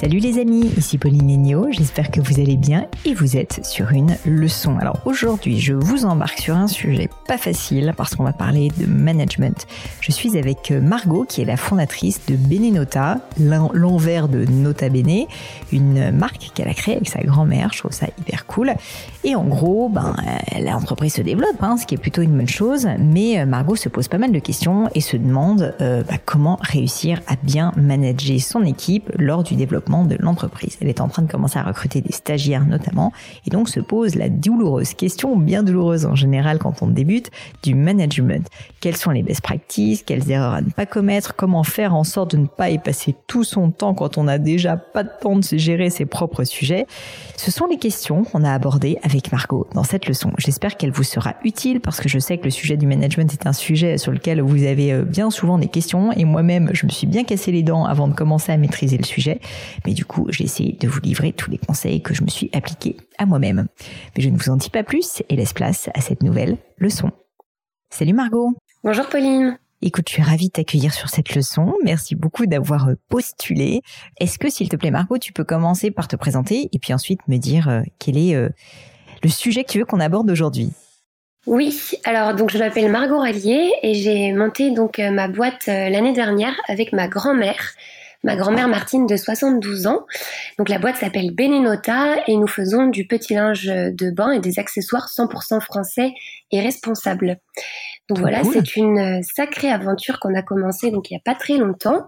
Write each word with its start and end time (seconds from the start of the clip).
Salut 0.00 0.16
les 0.16 0.38
amis, 0.38 0.64
ici 0.78 0.96
Pauline 0.96 1.28
Legno, 1.28 1.66
j'espère 1.70 2.10
que 2.10 2.22
vous 2.22 2.40
allez 2.40 2.56
bien 2.56 2.86
et 3.04 3.12
vous 3.12 3.36
êtes 3.36 3.66
sur 3.66 3.90
une 3.90 4.16
leçon. 4.24 4.78
Alors 4.78 5.02
aujourd'hui, 5.04 5.60
je 5.60 5.74
vous 5.74 6.06
embarque 6.06 6.38
sur 6.38 6.56
un 6.56 6.68
sujet 6.68 7.10
pas 7.28 7.36
facile 7.36 7.92
parce 7.94 8.14
qu'on 8.14 8.24
va 8.24 8.32
parler 8.32 8.70
de 8.78 8.86
management. 8.86 9.66
Je 10.00 10.10
suis 10.10 10.38
avec 10.38 10.70
Margot 10.70 11.26
qui 11.28 11.42
est 11.42 11.44
la 11.44 11.58
fondatrice 11.58 12.22
de 12.28 12.34
Benenota, 12.34 13.18
l'envers 13.38 14.28
de 14.28 14.46
Nota 14.46 14.88
Bene, 14.88 15.26
une 15.70 16.10
marque 16.12 16.50
qu'elle 16.54 16.68
a 16.68 16.74
créée 16.74 16.96
avec 16.96 17.10
sa 17.10 17.20
grand-mère, 17.20 17.68
je 17.74 17.80
trouve 17.80 17.92
ça 17.92 18.06
hyper 18.18 18.46
cool. 18.46 18.72
Et 19.22 19.34
en 19.34 19.44
gros, 19.44 19.90
ben, 19.90 20.16
l'entreprise 20.58 21.12
se 21.12 21.20
développe, 21.20 21.62
hein, 21.62 21.76
ce 21.76 21.84
qui 21.84 21.94
est 21.94 21.98
plutôt 21.98 22.22
une 22.22 22.34
bonne 22.38 22.48
chose, 22.48 22.88
mais 22.98 23.44
Margot 23.44 23.76
se 23.76 23.90
pose 23.90 24.08
pas 24.08 24.16
mal 24.16 24.32
de 24.32 24.38
questions 24.38 24.88
et 24.94 25.02
se 25.02 25.18
demande 25.18 25.74
euh, 25.82 26.02
bah, 26.08 26.16
comment 26.24 26.58
réussir 26.62 27.20
à 27.26 27.34
bien 27.42 27.72
manager 27.76 28.40
son 28.40 28.64
équipe 28.64 29.12
lors 29.18 29.42
du 29.42 29.56
développement 29.56 29.89
de 29.90 30.16
l'entreprise. 30.18 30.78
Elle 30.80 30.88
est 30.88 31.00
en 31.00 31.08
train 31.08 31.22
de 31.22 31.30
commencer 31.30 31.58
à 31.58 31.62
recruter 31.62 32.00
des 32.00 32.12
stagiaires 32.12 32.64
notamment, 32.64 33.12
et 33.46 33.50
donc 33.50 33.68
se 33.68 33.80
pose 33.80 34.14
la 34.14 34.28
douloureuse 34.28 34.94
question, 34.94 35.36
bien 35.36 35.62
douloureuse 35.62 36.06
en 36.06 36.14
général 36.14 36.58
quand 36.58 36.82
on 36.82 36.86
débute, 36.86 37.30
du 37.62 37.74
management. 37.74 38.46
Quelles 38.80 38.96
sont 38.96 39.10
les 39.10 39.22
best 39.22 39.40
practices, 39.40 40.02
quelles 40.02 40.30
erreurs 40.30 40.54
à 40.54 40.60
ne 40.60 40.70
pas 40.70 40.86
commettre, 40.86 41.34
comment 41.34 41.64
faire 41.64 41.94
en 41.94 42.04
sorte 42.04 42.32
de 42.32 42.36
ne 42.38 42.46
pas 42.46 42.70
y 42.70 42.78
passer 42.78 43.14
tout 43.26 43.44
son 43.44 43.70
temps 43.70 43.94
quand 43.94 44.18
on 44.18 44.24
n'a 44.24 44.38
déjà 44.38 44.76
pas 44.76 45.02
de 45.02 45.10
temps 45.20 45.36
de 45.36 45.44
se 45.44 45.58
gérer 45.58 45.90
ses 45.90 46.06
propres 46.06 46.44
sujets? 46.44 46.86
Ce 47.36 47.50
sont 47.50 47.66
les 47.66 47.78
questions 47.78 48.24
qu'on 48.24 48.44
a 48.44 48.52
abordées 48.52 48.98
avec 49.02 49.32
Margot 49.32 49.66
dans 49.74 49.84
cette 49.84 50.06
leçon. 50.06 50.32
J'espère 50.38 50.76
qu'elle 50.76 50.92
vous 50.92 51.02
sera 51.02 51.34
utile 51.44 51.80
parce 51.80 52.00
que 52.00 52.08
je 52.08 52.18
sais 52.18 52.38
que 52.38 52.44
le 52.44 52.50
sujet 52.50 52.76
du 52.76 52.86
management 52.86 53.32
est 53.32 53.46
un 53.46 53.52
sujet 53.52 53.98
sur 53.98 54.12
lequel 54.12 54.40
vous 54.40 54.64
avez 54.64 54.92
euh, 54.92 55.04
bien 55.04 55.30
souvent 55.30 55.58
des 55.58 55.68
questions 55.68 56.12
et 56.12 56.24
moi-même 56.24 56.70
je 56.72 56.86
me 56.86 56.90
suis 56.90 57.06
bien 57.06 57.24
cassé 57.24 57.52
les 57.52 57.62
dents 57.62 57.84
avant 57.84 58.08
de 58.08 58.14
commencer 58.14 58.52
à 58.52 58.56
maîtriser 58.56 58.98
le 58.98 59.04
sujet. 59.04 59.40
Mais 59.86 59.94
du 59.94 60.04
coup, 60.04 60.26
j'ai 60.30 60.44
essayé 60.44 60.72
de 60.72 60.88
vous 60.88 61.00
livrer 61.00 61.32
tous 61.32 61.50
les 61.50 61.58
conseils 61.58 62.02
que 62.02 62.14
je 62.14 62.22
me 62.22 62.28
suis 62.28 62.50
appliqués 62.52 62.96
à 63.18 63.26
moi-même. 63.26 63.66
Mais 64.16 64.22
je 64.22 64.28
ne 64.28 64.36
vous 64.36 64.50
en 64.50 64.56
dis 64.56 64.70
pas 64.70 64.82
plus 64.82 65.22
et 65.28 65.36
laisse 65.36 65.52
place 65.52 65.88
à 65.94 66.00
cette 66.00 66.22
nouvelle 66.22 66.58
leçon. 66.78 67.10
Salut 67.90 68.12
Margot. 68.12 68.54
Bonjour 68.84 69.06
Pauline. 69.06 69.58
Écoute, 69.82 70.08
je 70.08 70.14
suis 70.14 70.22
ravie 70.22 70.48
de 70.48 70.52
t'accueillir 70.52 70.92
sur 70.92 71.08
cette 71.08 71.34
leçon. 71.34 71.72
Merci 71.84 72.14
beaucoup 72.14 72.44
d'avoir 72.44 72.88
euh, 72.88 72.94
postulé. 73.08 73.80
Est-ce 74.18 74.38
que, 74.38 74.50
s'il 74.50 74.68
te 74.68 74.76
plaît, 74.76 74.90
Margot, 74.90 75.16
tu 75.16 75.32
peux 75.32 75.44
commencer 75.44 75.90
par 75.90 76.06
te 76.06 76.16
présenter 76.16 76.68
et 76.70 76.78
puis 76.78 76.92
ensuite 76.92 77.20
me 77.28 77.38
dire 77.38 77.68
euh, 77.68 77.80
quel 77.98 78.18
est 78.18 78.34
euh, 78.34 78.50
le 79.22 79.30
sujet 79.30 79.64
que 79.64 79.72
tu 79.72 79.78
veux 79.78 79.86
qu'on 79.86 80.00
aborde 80.00 80.30
aujourd'hui? 80.30 80.70
Oui, 81.46 81.74
alors 82.04 82.34
donc 82.34 82.50
je 82.50 82.58
m'appelle 82.58 82.92
Margot 82.92 83.18
Rallier 83.18 83.72
et 83.82 83.94
j'ai 83.94 84.34
monté 84.34 84.70
donc 84.70 84.98
ma 84.98 85.26
boîte 85.26 85.68
l'année 85.68 86.12
dernière 86.12 86.54
avec 86.68 86.92
ma 86.92 87.08
grand-mère 87.08 87.72
ma 88.22 88.36
grand-mère 88.36 88.68
Martine 88.68 89.06
de 89.06 89.16
72 89.16 89.86
ans. 89.86 90.06
Donc 90.58 90.68
la 90.68 90.78
boîte 90.78 90.96
s'appelle 90.96 91.34
Benenota 91.34 92.16
et 92.26 92.36
nous 92.36 92.46
faisons 92.46 92.86
du 92.86 93.06
petit 93.06 93.34
linge 93.34 93.66
de 93.66 94.10
bain 94.10 94.32
et 94.32 94.40
des 94.40 94.58
accessoires 94.58 95.08
100% 95.08 95.60
français 95.60 96.12
et 96.50 96.60
responsables. 96.60 97.38
Donc 98.08 98.18
voilà, 98.18 98.42
c'est 98.44 98.76
une 98.76 99.22
sacrée 99.22 99.70
aventure 99.70 100.18
qu'on 100.18 100.34
a 100.34 100.42
commencé 100.42 100.90
donc 100.90 101.10
il 101.10 101.14
y 101.14 101.16
a 101.16 101.22
pas 101.24 101.34
très 101.34 101.56
longtemps 101.56 102.06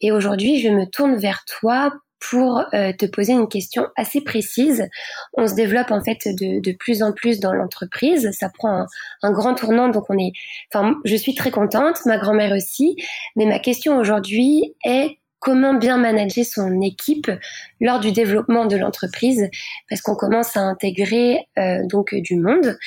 et 0.00 0.10
aujourd'hui 0.10 0.60
je 0.60 0.68
me 0.68 0.86
tourne 0.86 1.16
vers 1.16 1.44
toi 1.44 1.92
pour 2.30 2.64
euh, 2.72 2.92
te 2.92 3.06
poser 3.06 3.32
une 3.32 3.48
question 3.48 3.86
assez 3.96 4.22
précise. 4.22 4.88
On 5.34 5.46
se 5.46 5.54
développe 5.54 5.90
en 5.90 6.02
fait 6.02 6.26
de, 6.26 6.60
de 6.60 6.72
plus 6.72 7.02
en 7.02 7.12
plus 7.12 7.38
dans 7.40 7.52
l'entreprise. 7.52 8.30
Ça 8.32 8.48
prend 8.48 8.70
un, 8.70 8.86
un, 9.22 9.30
grand 9.30 9.54
tournant, 9.54 9.88
donc 9.88 10.04
on 10.08 10.18
est. 10.18 10.32
Enfin, 10.72 10.94
je 11.04 11.16
suis 11.16 11.34
très 11.34 11.50
contente, 11.50 11.98
ma 12.06 12.16
grand-mère 12.16 12.52
aussi. 12.52 12.96
Mais 13.36 13.44
ma 13.44 13.58
question 13.58 13.98
aujourd'hui 13.98 14.74
est 14.84 15.18
comment 15.44 15.74
bien 15.74 15.98
manager 15.98 16.44
son 16.44 16.80
équipe 16.80 17.30
lors 17.78 18.00
du 18.00 18.12
développement 18.12 18.64
de 18.64 18.76
l'entreprise 18.76 19.50
parce 19.90 20.00
qu'on 20.00 20.16
commence 20.16 20.56
à 20.56 20.60
intégrer 20.60 21.46
euh, 21.58 21.86
donc 21.86 22.14
du 22.14 22.36
monde 22.36 22.78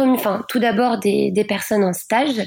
enfin, 0.00 0.44
tout 0.48 0.58
d'abord 0.58 0.98
des, 0.98 1.30
des, 1.30 1.44
personnes 1.44 1.84
en 1.84 1.92
stage. 1.92 2.40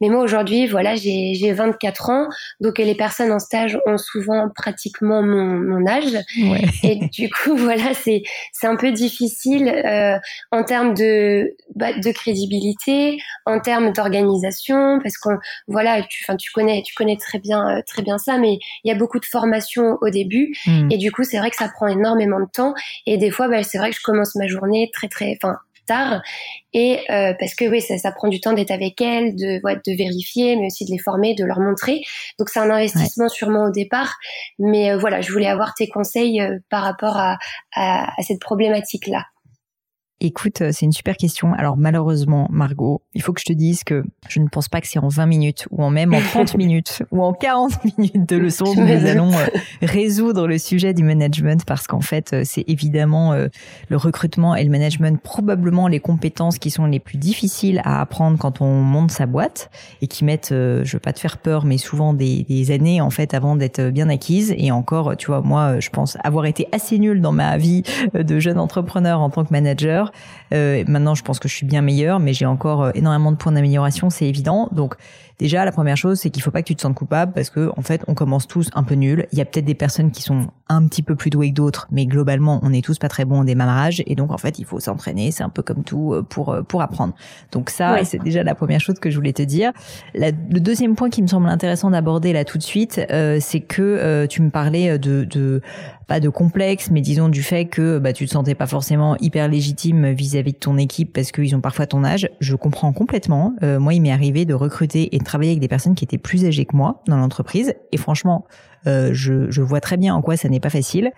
Mais 0.00 0.08
moi 0.08 0.22
aujourd'hui, 0.22 0.66
voilà, 0.66 0.94
j'ai 0.94 1.52
24 1.52 2.10
ans, 2.10 2.28
donc 2.60 2.78
les 2.78 2.94
personnes 2.94 3.32
en 3.32 3.38
stage 3.38 3.78
ont 3.86 3.98
souvent 3.98 4.48
pratiquement 4.54 5.22
mon, 5.22 5.44
mon 5.44 5.86
âge. 5.86 6.16
Ouais. 6.38 6.62
Et 6.82 6.96
du 7.08 7.30
coup, 7.30 7.56
voilà, 7.56 7.94
c'est 7.94 8.22
c'est 8.52 8.66
un 8.66 8.76
peu 8.76 8.92
difficile 8.92 9.68
euh, 9.68 10.18
en 10.50 10.64
termes 10.64 10.94
de 10.94 11.54
bah, 11.74 11.92
de 11.92 12.10
crédibilité, 12.12 13.18
en 13.46 13.60
termes 13.60 13.92
d'organisation, 13.92 15.00
parce 15.02 15.18
que 15.18 15.30
voilà, 15.68 16.02
tu, 16.02 16.24
tu 16.38 16.52
connais, 16.52 16.82
tu 16.82 16.94
connais 16.94 17.16
très 17.16 17.38
bien 17.38 17.78
euh, 17.78 17.82
très 17.86 18.02
bien 18.02 18.18
ça, 18.18 18.38
mais 18.38 18.58
il 18.84 18.88
y 18.88 18.92
a 18.92 18.96
beaucoup 18.96 19.18
de 19.18 19.26
formation 19.26 19.98
au 20.00 20.10
début, 20.10 20.54
hmm. 20.66 20.90
et 20.90 20.98
du 20.98 21.12
coup, 21.12 21.24
c'est 21.24 21.38
vrai 21.38 21.50
que 21.50 21.56
ça 21.56 21.68
prend 21.68 21.86
énormément 21.86 22.40
de 22.40 22.50
temps. 22.52 22.74
Et 23.06 23.16
des 23.18 23.30
fois, 23.30 23.48
bah, 23.48 23.62
c'est 23.62 23.78
vrai 23.78 23.90
que 23.90 23.96
je 23.96 24.02
commence 24.02 24.34
ma 24.34 24.46
journée 24.46 24.90
très 24.92 25.08
très, 25.08 25.36
enfin 25.42 25.58
et 26.72 26.98
euh, 27.10 27.34
parce 27.38 27.54
que 27.54 27.64
oui 27.66 27.80
ça, 27.80 27.98
ça 27.98 28.12
prend 28.12 28.28
du 28.28 28.40
temps 28.40 28.52
d'être 28.52 28.70
avec 28.70 29.00
elles 29.00 29.34
de 29.34 29.60
de 29.62 29.96
vérifier 29.96 30.56
mais 30.56 30.66
aussi 30.66 30.84
de 30.84 30.90
les 30.90 30.98
former 30.98 31.34
de 31.34 31.44
leur 31.44 31.60
montrer. 31.60 32.02
Donc 32.38 32.48
c'est 32.48 32.60
un 32.60 32.70
investissement 32.70 33.28
sûrement 33.28 33.64
au 33.64 33.70
départ. 33.70 34.16
Mais 34.58 34.92
euh, 34.92 34.98
voilà 34.98 35.20
je 35.20 35.32
voulais 35.32 35.48
avoir 35.48 35.74
tes 35.74 35.88
conseils 35.88 36.40
euh, 36.40 36.58
par 36.70 36.82
rapport 36.82 37.16
à, 37.16 37.38
à, 37.74 38.12
à 38.18 38.22
cette 38.22 38.40
problématique 38.40 39.06
là 39.06 39.24
Écoute, 40.24 40.60
euh, 40.60 40.70
c'est 40.72 40.86
une 40.86 40.92
super 40.92 41.16
question. 41.16 41.52
Alors 41.52 41.76
malheureusement, 41.76 42.46
Margot, 42.48 43.02
il 43.12 43.22
faut 43.22 43.32
que 43.32 43.40
je 43.40 43.44
te 43.44 43.52
dise 43.52 43.82
que 43.82 44.04
je 44.28 44.38
ne 44.38 44.46
pense 44.46 44.68
pas 44.68 44.80
que 44.80 44.86
c'est 44.86 45.00
en 45.00 45.08
20 45.08 45.26
minutes 45.26 45.66
ou 45.72 45.82
en 45.82 45.90
même 45.90 46.14
en 46.14 46.20
30 46.20 46.54
minutes 46.58 47.02
ou 47.10 47.24
en 47.24 47.32
40 47.32 47.72
minutes 47.98 48.28
de 48.28 48.36
leçon 48.36 48.66
que 48.66 48.78
nous 48.78 49.06
allons 49.08 49.32
euh, 49.32 49.46
résoudre 49.82 50.46
le 50.46 50.58
sujet 50.58 50.94
du 50.94 51.02
management 51.02 51.64
parce 51.66 51.88
qu'en 51.88 52.00
fait, 52.00 52.34
euh, 52.34 52.42
c'est 52.44 52.64
évidemment 52.68 53.32
le 53.32 53.96
recrutement 53.96 54.54
et 54.54 54.62
le 54.62 54.70
management 54.70 55.20
probablement 55.20 55.88
les 55.88 55.98
compétences 55.98 56.58
qui 56.58 56.70
sont 56.70 56.86
les 56.86 57.00
plus 57.00 57.18
difficiles 57.18 57.80
à 57.84 58.00
apprendre 58.00 58.38
quand 58.38 58.60
on 58.60 58.80
monte 58.80 59.10
sa 59.10 59.26
boîte 59.26 59.70
et 60.02 60.06
qui 60.06 60.24
mettent, 60.24 60.50
je 60.50 60.92
veux 60.92 61.00
pas 61.00 61.12
te 61.12 61.18
faire 61.18 61.38
peur, 61.38 61.64
mais 61.64 61.78
souvent 61.78 62.14
des, 62.14 62.44
des 62.44 62.70
années 62.70 63.00
en 63.00 63.10
fait 63.10 63.34
avant 63.34 63.56
d'être 63.56 63.90
bien 63.90 64.08
acquises. 64.08 64.54
Et 64.56 64.70
encore, 64.70 65.16
tu 65.16 65.26
vois, 65.26 65.40
moi, 65.40 65.80
je 65.80 65.90
pense 65.90 66.16
avoir 66.22 66.46
été 66.46 66.68
assez 66.70 66.98
nulle 66.98 67.20
dans 67.20 67.32
ma 67.32 67.56
vie 67.56 67.82
de 68.14 68.38
jeune 68.38 68.58
entrepreneur 68.58 69.20
en 69.20 69.30
tant 69.30 69.44
que 69.44 69.52
manager 69.52 70.11
euh, 70.52 70.84
maintenant, 70.86 71.14
je 71.14 71.22
pense 71.22 71.38
que 71.38 71.48
je 71.48 71.54
suis 71.54 71.66
bien 71.66 71.82
meilleure, 71.82 72.20
mais 72.20 72.32
j'ai 72.32 72.46
encore 72.46 72.82
euh, 72.84 72.90
énormément 72.94 73.32
de 73.32 73.36
points 73.36 73.52
d'amélioration, 73.52 74.10
c'est 74.10 74.26
évident. 74.26 74.68
Donc, 74.72 74.94
déjà, 75.38 75.64
la 75.64 75.72
première 75.72 75.96
chose, 75.96 76.20
c'est 76.20 76.30
qu'il 76.30 76.42
faut 76.42 76.50
pas 76.50 76.62
que 76.62 76.66
tu 76.66 76.76
te 76.76 76.82
sentes 76.82 76.94
coupable 76.94 77.32
parce 77.32 77.50
que, 77.50 77.70
en 77.76 77.82
fait, 77.82 78.02
on 78.06 78.14
commence 78.14 78.46
tous 78.46 78.70
un 78.74 78.82
peu 78.82 78.94
nuls. 78.94 79.26
Il 79.32 79.38
y 79.38 79.40
a 79.40 79.44
peut-être 79.44 79.64
des 79.64 79.74
personnes 79.74 80.10
qui 80.10 80.22
sont 80.22 80.48
un 80.68 80.86
petit 80.86 81.02
peu 81.02 81.16
plus 81.16 81.30
douées 81.30 81.50
que 81.50 81.54
d'autres, 81.54 81.88
mais 81.90 82.06
globalement, 82.06 82.60
on 82.62 82.72
est 82.72 82.84
tous 82.84 82.98
pas 82.98 83.08
très 83.08 83.24
bons 83.24 83.40
au 83.40 83.44
démarrage. 83.44 84.02
Et 84.06 84.14
donc, 84.14 84.30
en 84.30 84.38
fait, 84.38 84.58
il 84.58 84.64
faut 84.64 84.80
s'entraîner. 84.80 85.30
C'est 85.30 85.42
un 85.42 85.48
peu 85.48 85.62
comme 85.62 85.84
tout 85.84 86.12
euh, 86.12 86.22
pour 86.22 86.56
pour 86.68 86.82
apprendre. 86.82 87.14
Donc 87.50 87.70
ça, 87.70 88.04
c'est 88.04 88.22
déjà 88.22 88.42
la 88.42 88.54
première 88.54 88.80
chose 88.80 88.98
que 88.98 89.10
je 89.10 89.16
voulais 89.16 89.32
te 89.32 89.42
dire. 89.42 89.72
le 90.14 90.58
deuxième 90.58 90.94
point 90.96 91.10
qui 91.10 91.22
me 91.22 91.26
semble 91.26 91.48
intéressant 91.48 91.90
d'aborder 91.90 92.32
là 92.32 92.44
tout 92.44 92.58
de 92.58 92.62
suite, 92.62 93.00
c'est 93.40 93.60
que 93.60 94.26
tu 94.26 94.42
me 94.42 94.50
parlais 94.50 94.98
de, 94.98 95.24
de 95.24 95.60
pas 96.12 96.20
de 96.20 96.28
complexe, 96.28 96.90
mais 96.90 97.00
disons 97.00 97.30
du 97.30 97.42
fait 97.42 97.64
que 97.64 97.98
bah, 97.98 98.12
tu 98.12 98.26
te 98.26 98.32
sentais 98.32 98.54
pas 98.54 98.66
forcément 98.66 99.16
hyper 99.22 99.48
légitime 99.48 100.10
vis-à-vis 100.10 100.52
de 100.52 100.58
ton 100.58 100.76
équipe 100.76 101.10
parce 101.10 101.32
qu'ils 101.32 101.56
ont 101.56 101.62
parfois 101.62 101.86
ton 101.86 102.04
âge. 102.04 102.28
Je 102.38 102.54
comprends 102.54 102.92
complètement. 102.92 103.54
Euh, 103.62 103.80
moi, 103.80 103.94
il 103.94 104.02
m'est 104.02 104.12
arrivé 104.12 104.44
de 104.44 104.52
recruter 104.52 105.16
et 105.16 105.18
de 105.18 105.24
travailler 105.24 105.52
avec 105.52 105.60
des 105.60 105.68
personnes 105.68 105.94
qui 105.94 106.04
étaient 106.04 106.18
plus 106.18 106.44
âgées 106.44 106.66
que 106.66 106.76
moi 106.76 107.02
dans 107.06 107.16
l'entreprise. 107.16 107.72
Et 107.92 107.96
franchement, 107.96 108.44
euh, 108.86 109.10
je, 109.12 109.50
je, 109.50 109.62
vois 109.62 109.80
très 109.80 109.96
bien 109.96 110.14
en 110.14 110.22
quoi 110.22 110.36
ça 110.36 110.48
n'est 110.48 110.60
pas 110.60 110.70
facile. 110.70 111.12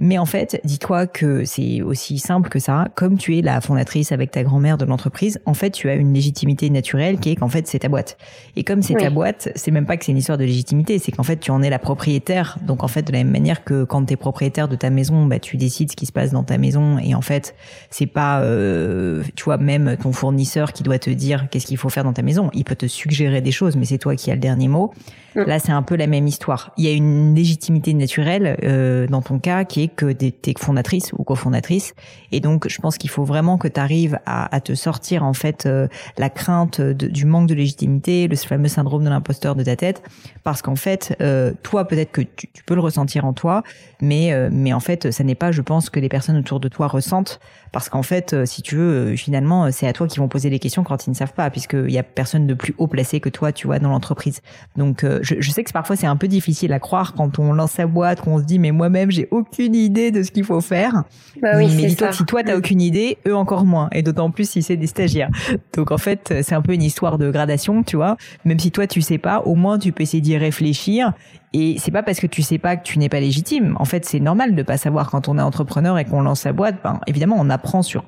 Mais 0.00 0.18
en 0.18 0.24
fait, 0.24 0.60
dis-toi 0.64 1.06
que 1.06 1.44
c'est 1.44 1.82
aussi 1.82 2.18
simple 2.18 2.48
que 2.48 2.58
ça. 2.58 2.88
Comme 2.94 3.18
tu 3.18 3.36
es 3.36 3.42
la 3.42 3.60
fondatrice 3.60 4.12
avec 4.12 4.30
ta 4.30 4.42
grand-mère 4.42 4.78
de 4.78 4.84
l'entreprise, 4.84 5.40
en 5.44 5.54
fait, 5.54 5.70
tu 5.70 5.88
as 5.90 5.94
une 5.94 6.14
légitimité 6.14 6.70
naturelle 6.70 7.18
qui 7.18 7.30
est 7.30 7.36
qu'en 7.36 7.48
fait, 7.48 7.66
c'est 7.66 7.80
ta 7.80 7.88
boîte. 7.88 8.16
Et 8.56 8.64
comme 8.64 8.82
c'est 8.82 8.94
ta 8.94 9.10
boîte, 9.10 9.50
c'est 9.54 9.70
même 9.70 9.86
pas 9.86 9.96
que 9.96 10.04
c'est 10.04 10.12
une 10.12 10.18
histoire 10.18 10.38
de 10.38 10.44
légitimité, 10.44 10.98
c'est 10.98 11.12
qu'en 11.12 11.22
fait, 11.22 11.38
tu 11.38 11.50
en 11.50 11.62
es 11.62 11.70
la 11.70 11.78
propriétaire. 11.78 12.58
Donc 12.66 12.82
en 12.82 12.88
fait, 12.88 13.02
de 13.02 13.12
la 13.12 13.18
même 13.18 13.30
manière 13.30 13.64
que 13.64 13.84
quand 13.84 14.04
tu 14.04 14.14
es 14.14 14.16
propriétaire 14.16 14.68
de 14.68 14.76
ta 14.76 14.90
maison, 14.90 15.26
bah, 15.26 15.38
tu 15.38 15.56
décides 15.56 15.90
ce 15.90 15.96
qui 15.96 16.06
se 16.06 16.12
passe 16.12 16.32
dans 16.32 16.44
ta 16.44 16.58
maison. 16.58 16.98
Et 16.98 17.14
en 17.14 17.22
fait, 17.22 17.54
c'est 17.90 18.06
pas, 18.06 18.40
euh, 18.40 19.22
tu 19.34 19.44
vois, 19.44 19.58
même 19.58 19.96
ton 19.96 20.12
fournisseur 20.12 20.72
qui 20.72 20.82
doit 20.82 20.98
te 20.98 21.10
dire 21.10 21.48
qu'est-ce 21.50 21.66
qu'il 21.66 21.76
faut 21.76 21.88
faire 21.88 22.04
dans 22.04 22.12
ta 22.12 22.22
maison. 22.22 22.50
Il 22.54 22.64
peut 22.64 22.76
te 22.76 22.86
suggérer 22.86 23.40
des 23.40 23.52
choses, 23.52 23.76
mais 23.76 23.84
c'est 23.84 23.98
toi 23.98 24.16
qui 24.16 24.30
as 24.30 24.34
le 24.34 24.40
dernier 24.40 24.68
mot. 24.68 24.92
Mm. 25.34 25.42
Là, 25.42 25.58
c'est 25.58 25.72
un 25.72 25.82
peu 25.82 25.96
la 25.96 26.06
même 26.06 26.26
histoire. 26.26 26.72
Il 26.76 26.84
y 26.84 26.88
a 26.88 26.92
une 26.92 27.09
légitimité 27.34 27.94
naturelle 27.94 28.56
euh, 28.62 29.06
dans 29.06 29.22
ton 29.22 29.38
cas 29.38 29.64
qui 29.64 29.82
est 29.82 29.88
que 29.88 30.12
tu 30.12 30.26
es 30.26 30.54
fondatrice 30.58 31.12
ou 31.12 31.24
cofondatrice. 31.24 31.94
Et 32.32 32.40
donc, 32.40 32.68
je 32.68 32.80
pense 32.80 32.98
qu'il 32.98 33.10
faut 33.10 33.24
vraiment 33.24 33.58
que 33.58 33.68
tu 33.68 33.80
arrives 33.80 34.18
à, 34.26 34.60
te 34.60 34.74
sortir 34.74 35.24
en 35.24 35.32
fait 35.32 35.66
euh, 35.66 35.88
la 36.18 36.28
crainte 36.30 36.80
du 36.80 37.24
manque 37.24 37.48
de 37.48 37.54
légitimité, 37.54 38.28
le 38.28 38.36
fameux 38.36 38.68
syndrome 38.68 39.04
de 39.04 39.08
l'imposteur 39.08 39.54
de 39.54 39.62
ta 39.62 39.76
tête, 39.76 40.02
parce 40.44 40.62
qu'en 40.62 40.76
fait, 40.76 41.16
euh, 41.20 41.52
toi, 41.62 41.86
peut-être 41.86 42.12
que 42.12 42.22
tu, 42.22 42.48
peux 42.66 42.74
le 42.74 42.80
ressentir 42.80 43.24
en 43.24 43.32
toi, 43.32 43.62
mais 44.00 44.32
mais 44.50 44.72
en 44.72 44.80
fait, 44.80 45.10
ça 45.10 45.24
n'est 45.24 45.34
pas, 45.34 45.50
je 45.50 45.62
pense, 45.62 45.90
que 45.90 45.98
les 45.98 46.08
personnes 46.08 46.36
autour 46.36 46.60
de 46.60 46.68
toi 46.68 46.86
ressentent, 46.88 47.40
parce 47.72 47.88
qu'en 47.88 48.02
fait, 48.02 48.44
si 48.44 48.62
tu 48.62 48.76
veux, 48.76 49.16
finalement, 49.16 49.70
c'est 49.72 49.86
à 49.86 49.92
toi 49.92 50.06
qui 50.06 50.18
vont 50.18 50.28
poser 50.28 50.50
les 50.50 50.58
questions 50.58 50.84
quand 50.84 51.06
ils 51.06 51.10
ne 51.10 51.14
savent 51.14 51.32
pas, 51.32 51.48
puisqu'il 51.50 51.90
y 51.90 51.98
a 51.98 52.02
personne 52.02 52.46
de 52.46 52.54
plus 52.54 52.74
haut 52.78 52.86
placé 52.86 53.20
que 53.20 53.28
toi, 53.28 53.52
tu 53.52 53.66
vois, 53.66 53.78
dans 53.78 53.88
l'entreprise. 53.88 54.40
Donc 54.76 55.04
je, 55.22 55.50
sais 55.50 55.64
que 55.64 55.72
parfois 55.72 55.96
c'est 55.96 56.06
un 56.06 56.16
peu 56.16 56.28
difficile 56.28 56.72
à 56.72 56.78
croire 56.78 56.99
quand 57.16 57.38
on 57.38 57.52
lance 57.52 57.72
sa 57.72 57.86
boîte, 57.86 58.20
qu'on 58.20 58.38
se 58.38 58.44
dit 58.44 58.58
mais 58.58 58.70
moi-même 58.70 59.10
j'ai 59.10 59.28
aucune 59.30 59.74
idée 59.74 60.10
de 60.10 60.22
ce 60.22 60.30
qu'il 60.30 60.44
faut 60.44 60.60
faire. 60.60 61.04
Bah 61.42 61.52
oui, 61.56 61.68
mais 61.76 61.86
dis-toi 61.86 62.12
si 62.12 62.24
toi 62.24 62.42
t'as 62.42 62.56
aucune 62.56 62.80
idée, 62.80 63.18
eux 63.26 63.34
encore 63.34 63.64
moins, 63.64 63.88
et 63.92 64.02
d'autant 64.02 64.30
plus 64.30 64.48
si 64.48 64.62
c'est 64.62 64.76
des 64.76 64.86
stagiaires. 64.86 65.30
Donc 65.74 65.90
en 65.90 65.98
fait 65.98 66.34
c'est 66.42 66.54
un 66.54 66.62
peu 66.62 66.72
une 66.72 66.82
histoire 66.82 67.18
de 67.18 67.30
gradation, 67.30 67.82
tu 67.82 67.96
vois. 67.96 68.16
Même 68.44 68.58
si 68.58 68.70
toi 68.70 68.86
tu 68.86 69.00
sais 69.00 69.18
pas, 69.18 69.40
au 69.40 69.54
moins 69.54 69.78
tu 69.78 69.92
peux 69.92 70.02
essayer 70.02 70.20
d'y 70.20 70.36
réfléchir. 70.36 71.12
Et 71.52 71.76
c'est 71.78 71.90
pas 71.90 72.04
parce 72.04 72.20
que 72.20 72.28
tu 72.28 72.42
sais 72.42 72.58
pas 72.58 72.76
que 72.76 72.84
tu 72.84 72.98
n'es 72.98 73.08
pas 73.08 73.18
légitime. 73.18 73.74
En 73.80 73.84
fait, 73.84 74.04
c'est 74.04 74.20
normal 74.20 74.54
de 74.54 74.62
pas 74.62 74.76
savoir 74.76 75.10
quand 75.10 75.28
on 75.28 75.36
est 75.36 75.42
entrepreneur 75.42 75.98
et 75.98 76.04
qu'on 76.04 76.22
lance 76.22 76.42
sa 76.42 76.52
boîte. 76.52 76.76
Ben, 76.84 77.00
évidemment, 77.08 77.36
on 77.38 77.50
apprend 77.50 77.82
sur 77.82 78.04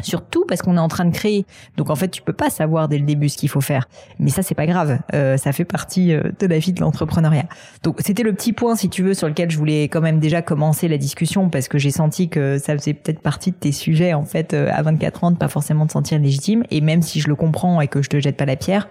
Surtout 0.00 0.44
parce 0.48 0.62
qu'on 0.62 0.76
est 0.76 0.80
en 0.80 0.88
train 0.88 1.04
de 1.04 1.14
créer. 1.14 1.44
Donc 1.76 1.90
en 1.90 1.96
fait, 1.96 2.08
tu 2.08 2.22
peux 2.22 2.32
pas 2.32 2.50
savoir 2.50 2.88
dès 2.88 2.98
le 2.98 3.04
début 3.04 3.28
ce 3.28 3.36
qu'il 3.36 3.48
faut 3.48 3.60
faire. 3.60 3.88
Mais 4.18 4.30
ça, 4.30 4.42
c'est 4.42 4.54
pas 4.54 4.66
grave. 4.66 4.98
Euh, 5.14 5.36
ça 5.36 5.52
fait 5.52 5.64
partie 5.64 6.14
euh, 6.14 6.22
de 6.40 6.46
la 6.46 6.58
vie 6.58 6.72
de 6.72 6.80
l'entrepreneuriat. 6.80 7.44
Donc 7.82 7.98
c'était 8.00 8.22
le 8.22 8.32
petit 8.32 8.52
point, 8.52 8.74
si 8.74 8.88
tu 8.88 9.02
veux, 9.02 9.14
sur 9.14 9.28
lequel 9.28 9.50
je 9.50 9.58
voulais 9.58 9.84
quand 9.84 10.00
même 10.00 10.18
déjà 10.18 10.40
commencer 10.40 10.88
la 10.88 10.98
discussion 10.98 11.50
parce 11.50 11.68
que 11.68 11.78
j'ai 11.78 11.90
senti 11.90 12.28
que 12.28 12.58
ça 12.58 12.76
faisait 12.76 12.94
peut-être 12.94 13.20
partie 13.20 13.50
de 13.50 13.56
tes 13.56 13.72
sujets 13.72 14.14
en 14.14 14.24
fait 14.24 14.54
euh, 14.54 14.70
à 14.72 14.82
24 14.82 15.24
ans 15.24 15.30
de 15.30 15.36
pas 15.36 15.48
forcément 15.48 15.86
te 15.86 15.92
sentir 15.92 16.18
légitime. 16.18 16.64
Et 16.70 16.80
même 16.80 17.02
si 17.02 17.20
je 17.20 17.28
le 17.28 17.34
comprends 17.34 17.80
et 17.80 17.88
que 17.88 18.02
je 18.02 18.08
te 18.08 18.18
jette 18.18 18.36
pas 18.36 18.46
la 18.46 18.56
pierre, 18.56 18.88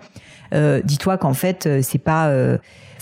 euh, 0.53 0.81
dis-toi 0.83 1.18
qu'en 1.18 1.33
fait, 1.33 1.68
c'est 1.81 1.98
pas 1.98 2.31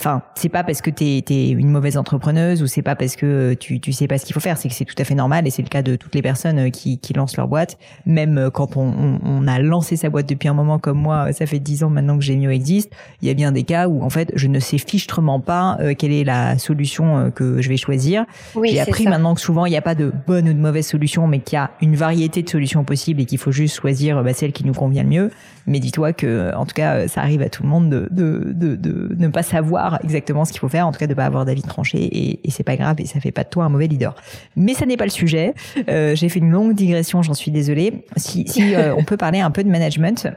Enfin, 0.00 0.22
c'est 0.34 0.48
pas 0.48 0.64
parce 0.64 0.80
que 0.80 0.88
t'es 0.88 1.22
es 1.28 1.50
une 1.50 1.68
mauvaise 1.68 1.98
entrepreneuse 1.98 2.62
ou 2.62 2.66
c'est 2.66 2.80
pas 2.80 2.96
parce 2.96 3.16
que 3.16 3.52
tu 3.52 3.80
tu 3.80 3.92
sais 3.92 4.06
pas 4.06 4.16
ce 4.16 4.24
qu'il 4.24 4.32
faut 4.32 4.40
faire. 4.40 4.56
C'est 4.56 4.70
que 4.70 4.74
c'est 4.74 4.86
tout 4.86 4.94
à 4.96 5.04
fait 5.04 5.14
normal 5.14 5.46
et 5.46 5.50
c'est 5.50 5.60
le 5.60 5.68
cas 5.68 5.82
de 5.82 5.94
toutes 5.94 6.14
les 6.14 6.22
personnes 6.22 6.58
euh, 6.58 6.70
qui 6.70 6.98
qui 6.98 7.12
lancent 7.12 7.36
leur 7.36 7.48
boîte. 7.48 7.76
Même 8.06 8.38
euh, 8.38 8.48
quand 8.48 8.78
on, 8.78 8.88
on, 8.88 9.18
on 9.22 9.46
a 9.46 9.58
lancé 9.58 9.96
sa 9.96 10.08
boîte 10.08 10.26
depuis 10.26 10.48
un 10.48 10.54
moment 10.54 10.78
comme 10.78 10.96
moi, 10.96 11.26
euh, 11.28 11.32
ça 11.32 11.44
fait 11.44 11.58
dix 11.58 11.84
ans 11.84 11.90
maintenant 11.90 12.16
que 12.16 12.24
Gemio 12.24 12.48
existe. 12.48 12.90
Il 13.20 13.28
y 13.28 13.30
a 13.30 13.34
bien 13.34 13.52
des 13.52 13.64
cas 13.64 13.88
où 13.88 14.02
en 14.02 14.08
fait 14.08 14.32
je 14.36 14.48
ne 14.48 14.58
sais 14.58 14.78
fichtrement 14.78 15.38
pas 15.38 15.76
quelle 15.98 16.12
est 16.12 16.24
la 16.24 16.56
solution 16.56 17.30
que 17.30 17.60
je 17.60 17.68
vais 17.68 17.76
choisir. 17.76 18.24
Oui, 18.54 18.70
J'ai 18.72 18.80
appris 18.80 19.04
maintenant 19.04 19.34
que 19.34 19.40
souvent 19.42 19.66
il 19.66 19.70
n'y 19.70 19.76
a 19.76 19.82
pas 19.82 19.94
de 19.94 20.10
bonne 20.26 20.48
ou 20.48 20.54
de 20.54 20.58
mauvaise 20.58 20.86
solution, 20.86 21.26
mais 21.26 21.40
qu'il 21.40 21.56
y 21.56 21.58
a 21.58 21.72
une 21.82 21.94
variété 21.94 22.42
de 22.42 22.48
solutions 22.48 22.84
possibles 22.84 23.20
et 23.20 23.26
qu'il 23.26 23.38
faut 23.38 23.52
juste 23.52 23.76
choisir 23.76 24.24
bah, 24.24 24.32
celle 24.32 24.52
qui 24.52 24.64
nous 24.64 24.72
convient 24.72 25.02
le 25.02 25.10
mieux. 25.10 25.30
Mais 25.66 25.78
dis-toi 25.78 26.14
que 26.14 26.54
en 26.56 26.64
tout 26.64 26.74
cas 26.74 27.06
ça 27.06 27.20
arrive 27.20 27.42
à 27.42 27.50
tout 27.50 27.64
le 27.64 27.68
monde 27.68 27.90
de 27.90 28.08
de, 28.10 28.52
de, 28.54 28.76
de 28.76 29.14
ne 29.18 29.28
pas 29.28 29.42
savoir 29.42 29.89
exactement 30.02 30.44
ce 30.44 30.52
qu'il 30.52 30.60
faut 30.60 30.68
faire, 30.68 30.86
en 30.86 30.92
tout 30.92 30.98
cas 30.98 31.06
de 31.06 31.14
pas 31.14 31.24
avoir 31.24 31.44
d'avis 31.44 31.62
tranché 31.62 31.98
et, 32.44 32.50
c'est 32.50 32.64
pas 32.64 32.76
grave 32.76 32.96
et 32.98 33.06
ça 33.06 33.20
fait 33.20 33.32
pas 33.32 33.44
de 33.44 33.48
toi 33.48 33.64
un 33.64 33.68
mauvais 33.68 33.86
leader. 33.86 34.14
Mais 34.56 34.74
ça 34.74 34.86
n'est 34.86 34.96
pas 34.96 35.04
le 35.04 35.10
sujet. 35.10 35.54
Euh, 35.88 36.14
J'ai 36.14 36.28
fait 36.28 36.40
une 36.40 36.50
longue 36.50 36.74
digression, 36.74 37.22
j'en 37.22 37.34
suis 37.34 37.50
désolée. 37.50 38.04
Si, 38.16 38.46
si 38.46 38.74
euh, 38.74 38.94
on 38.94 39.04
peut 39.04 39.16
parler 39.16 39.40
un 39.40 39.50
peu 39.50 39.64
de 39.64 39.68
management, 39.68 40.28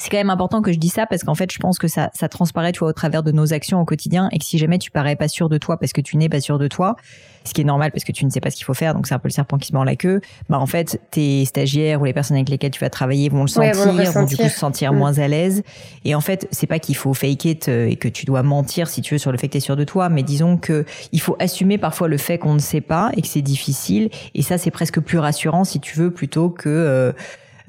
c'est 0.00 0.08
quand 0.08 0.16
même 0.16 0.30
important 0.30 0.62
que 0.62 0.72
je 0.72 0.78
dise 0.78 0.94
ça 0.94 1.04
parce 1.04 1.24
qu'en 1.24 1.34
fait, 1.34 1.52
je 1.52 1.58
pense 1.58 1.78
que 1.78 1.86
ça, 1.86 2.10
ça 2.14 2.30
transparaît, 2.30 2.72
tu 2.72 2.78
vois, 2.78 2.88
au 2.88 2.92
travers 2.94 3.22
de 3.22 3.32
nos 3.32 3.52
actions 3.52 3.78
au 3.78 3.84
quotidien 3.84 4.30
et 4.32 4.38
que 4.38 4.46
si 4.46 4.56
jamais 4.56 4.78
tu 4.78 4.90
parais 4.90 5.14
pas 5.14 5.28
sûr 5.28 5.50
de 5.50 5.58
toi 5.58 5.76
parce 5.76 5.92
que 5.92 6.00
tu 6.00 6.16
n'es 6.16 6.30
pas 6.30 6.40
sûr 6.40 6.58
de 6.58 6.68
toi, 6.68 6.96
ce 7.44 7.52
qui 7.52 7.60
est 7.60 7.64
normal 7.64 7.92
parce 7.92 8.04
que 8.04 8.12
tu 8.12 8.24
ne 8.24 8.30
sais 8.30 8.40
pas 8.40 8.50
ce 8.50 8.56
qu'il 8.56 8.64
faut 8.64 8.72
faire, 8.72 8.94
donc 8.94 9.06
c'est 9.06 9.14
un 9.14 9.18
peu 9.18 9.28
le 9.28 9.32
serpent 9.32 9.58
qui 9.58 9.68
se 9.68 9.74
mord 9.74 9.84
la 9.84 9.96
queue, 9.96 10.22
bah 10.48 10.58
en 10.58 10.64
fait, 10.64 11.02
tes 11.10 11.44
stagiaires 11.44 12.00
ou 12.00 12.06
les 12.06 12.14
personnes 12.14 12.38
avec 12.38 12.48
lesquelles 12.48 12.70
tu 12.70 12.80
vas 12.80 12.88
travailler 12.88 13.28
vont 13.28 13.42
le 13.42 13.48
sentir, 13.48 13.74
vont, 13.74 14.24
du 14.24 14.38
coup 14.38 14.48
se 14.48 14.58
sentir 14.58 14.94
mm. 14.94 14.96
moins 14.96 15.18
à 15.18 15.28
l'aise. 15.28 15.62
Et 16.06 16.14
en 16.14 16.22
fait, 16.22 16.48
c'est 16.50 16.66
pas 16.66 16.78
qu'il 16.78 16.96
faut 16.96 17.12
fake 17.12 17.44
it 17.44 17.68
euh, 17.68 17.86
et 17.86 17.96
que 17.96 18.08
tu 18.08 18.24
dois 18.24 18.42
mentir 18.42 18.88
si 18.88 19.02
tu 19.02 19.12
veux 19.12 19.18
sur 19.18 19.32
le 19.32 19.38
fait 19.38 19.48
que 19.48 19.52
tu 19.52 19.58
es 19.58 19.60
sûr 19.60 19.76
de 19.76 19.84
toi, 19.84 20.08
mais 20.08 20.22
disons 20.22 20.56
que 20.56 20.86
il 21.12 21.20
faut 21.20 21.36
assumer 21.38 21.76
parfois 21.76 22.08
le 22.08 22.16
fait 22.16 22.38
qu'on 22.38 22.54
ne 22.54 22.58
sait 22.58 22.80
pas 22.80 23.10
et 23.18 23.20
que 23.20 23.28
c'est 23.28 23.42
difficile. 23.42 24.08
Et 24.34 24.40
ça, 24.40 24.56
c'est 24.56 24.70
presque 24.70 25.00
plus 25.00 25.18
rassurant 25.18 25.64
si 25.64 25.78
tu 25.78 25.98
veux 25.98 26.10
plutôt 26.10 26.48
que 26.48 26.70
euh, 26.70 27.12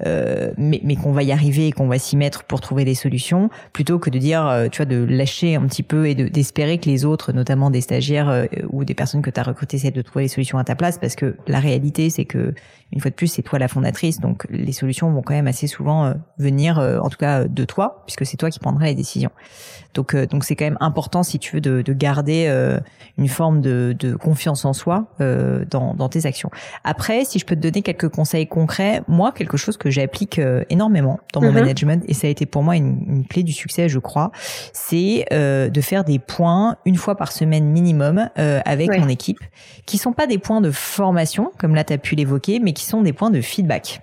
euh, 0.06 0.52
mais, 0.56 0.80
mais 0.82 0.96
qu'on 0.96 1.12
va 1.12 1.22
y 1.22 1.32
arriver 1.32 1.68
et 1.68 1.72
qu'on 1.72 1.86
va 1.86 1.98
s'y 1.98 2.16
mettre 2.16 2.44
pour 2.44 2.60
trouver 2.60 2.84
des 2.84 2.94
solutions, 2.94 3.50
plutôt 3.72 3.98
que 3.98 4.10
de 4.10 4.18
dire, 4.18 4.46
euh, 4.46 4.68
tu 4.68 4.78
vois, 4.78 4.86
de 4.86 5.04
lâcher 5.04 5.54
un 5.54 5.66
petit 5.66 5.82
peu 5.82 6.08
et 6.08 6.14
d'espérer 6.14 6.78
que 6.78 6.88
les 6.88 7.04
autres, 7.04 7.32
notamment 7.32 7.70
des 7.70 7.80
stagiaires 7.80 8.28
euh, 8.28 8.46
ou 8.70 8.84
des 8.84 8.94
personnes 8.94 9.22
que 9.22 9.30
tu 9.30 9.38
as 9.38 9.42
recrutées, 9.42 9.76
essaient 9.76 9.90
de 9.90 10.02
trouver 10.02 10.24
des 10.24 10.28
solutions 10.28 10.58
à 10.58 10.64
ta 10.64 10.74
place, 10.74 10.98
parce 10.98 11.14
que 11.14 11.36
la 11.46 11.60
réalité, 11.60 12.10
c'est 12.10 12.24
que 12.24 12.54
une 12.92 13.00
fois 13.00 13.10
de 13.10 13.16
plus, 13.16 13.28
c'est 13.28 13.42
toi 13.42 13.58
la 13.58 13.68
fondatrice, 13.68 14.20
donc 14.20 14.46
les 14.50 14.72
solutions 14.72 15.10
vont 15.10 15.22
quand 15.22 15.32
même 15.32 15.46
assez 15.46 15.66
souvent 15.66 16.12
venir, 16.36 16.78
en 16.78 17.08
tout 17.08 17.16
cas, 17.16 17.44
de 17.44 17.64
toi, 17.64 18.02
puisque 18.04 18.26
c'est 18.26 18.36
toi 18.36 18.50
qui 18.50 18.58
prendras 18.58 18.84
les 18.84 18.94
décisions. 18.94 19.30
Donc, 19.94 20.14
donc 20.14 20.44
c'est 20.44 20.56
quand 20.56 20.66
même 20.66 20.76
important, 20.78 21.22
si 21.22 21.38
tu 21.38 21.54
veux, 21.54 21.62
de, 21.62 21.80
de 21.80 21.92
garder 21.94 22.54
une 23.16 23.28
forme 23.28 23.62
de, 23.62 23.96
de, 23.98 24.14
confiance 24.14 24.66
en 24.66 24.74
soi 24.74 25.06
dans, 25.18 25.94
dans 25.94 26.10
tes 26.10 26.26
actions. 26.26 26.50
Après, 26.84 27.24
si 27.24 27.38
je 27.38 27.46
peux 27.46 27.56
te 27.56 27.60
donner 27.60 27.80
quelques 27.80 28.10
conseils 28.10 28.46
concrets, 28.46 29.00
moi, 29.08 29.32
quelque 29.32 29.56
chose 29.56 29.78
que 29.78 29.90
j'applique 29.92 30.38
euh, 30.38 30.64
énormément 30.70 31.20
dans 31.32 31.40
mon 31.40 31.48
mhm. 31.48 31.60
management 31.60 32.04
et 32.08 32.14
ça 32.14 32.26
a 32.26 32.30
été 32.30 32.46
pour 32.46 32.62
moi 32.62 32.76
une, 32.76 33.04
une 33.08 33.26
clé 33.26 33.42
du 33.42 33.52
succès, 33.52 33.88
je 33.88 33.98
crois, 33.98 34.32
c'est 34.72 35.26
euh, 35.32 35.68
de 35.68 35.80
faire 35.80 36.04
des 36.04 36.18
points 36.18 36.76
une 36.84 36.96
fois 36.96 37.16
par 37.16 37.32
semaine 37.32 37.66
minimum 37.66 38.28
euh, 38.38 38.60
avec 38.64 38.90
mon 38.98 39.08
équipe, 39.08 39.40
qui 39.86 39.98
sont 39.98 40.12
pas 40.12 40.26
des 40.26 40.38
points 40.38 40.60
de 40.60 40.70
formation 40.70 41.52
comme 41.58 41.74
là 41.74 41.84
tu 41.84 41.92
as 41.92 41.98
pu 41.98 42.14
l'évoquer, 42.14 42.58
mais 42.58 42.72
qui 42.72 42.84
sont 42.84 43.02
des 43.02 43.12
points 43.12 43.30
de 43.30 43.40
feedback. 43.40 44.00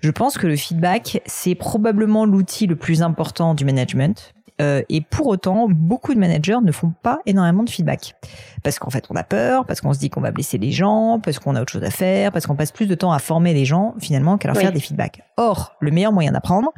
Je 0.00 0.10
pense 0.10 0.36
que 0.36 0.46
le 0.46 0.56
feedback, 0.56 1.22
c'est 1.24 1.54
probablement 1.54 2.26
l'outil 2.26 2.66
le 2.66 2.76
plus 2.76 3.02
important 3.02 3.54
du 3.54 3.64
management 3.64 4.33
euh, 4.60 4.82
et 4.88 5.00
pour 5.00 5.26
autant, 5.26 5.66
beaucoup 5.68 6.14
de 6.14 6.18
managers 6.18 6.58
ne 6.62 6.72
font 6.72 6.92
pas 7.02 7.18
énormément 7.26 7.62
de 7.64 7.70
feedback. 7.70 8.14
Parce 8.62 8.78
qu'en 8.78 8.90
fait, 8.90 9.04
on 9.10 9.16
a 9.16 9.24
peur, 9.24 9.66
parce 9.66 9.80
qu'on 9.80 9.92
se 9.92 9.98
dit 9.98 10.10
qu'on 10.10 10.20
va 10.20 10.30
blesser 10.30 10.58
les 10.58 10.70
gens, 10.70 11.20
parce 11.22 11.38
qu'on 11.38 11.56
a 11.56 11.62
autre 11.62 11.72
chose 11.72 11.84
à 11.84 11.90
faire, 11.90 12.32
parce 12.32 12.46
qu'on 12.46 12.56
passe 12.56 12.72
plus 12.72 12.86
de 12.86 12.94
temps 12.94 13.12
à 13.12 13.18
former 13.18 13.52
les 13.52 13.64
gens 13.64 13.94
finalement 13.98 14.38
qu'à 14.38 14.48
leur 14.48 14.56
faire 14.56 14.72
des 14.72 14.80
feedbacks. 14.80 15.22
Or, 15.36 15.74
le 15.80 15.90
meilleur 15.90 16.12
moyen 16.12 16.32
d'apprendre, 16.32 16.72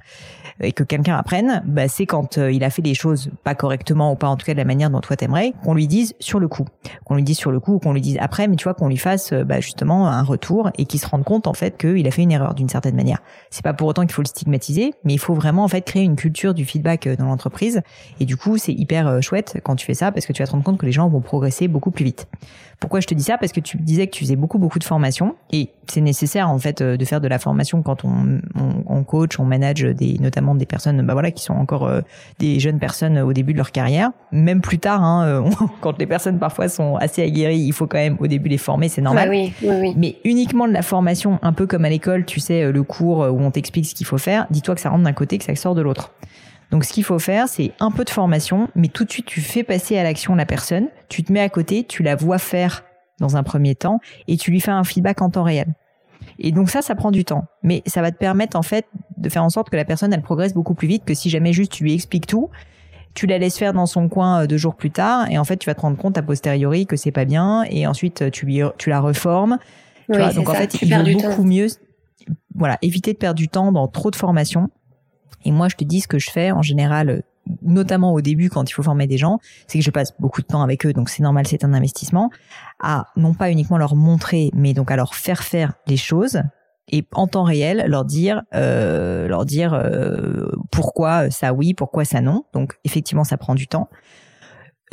et 0.60 0.72
que 0.72 0.82
quelqu'un 0.82 1.16
apprenne, 1.16 1.62
bah, 1.66 1.88
c'est 1.88 2.06
quand 2.06 2.38
euh, 2.38 2.50
il 2.50 2.64
a 2.64 2.70
fait 2.70 2.82
des 2.82 2.94
choses 2.94 3.30
pas 3.44 3.54
correctement 3.54 4.12
ou 4.12 4.16
pas 4.16 4.28
en 4.28 4.36
tout 4.36 4.46
cas 4.46 4.52
de 4.52 4.58
la 4.58 4.64
manière 4.64 4.90
dont 4.90 5.00
toi 5.00 5.16
t'aimerais, 5.16 5.52
qu'on 5.62 5.74
lui 5.74 5.86
dise 5.86 6.14
sur 6.18 6.40
le 6.40 6.48
coup, 6.48 6.64
qu'on 7.04 7.14
lui 7.14 7.22
dise 7.22 7.36
sur 7.36 7.50
le 7.50 7.60
coup 7.60 7.74
ou 7.74 7.78
qu'on 7.78 7.92
lui 7.92 8.00
dise 8.00 8.16
après, 8.20 8.48
mais 8.48 8.56
tu 8.56 8.64
vois 8.64 8.74
qu'on 8.74 8.88
lui 8.88 8.96
fasse 8.96 9.32
euh, 9.32 9.44
bah, 9.44 9.60
justement 9.60 10.08
un 10.08 10.22
retour 10.22 10.70
et 10.78 10.86
qu'il 10.86 11.00
se 11.00 11.06
rende 11.06 11.24
compte 11.24 11.46
en 11.46 11.54
fait 11.54 11.76
qu'il 11.76 12.06
a 12.06 12.10
fait 12.10 12.22
une 12.22 12.32
erreur 12.32 12.54
d'une 12.54 12.68
certaine 12.68 12.96
manière. 12.96 13.18
C'est 13.50 13.64
pas 13.64 13.74
pour 13.74 13.88
autant 13.88 14.02
qu'il 14.02 14.12
faut 14.12 14.22
le 14.22 14.28
stigmatiser, 14.28 14.94
mais 15.04 15.12
il 15.12 15.18
faut 15.18 15.34
vraiment 15.34 15.64
en 15.64 15.68
fait 15.68 15.82
créer 15.82 16.02
une 16.02 16.16
culture 16.16 16.54
du 16.54 16.64
feedback 16.64 17.06
euh, 17.06 17.16
dans 17.16 17.26
l'entreprise 17.26 17.65
et 18.20 18.24
du 18.24 18.36
coup 18.36 18.58
c'est 18.58 18.72
hyper 18.72 19.22
chouette 19.22 19.58
quand 19.62 19.76
tu 19.76 19.86
fais 19.86 19.94
ça 19.94 20.12
parce 20.12 20.26
que 20.26 20.32
tu 20.32 20.42
vas 20.42 20.46
te 20.46 20.52
rendre 20.52 20.64
compte 20.64 20.78
que 20.78 20.86
les 20.86 20.92
gens 20.92 21.08
vont 21.08 21.20
progresser 21.20 21.68
beaucoup 21.68 21.90
plus 21.90 22.04
vite. 22.04 22.26
Pourquoi 22.80 23.00
je 23.00 23.06
te 23.06 23.14
dis 23.14 23.22
ça? 23.22 23.38
Parce 23.38 23.52
que 23.52 23.60
tu 23.60 23.78
disais 23.78 24.06
que 24.06 24.12
tu 24.12 24.24
faisais 24.24 24.36
beaucoup 24.36 24.58
beaucoup 24.58 24.78
de 24.78 24.84
formation 24.84 25.34
et 25.50 25.70
c'est 25.86 26.00
nécessaire 26.00 26.50
en 26.50 26.58
fait 26.58 26.82
de 26.82 27.04
faire 27.04 27.20
de 27.20 27.28
la 27.28 27.38
formation 27.38 27.82
quand 27.82 28.04
on, 28.04 28.40
on, 28.54 28.84
on 28.86 29.04
coach, 29.04 29.38
on 29.40 29.44
manage 29.44 29.82
des 29.82 30.18
notamment 30.18 30.54
des 30.54 30.66
personnes 30.66 31.02
bah 31.02 31.14
voilà 31.14 31.30
qui 31.30 31.42
sont 31.42 31.54
encore 31.54 31.86
euh, 31.86 32.00
des 32.38 32.60
jeunes 32.60 32.78
personnes 32.78 33.18
au 33.18 33.32
début 33.32 33.52
de 33.52 33.58
leur 33.58 33.72
carrière, 33.72 34.10
même 34.32 34.60
plus 34.60 34.78
tard 34.78 35.02
hein, 35.02 35.26
euh, 35.26 35.50
quand 35.80 35.98
les 35.98 36.06
personnes 36.06 36.38
parfois 36.38 36.68
sont 36.68 36.96
assez 36.96 37.22
aguerries, 37.22 37.60
il 37.60 37.72
faut 37.72 37.86
quand 37.86 37.98
même 37.98 38.16
au 38.20 38.26
début 38.26 38.48
les 38.48 38.58
former, 38.58 38.88
c'est 38.88 39.02
normal. 39.02 39.30
oui, 39.30 39.52
oui, 39.62 39.76
oui. 39.80 39.94
Mais 39.96 40.16
uniquement 40.24 40.68
de 40.68 40.72
la 40.72 40.82
formation, 40.82 41.38
un 41.42 41.52
peu 41.52 41.66
comme 41.66 41.84
à 41.84 41.90
l'école, 41.90 42.24
tu 42.24 42.40
sais 42.40 42.70
le 42.70 42.82
cours 42.82 43.18
où 43.18 43.40
on 43.40 43.50
t'explique 43.50 43.86
ce 43.86 43.94
qu'il 43.94 44.06
faut 44.06 44.18
faire, 44.18 44.46
dis-toi 44.50 44.74
que 44.74 44.80
ça 44.80 44.90
rentre 44.90 45.04
d'un 45.04 45.12
côté 45.12 45.38
que 45.38 45.44
ça 45.44 45.54
sort 45.54 45.74
de 45.74 45.82
l'autre. 45.82 46.12
Donc 46.70 46.84
ce 46.84 46.92
qu'il 46.92 47.04
faut 47.04 47.18
faire, 47.18 47.48
c'est 47.48 47.72
un 47.80 47.90
peu 47.90 48.04
de 48.04 48.10
formation, 48.10 48.68
mais 48.74 48.88
tout 48.88 49.04
de 49.04 49.10
suite 49.10 49.26
tu 49.26 49.40
fais 49.40 49.62
passer 49.62 49.96
à 49.98 50.02
l'action 50.02 50.34
la 50.34 50.46
personne, 50.46 50.88
tu 51.08 51.22
te 51.22 51.32
mets 51.32 51.40
à 51.40 51.48
côté, 51.48 51.84
tu 51.84 52.02
la 52.02 52.16
vois 52.16 52.38
faire 52.38 52.84
dans 53.20 53.36
un 53.36 53.42
premier 53.42 53.74
temps 53.74 54.00
et 54.28 54.36
tu 54.36 54.50
lui 54.50 54.60
fais 54.60 54.72
un 54.72 54.84
feedback 54.84 55.22
en 55.22 55.30
temps 55.30 55.44
réel. 55.44 55.74
Et 56.38 56.52
donc 56.52 56.70
ça, 56.70 56.82
ça 56.82 56.94
prend 56.94 57.10
du 57.10 57.24
temps. 57.24 57.44
Mais 57.62 57.82
ça 57.86 58.02
va 58.02 58.10
te 58.10 58.16
permettre 58.16 58.56
en 58.56 58.62
fait 58.62 58.86
de 59.16 59.28
faire 59.28 59.44
en 59.44 59.48
sorte 59.48 59.70
que 59.70 59.76
la 59.76 59.84
personne, 59.84 60.12
elle 60.12 60.22
progresse 60.22 60.54
beaucoup 60.54 60.74
plus 60.74 60.88
vite 60.88 61.04
que 61.04 61.14
si 61.14 61.30
jamais 61.30 61.52
juste 61.52 61.72
tu 61.72 61.84
lui 61.84 61.94
expliques 61.94 62.26
tout, 62.26 62.50
tu 63.14 63.26
la 63.26 63.38
laisses 63.38 63.58
faire 63.58 63.72
dans 63.72 63.86
son 63.86 64.08
coin 64.08 64.42
euh, 64.42 64.46
deux 64.46 64.58
jours 64.58 64.74
plus 64.74 64.90
tard 64.90 65.30
et 65.30 65.38
en 65.38 65.44
fait 65.44 65.56
tu 65.56 65.66
vas 65.70 65.74
te 65.74 65.80
rendre 65.80 65.96
compte 65.96 66.18
a 66.18 66.22
posteriori 66.22 66.84
que 66.86 66.96
c'est 66.96 67.12
pas 67.12 67.24
bien 67.24 67.64
et 67.70 67.86
ensuite 67.86 68.30
tu 68.30 68.44
lui 68.44 68.60
tu 68.76 68.90
la 68.90 69.00
reformes. 69.00 69.58
donc 70.08 70.48
en 70.48 70.54
fait, 70.54 70.82
il 70.82 70.94
vaut 70.94 71.20
beaucoup 71.22 71.44
mieux 71.44 71.68
voilà, 72.54 72.78
éviter 72.82 73.12
de 73.12 73.18
perdre 73.18 73.38
du 73.38 73.48
temps 73.48 73.72
dans 73.72 73.88
trop 73.88 74.10
de 74.10 74.16
formations. 74.16 74.70
Et 75.46 75.52
moi, 75.52 75.68
je 75.68 75.76
te 75.76 75.84
dis 75.84 76.00
ce 76.00 76.08
que 76.08 76.18
je 76.18 76.30
fais 76.30 76.50
en 76.50 76.62
général 76.62 77.22
notamment 77.62 78.12
au 78.12 78.20
début 78.20 78.50
quand 78.50 78.68
il 78.68 78.72
faut 78.72 78.82
former 78.82 79.06
des 79.06 79.18
gens, 79.18 79.38
c'est 79.68 79.78
que 79.78 79.84
je 79.84 79.90
passe 79.92 80.12
beaucoup 80.18 80.42
de 80.42 80.46
temps 80.48 80.62
avec 80.62 80.84
eux, 80.84 80.92
donc 80.92 81.08
c'est 81.08 81.22
normal, 81.22 81.46
c'est 81.46 81.62
un 81.62 81.74
investissement, 81.74 82.30
à 82.80 83.06
non 83.16 83.34
pas 83.34 83.52
uniquement 83.52 83.78
leur 83.78 83.94
montrer, 83.94 84.50
mais 84.52 84.74
donc 84.74 84.90
à 84.90 84.96
leur 84.96 85.14
faire 85.14 85.44
faire 85.44 85.74
les 85.86 85.96
choses 85.96 86.42
et 86.88 87.04
en 87.12 87.26
temps 87.26 87.44
réel 87.44 87.84
leur 87.88 88.04
dire 88.04 88.42
euh, 88.54 89.28
leur 89.28 89.44
dire 89.44 89.74
euh, 89.74 90.50
pourquoi 90.70 91.30
ça 91.30 91.52
oui, 91.52 91.74
pourquoi 91.74 92.04
ça 92.04 92.20
non. 92.20 92.44
Donc 92.52 92.78
effectivement, 92.84 93.24
ça 93.24 93.36
prend 93.36 93.54
du 93.54 93.66
temps. 93.66 93.88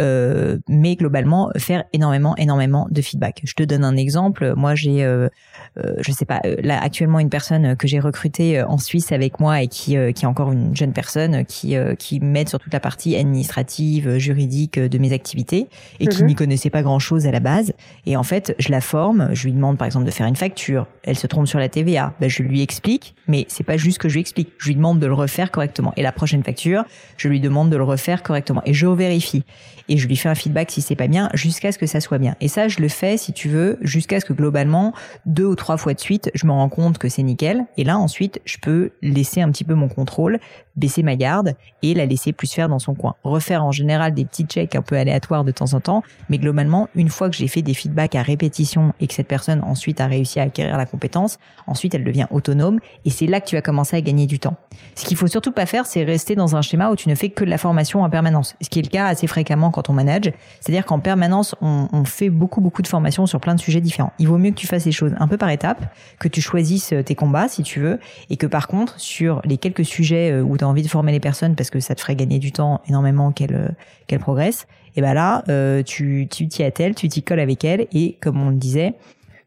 Euh, 0.02 0.58
mais 0.68 0.96
globalement 0.96 1.52
faire 1.58 1.84
énormément 1.94 2.36
énormément 2.38 2.88
de 2.90 3.00
feedback. 3.00 3.42
Je 3.44 3.54
te 3.54 3.62
donne 3.62 3.84
un 3.84 3.96
exemple. 3.96 4.54
Moi, 4.56 4.74
j'ai, 4.74 5.04
euh, 5.04 5.30
euh 5.78 5.94
je 6.00 6.12
sais 6.12 6.26
pas, 6.26 6.42
euh, 6.46 6.56
là 6.64 6.82
actuellement 6.82 7.20
une 7.20 7.30
personne 7.30 7.76
que 7.76 7.88
j'ai 7.88 8.00
recrutée 8.00 8.64
en 8.64 8.80
Suisse 8.80 9.12
avec 9.12 9.40
moi 9.40 9.62
et 9.62 9.68
qui, 9.68 9.96
qui 10.16 10.26
est 10.26 10.28
encore 10.28 10.52
une 10.52 10.76
jeune 10.76 10.94
personne 10.94 11.46
qui, 11.46 11.76
qui 12.00 12.20
m'aide 12.20 12.50
sur 12.50 12.58
toute 12.58 12.74
la 12.74 12.80
partie 12.80 13.16
administrative, 13.16 14.18
juridique 14.18 14.80
de 14.80 14.98
mes 14.98 15.14
activités 15.14 15.68
et 16.00 16.08
qui 16.08 16.24
mhm. 16.24 16.28
n'y 16.28 16.36
connaissait 16.36 16.72
pas 16.72 16.82
grand 16.82 17.00
chose 17.00 17.28
à 17.28 17.32
la 17.32 17.40
base. 17.40 17.74
Et 18.08 18.18
en 18.18 18.24
fait, 18.24 18.56
je 18.58 18.72
la 18.72 18.82
forme. 18.82 19.30
Je 19.34 19.44
lui 19.44 19.54
demande 19.54 19.78
par 19.78 19.86
exemple 19.86 20.06
de 20.06 20.12
faire 20.12 20.26
une 20.26 20.36
facture. 20.36 20.88
Elle 21.04 21.18
se 21.18 21.28
trompe 21.28 21.48
sur 21.48 21.60
la 21.60 21.70
TVA. 21.70 22.16
Ben, 22.20 22.32
je 22.32 22.42
lui 22.42 22.64
explique, 22.64 23.14
mais 23.28 23.46
c'est 23.48 23.64
pas 23.64 23.78
juste 23.78 24.00
que 24.00 24.10
je 24.10 24.16
lui 24.16 24.22
explique. 24.22 24.54
Je 24.58 24.70
lui 24.70 24.76
demande 24.76 25.00
de 25.00 25.06
le 25.06 25.14
refaire 25.14 25.52
correctement. 25.52 25.94
Et 25.98 26.02
la 26.02 26.12
prochaine 26.12 26.44
facture, 26.44 26.84
je 27.18 27.28
lui 27.28 27.40
demande 27.40 27.70
de 27.70 27.78
le 27.78 27.84
refaire 27.84 28.24
correctement. 28.24 28.64
Et 28.66 28.74
je 28.74 28.88
vérifie 28.88 29.44
et 29.90 29.98
je 29.98 30.08
lui 30.08 30.16
fais 30.16 30.30
un 30.30 30.36
feedback 30.36 30.72
si 30.72 30.82
c'est 30.82 30.96
pas 30.96 31.08
bien 31.08 31.30
jusqu'à 31.34 31.72
ce 31.72 31.78
que 31.78 31.86
ça 31.86 32.00
soit 32.00 32.18
bien. 32.18 32.36
Et 32.42 32.48
ça, 32.48 32.68
je 32.68 32.80
le 32.80 32.88
fais, 32.88 33.18
si 33.18 33.34
tu 33.34 33.50
veux, 33.50 33.78
jusqu'à 33.82 34.20
ce 34.20 34.26
que 34.26 34.34
globalement, 34.34 34.94
deux 35.26 35.46
ou 35.46 35.56
trois 35.56 35.78
fois 35.78 35.94
de 35.94 36.00
suite, 36.00 36.32
je 36.34 36.46
me 36.46 36.52
rends 36.52 36.70
compte 36.70 36.98
que 36.98 37.10
c'est 37.10 37.24
nickel. 37.24 37.66
Et 37.78 37.84
là, 37.84 37.98
ensuite, 37.98 38.42
je 38.46 38.58
peux 38.58 38.92
laisser 39.02 39.42
un 39.42 39.52
petit 39.52 39.64
peu 39.64 39.74
mon 39.74 39.88
contrôle, 39.88 40.40
baisser 40.76 41.04
ma 41.04 41.16
garde 41.16 41.56
et 41.82 41.94
la 41.94 42.06
laisser 42.06 42.34
plus 42.34 42.52
faire 42.52 42.70
dans 42.70 42.80
son 42.80 42.96
coin. 42.96 43.16
Refaire 43.24 43.64
en 43.64 43.72
général 43.72 44.14
des 44.14 44.26
petits 44.26 44.46
checks 44.46 44.76
un 44.76 44.82
peu 44.82 44.98
aléatoires 44.98 45.44
de 45.44 45.52
temps 45.52 45.74
en 45.74 45.80
temps, 45.80 46.04
mais 46.30 46.38
globalement, 46.38 46.90
une 46.96 47.10
fois 47.10 47.30
que 47.30 47.36
j'ai 47.36 47.48
fait 47.48 47.62
des 47.62 47.74
feedbacks 47.74 48.16
à 48.16 48.22
répétition 48.22 48.94
et 49.00 49.08
que 49.08 49.14
cette 49.14 49.28
personne 49.28 49.62
ensuite 49.64 50.02
a 50.02 50.08
réussi 50.08 50.40
à 50.40 50.44
acquérir 50.44 50.78
la 50.78 50.86
compétence, 50.86 51.38
ensuite 51.68 51.94
elle 51.94 52.04
devient 52.04 52.28
autonome 52.32 52.80
et 53.06 53.10
c'est 53.10 53.28
là 53.28 53.42
que 53.42 53.48
tu 53.48 53.56
vas 53.56 53.62
commencer 53.62 53.98
à 53.98 54.02
gagner 54.02 54.26
du 54.26 54.40
temps. 54.40 54.56
Ce 54.96 55.06
qu'il 55.06 55.18
faut 55.18 55.28
surtout 55.28 55.52
pas 55.52 55.66
faire, 55.66 55.86
c'est 55.86 56.04
rester 56.04 56.36
dans 56.36 56.56
un 56.56 56.62
schéma 56.62 56.90
où 56.90 56.96
tu 56.96 57.10
ne 57.10 57.16
fais 57.16 57.30
que 57.30 57.44
de 57.44 57.50
la 57.50 57.58
formation 57.58 58.04
en 58.04 58.10
permanence, 58.10 58.56
ce 58.62 58.70
qui 58.70 58.80
est 58.80 58.84
le 58.84 58.90
cas 58.90 59.06
assez 59.06 59.28
fréquemment 59.28 59.72
quand 59.74 59.90
on 59.90 59.94
manage. 59.94 60.32
C'est-à-dire 60.62 60.86
qu'en 60.86 61.00
permanence, 61.00 61.56
on, 61.62 61.90
on, 61.92 62.06
fait 62.06 62.30
beaucoup, 62.30 62.62
beaucoup 62.62 62.82
de 62.82 62.88
formations 62.88 63.26
sur 63.26 63.42
plein 63.42 63.56
de 63.56 63.60
sujets 63.60 63.82
différents. 63.82 64.14
Il 64.20 64.30
vaut 64.30 64.38
mieux 64.38 64.52
que 64.52 64.56
tu 64.56 64.68
fasses 64.68 64.86
les 64.86 64.94
choses 64.94 65.14
un 65.20 65.28
peu 65.28 65.38
par 65.38 65.50
étapes, 65.50 65.94
que 66.20 66.30
tu 66.30 66.40
choisisses 66.40 66.94
tes 67.06 67.16
combats, 67.16 67.50
si 67.50 67.64
tu 67.64 67.82
veux, 67.82 68.00
et 68.30 68.38
que 68.38 68.48
par 68.48 68.68
contre, 68.68 69.00
sur 69.00 69.42
les 69.44 69.58
quelques 69.58 69.86
sujets 69.86 70.32
euh, 70.32 70.42
où 70.42 70.58
tu 70.58 70.64
as 70.64 70.68
envie 70.68 70.84
de 70.84 70.88
former 70.88 71.12
les 71.12 71.20
personnes 71.20 71.56
parce 71.56 71.70
que 71.70 71.80
ça 71.80 71.96
te 71.96 72.02
ferait 72.02 72.16
gagner 72.16 72.40
du 72.40 72.52
temps 72.52 72.82
énormément 72.88 73.32
qu'elles 73.32 73.56
euh, 73.56 73.70
qu'elles 74.08 74.20
progressent, 74.20 74.68
et 74.96 75.02
ben 75.02 75.14
là, 75.14 75.44
euh, 75.50 75.82
tu 75.82 76.28
t'y 76.30 76.64
attelles, 76.64 76.96
tu 76.96 77.08
t'y 77.08 77.24
colles 77.24 77.40
avec 77.40 77.64
elles, 77.66 77.88
et 77.92 78.18
comme 78.22 78.42
on 78.42 78.50
le 78.50 78.58
disait, 78.58 78.96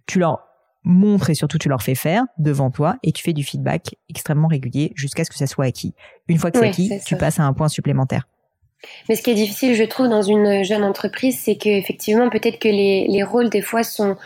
tu 0.07 0.19
leur 0.19 0.43
montres 0.83 1.31
et 1.31 1.35
surtout 1.35 1.59
tu 1.59 1.69
leur 1.69 1.83
fais 1.83 1.97
faire 1.97 2.25
devant 2.39 2.71
toi 2.71 2.97
et 3.03 3.11
tu 3.11 3.23
fais 3.23 3.33
du 3.33 3.43
feedback 3.43 3.97
extrêmement 4.09 4.47
régulier 4.47 4.93
jusqu'à 4.95 5.25
ce 5.25 5.31
que 5.31 5.37
ça 5.37 5.49
soit 5.49 5.65
acquis. 5.65 5.95
Une 6.29 6.39
fois 6.39 6.53
que 6.53 6.59
c'est 6.59 6.69
acquis, 6.69 6.91
tu 7.05 7.17
passes 7.17 7.41
à 7.41 7.45
un 7.45 7.53
point 7.53 7.69
supplémentaire. 7.69 8.29
Mais 9.09 9.17
ce 9.17 9.23
qui 9.23 9.31
est 9.31 9.35
difficile, 9.35 9.75
je 9.75 9.85
trouve, 9.85 10.09
dans 10.09 10.23
une 10.23 10.65
jeune 10.65 10.85
entreprise, 10.85 11.39
c'est 11.43 11.57
qu'effectivement, 11.57 12.29
peut-être 12.29 12.59
que 12.59 12.69
les, 12.69 13.07
les, 13.09 13.23
rôles, 13.23 13.51
des 13.51 13.63
fois, 13.63 13.83
sont 13.83 14.17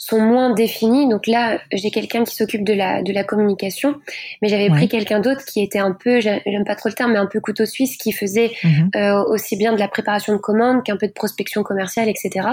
sont 0.00 0.18
moins 0.18 0.54
définis. 0.54 1.06
Donc 1.08 1.26
là, 1.26 1.60
j'ai 1.72 1.90
quelqu'un 1.90 2.24
qui 2.24 2.34
s'occupe 2.34 2.64
de 2.64 2.72
la 2.72 3.02
de 3.02 3.12
la 3.12 3.22
communication, 3.22 3.96
mais 4.40 4.48
j'avais 4.48 4.70
pris 4.70 4.88
quelqu'un 4.88 5.20
d'autre 5.20 5.44
qui 5.44 5.60
était 5.60 5.78
un 5.78 5.92
peu, 5.92 6.20
j'aime 6.20 6.64
pas 6.64 6.74
trop 6.74 6.88
le 6.88 6.94
terme, 6.94 7.12
mais 7.12 7.18
un 7.18 7.26
peu 7.26 7.38
couteau 7.38 7.66
suisse, 7.66 7.98
qui 7.98 8.12
faisait 8.12 8.50
mhm. 8.64 8.90
euh, 8.96 9.22
aussi 9.24 9.56
bien 9.56 9.74
de 9.74 9.78
la 9.78 9.88
préparation 9.88 10.32
de 10.32 10.38
commandes 10.38 10.82
qu'un 10.84 10.96
peu 10.96 11.06
de 11.06 11.12
prospection 11.12 11.62
commerciale, 11.62 12.08
etc. 12.08 12.48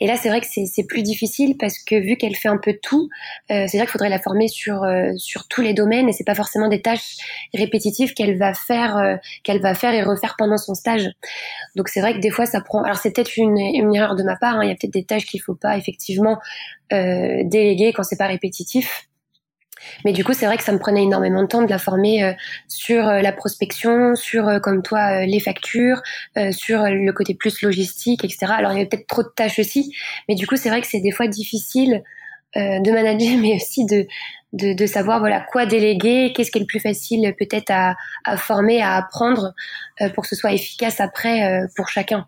Et 0.00 0.06
là, 0.06 0.16
c'est 0.16 0.30
vrai 0.30 0.40
que 0.40 0.46
c'est 0.46 0.86
plus 0.86 1.02
difficile 1.02 1.58
parce 1.58 1.78
que 1.78 1.94
vu 1.94 2.16
qu'elle 2.16 2.34
fait 2.34 2.48
un 2.48 2.56
peu 2.56 2.74
tout, 2.82 3.10
euh, 3.50 3.66
c'est 3.68 3.76
vrai 3.76 3.86
qu'il 3.86 3.92
faudrait 3.92 4.08
la 4.08 4.18
former 4.18 4.48
sur 4.48 4.82
euh, 4.82 5.12
sur 5.18 5.46
tous 5.46 5.60
les 5.60 5.74
domaines 5.74 6.08
et 6.08 6.12
c'est 6.12 6.24
pas 6.24 6.34
forcément 6.34 6.68
des 6.68 6.80
tâches 6.80 7.16
répétitives 7.52 8.14
qu'elle 8.14 8.38
va 8.38 8.54
faire 8.54 8.96
euh, 8.96 9.16
qu'elle 9.42 9.60
va 9.60 9.74
faire 9.74 9.92
et 9.92 10.02
refaire 10.02 10.36
pendant 10.38 10.56
son 10.56 10.74
stage. 10.74 11.10
Donc 11.76 11.90
c'est 11.90 12.00
vrai 12.00 12.14
que 12.14 12.20
des 12.20 12.30
fois 12.30 12.46
ça 12.46 12.62
prend. 12.62 12.82
Alors 12.82 12.96
c'est 12.96 13.14
peut-être 13.14 13.36
une, 13.36 13.58
une 13.58 13.94
erreur 13.94 14.16
de 14.16 14.22
ma 14.22 14.36
part. 14.36 14.56
Hein. 14.56 14.64
Il 14.64 14.68
y 14.68 14.72
a 14.72 14.74
peut-être 14.74 14.94
des 14.94 15.04
tâches 15.04 15.26
qu'il 15.26 15.42
faut 15.42 15.54
pas 15.54 15.76
effectivement 15.76 16.38
euh, 16.92 17.42
déléguer 17.44 17.92
quand 17.92 18.02
c'est 18.02 18.16
pas 18.16 18.26
répétitif. 18.26 19.08
Mais 20.04 20.12
du 20.12 20.24
coup, 20.24 20.32
c'est 20.32 20.46
vrai 20.46 20.56
que 20.56 20.64
ça 20.64 20.72
me 20.72 20.78
prenait 20.78 21.04
énormément 21.04 21.42
de 21.42 21.46
temps 21.46 21.62
de 21.62 21.70
la 21.70 21.78
former 21.78 22.24
euh, 22.24 22.32
sur 22.66 23.06
euh, 23.06 23.20
la 23.20 23.32
prospection, 23.32 24.16
sur 24.16 24.60
comme 24.62 24.82
toi 24.82 25.24
les 25.24 25.40
factures, 25.40 26.02
sur 26.50 26.82
le 26.82 27.10
côté 27.12 27.34
plus 27.34 27.62
logistique, 27.62 28.24
etc. 28.24 28.46
Alors 28.56 28.72
il 28.72 28.76
y 28.76 28.80
avait 28.80 28.88
peut-être 28.88 29.06
trop 29.06 29.22
de 29.22 29.30
tâches 29.34 29.58
aussi, 29.58 29.94
mais 30.28 30.34
du 30.34 30.46
coup 30.46 30.56
c'est 30.56 30.68
vrai 30.68 30.80
que 30.80 30.86
c'est 30.86 31.00
des 31.00 31.12
fois 31.12 31.28
difficile 31.28 32.02
de 32.56 32.90
manager, 32.90 33.38
mais 33.40 33.54
aussi 33.54 33.86
de, 33.86 34.06
de, 34.52 34.72
de 34.72 34.86
savoir 34.86 35.20
voilà 35.20 35.40
quoi 35.40 35.64
déléguer, 35.66 36.32
qu'est-ce 36.34 36.50
qui 36.50 36.58
est 36.58 36.62
le 36.62 36.66
plus 36.66 36.80
facile 36.80 37.34
peut-être 37.38 37.70
à, 37.70 37.94
à 38.24 38.36
former, 38.36 38.82
à 38.82 38.96
apprendre 38.96 39.54
pour 40.14 40.24
que 40.24 40.28
ce 40.28 40.36
soit 40.36 40.52
efficace 40.52 41.00
après 41.00 41.60
pour 41.76 41.88
chacun. 41.88 42.26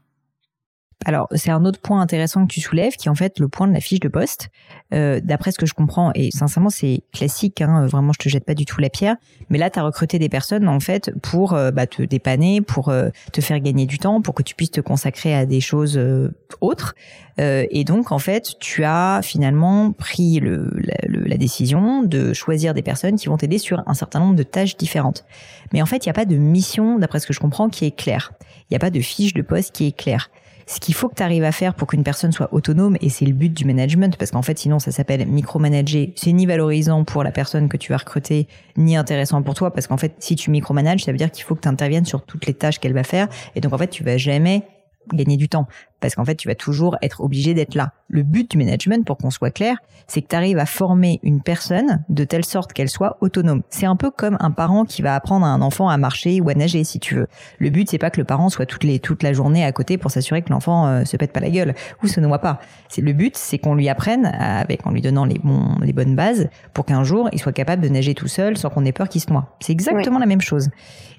Alors, 1.07 1.29
c'est 1.35 1.51
un 1.51 1.65
autre 1.65 1.81
point 1.81 2.03
intéressant 2.03 2.47
que 2.47 2.53
tu 2.53 2.61
soulèves, 2.61 2.97
qui 2.97 3.09
est 3.09 3.11
en 3.11 3.15
fait 3.15 3.39
le 3.39 3.49
point 3.49 3.67
de 3.67 3.73
la 3.73 3.81
fiche 3.81 4.01
de 4.01 4.09
poste. 4.09 4.51
Euh, 4.93 5.19
D'après 5.23 5.51
ce 5.51 5.59
que 5.59 5.65
je 5.65 5.73
comprends, 5.73 6.13
et 6.15 6.31
sincèrement, 6.31 6.69
c'est 6.69 7.03
classique, 7.13 7.63
hein, 7.63 7.87
vraiment, 7.87 8.13
je 8.13 8.19
te 8.19 8.29
jette 8.29 8.45
pas 8.45 8.55
du 8.55 8.67
tout 8.67 8.83
la 8.83 8.91
pierre, 8.91 9.17
mais 9.49 9.57
là, 9.57 9.71
tu 9.71 9.79
as 9.79 9.83
recruté 9.83 10.19
des 10.19 10.29
personnes, 10.29 10.69
en 10.69 10.79
fait, 10.79 11.11
pour 11.23 11.55
euh, 11.55 11.71
bah, 11.71 11.87
te 11.87 12.03
dépanner, 12.03 12.61
pour 12.61 12.91
euh, 12.91 13.09
te 13.33 13.41
faire 13.41 13.61
gagner 13.61 13.87
du 13.87 13.99
temps, 13.99 14.21
pour 14.21 14.35
que 14.35 14.43
tu 14.43 14.55
puisses 14.55 14.73
te 14.73 14.83
consacrer 14.83 15.35
à 15.35 15.47
des 15.47 15.63
choses 15.63 15.97
euh, 15.97 16.35
autres. 16.61 16.95
et 17.39 17.85
donc, 17.85 18.13
en 18.13 18.19
fait, 18.19 18.57
tu 18.61 18.85
as 18.85 19.21
finalement 19.23 19.93
pris 19.93 20.41
le, 20.41 20.71
la, 20.75 20.97
la, 21.09 21.37
décision 21.39 22.03
de 22.03 22.35
choisir 22.35 22.75
des 22.75 22.83
personnes 22.83 23.17
qui 23.17 23.29
vont 23.29 23.39
t'aider 23.39 23.57
sur 23.57 23.83
un 23.87 23.95
certain 23.95 24.21
nombre 24.21 24.37
de 24.37 24.43
tâches 24.43 24.77
différentes. 24.77 25.25
Mais 25.73 25.81
en 25.81 25.87
fait, 25.87 26.05
il 26.05 26.09
n'y 26.09 26.11
a 26.11 26.15
pas 26.15 26.27
de 26.27 26.37
mission, 26.37 26.99
d'après 26.99 27.19
ce 27.19 27.27
que 27.27 27.33
je 27.33 27.41
comprends, 27.41 27.71
qui 27.71 27.87
est 27.87 27.97
claire. 27.97 28.33
Il 28.69 28.75
n'y 28.75 28.77
a 28.77 28.79
pas 28.79 28.91
de 28.91 29.01
fiche 29.01 29.33
de 29.33 29.41
poste 29.41 29.75
qui 29.75 29.87
est 29.87 29.97
claire 29.97 30.29
ce 30.71 30.79
qu'il 30.79 30.95
faut 30.95 31.09
que 31.09 31.17
tu 31.17 31.23
arrives 31.25 31.43
à 31.43 31.51
faire 31.51 31.75
pour 31.75 31.89
qu'une 31.89 32.05
personne 32.05 32.31
soit 32.31 32.49
autonome, 32.55 32.97
et 33.01 33.09
c'est 33.09 33.25
le 33.25 33.33
but 33.33 33.53
du 33.53 33.65
management, 33.65 34.17
parce 34.17 34.31
qu'en 34.31 34.43
fait, 34.43 34.57
sinon, 34.57 34.79
ça 34.79 34.93
s'appelle 34.93 35.27
micromanager. 35.27 36.13
C'est 36.15 36.31
ni 36.31 36.47
valorisant 36.47 37.03
pour 37.03 37.25
la 37.25 37.33
personne 37.33 37.69
que 37.69 37.77
tu 37.77 37.91
vas 37.91 37.99
recruter, 37.99 38.47
ni 38.77 38.97
intéressant 38.97 39.43
pour 39.43 39.55
toi, 39.55 39.73
parce 39.73 39.89
qu'en 39.89 39.97
fait, 39.97 40.15
si 40.21 40.37
tu 40.37 40.49
micromanages, 40.53 41.03
ça 41.03 41.11
veut 41.11 41.19
dire 41.19 41.33
qu'il 41.33 41.43
faut 41.43 41.57
que 41.57 41.63
tu 41.63 41.69
interviennes 41.69 42.05
sur 42.05 42.23
toutes 42.25 42.47
les 42.47 42.55
tâches 42.55 42.79
qu'elle 42.79 42.93
va 42.93 43.03
faire, 43.03 43.27
et 43.57 43.61
donc 43.61 43.73
en 43.73 43.79
fait, 43.79 43.89
tu 43.89 44.05
vas 44.05 44.17
jamais 44.17 44.63
gagner 45.13 45.37
du 45.37 45.49
temps 45.49 45.67
parce 46.01 46.15
qu'en 46.15 46.25
fait 46.25 46.35
tu 46.35 46.49
vas 46.49 46.55
toujours 46.55 46.97
être 47.03 47.21
obligé 47.21 47.55
d'être 47.55 47.75
là. 47.75 47.93
Le 48.09 48.23
but 48.23 48.51
du 48.51 48.59
management 48.59 49.07
pour 49.07 49.17
qu'on 49.17 49.31
soit 49.31 49.51
clair, 49.51 49.77
c'est 50.07 50.23
que 50.23 50.29
tu 50.29 50.37
arrives 50.37 50.59
à 50.59 50.67
former 50.67 51.21
une 51.23 51.41
personne 51.41 52.03
de 52.09 52.25
telle 52.25 52.45
sorte 52.45 52.73
qu'elle 52.73 52.89
soit 52.89 53.17
autonome. 53.21 53.63
C'est 53.71 53.87
un 53.87 53.97
peu 53.97 54.11
comme 54.11 54.37
un 54.41 54.51
parent 54.51 54.85
qui 54.85 55.03
va 55.03 55.15
apprendre 55.15 55.47
à 55.47 55.51
un 55.51 55.63
enfant 55.63 55.89
à 55.89 55.97
marcher 55.97 56.41
ou 56.41 56.49
à 56.49 56.55
nager 56.55 56.83
si 56.85 56.99
tu 56.99 57.15
veux. 57.15 57.27
Le 57.59 57.71
but 57.71 57.89
c'est 57.89 57.99
pas 57.99 58.11
que 58.11 58.21
le 58.21 58.25
parent 58.25 58.49
soit 58.49 58.67
toutes 58.67 58.85
les 58.85 58.99
toute 58.99 59.23
la 59.23 59.33
journée 59.33 59.65
à 59.65 59.73
côté 59.73 59.99
pour 59.99 60.11
s'assurer 60.11 60.43
que 60.43 60.51
l'enfant 60.51 60.87
euh, 60.87 61.05
se 61.05 61.17
pète 61.17 61.33
pas 61.33 61.41
la 61.41 61.51
gueule 61.51 61.75
ou 62.03 62.09
se 62.09 62.21
noie 62.21 62.39
pas. 62.39 62.61
C'est 62.89 63.03
le 63.03 63.13
but, 63.13 63.37
c'est 63.37 63.59
qu'on 63.59 63.75
lui 63.75 63.89
apprenne 63.89 64.27
avec 64.27 64.87
en 64.87 64.91
lui 64.91 65.01
donnant 65.01 65.25
les 65.25 65.39
bons 65.39 65.77
les 65.83 65.93
bonnes 65.93 66.17
bases 66.17 66.49
pour 66.75 66.85
qu'un 66.85 67.05
jour 67.05 67.29
il 67.33 67.39
soit 67.39 67.53
capable 67.53 67.83
de 67.83 67.89
nager 67.89 68.15
tout 68.15 68.29
seul 68.29 68.57
sans 68.57 68.71
qu'on 68.71 68.85
ait 68.85 68.93
peur 68.93 69.09
qu'il 69.09 69.21
se 69.21 69.31
noie. 69.31 69.57
C'est 69.61 69.73
exactement 69.73 70.19
la 70.19 70.27
même 70.27 70.41
chose. 70.41 70.71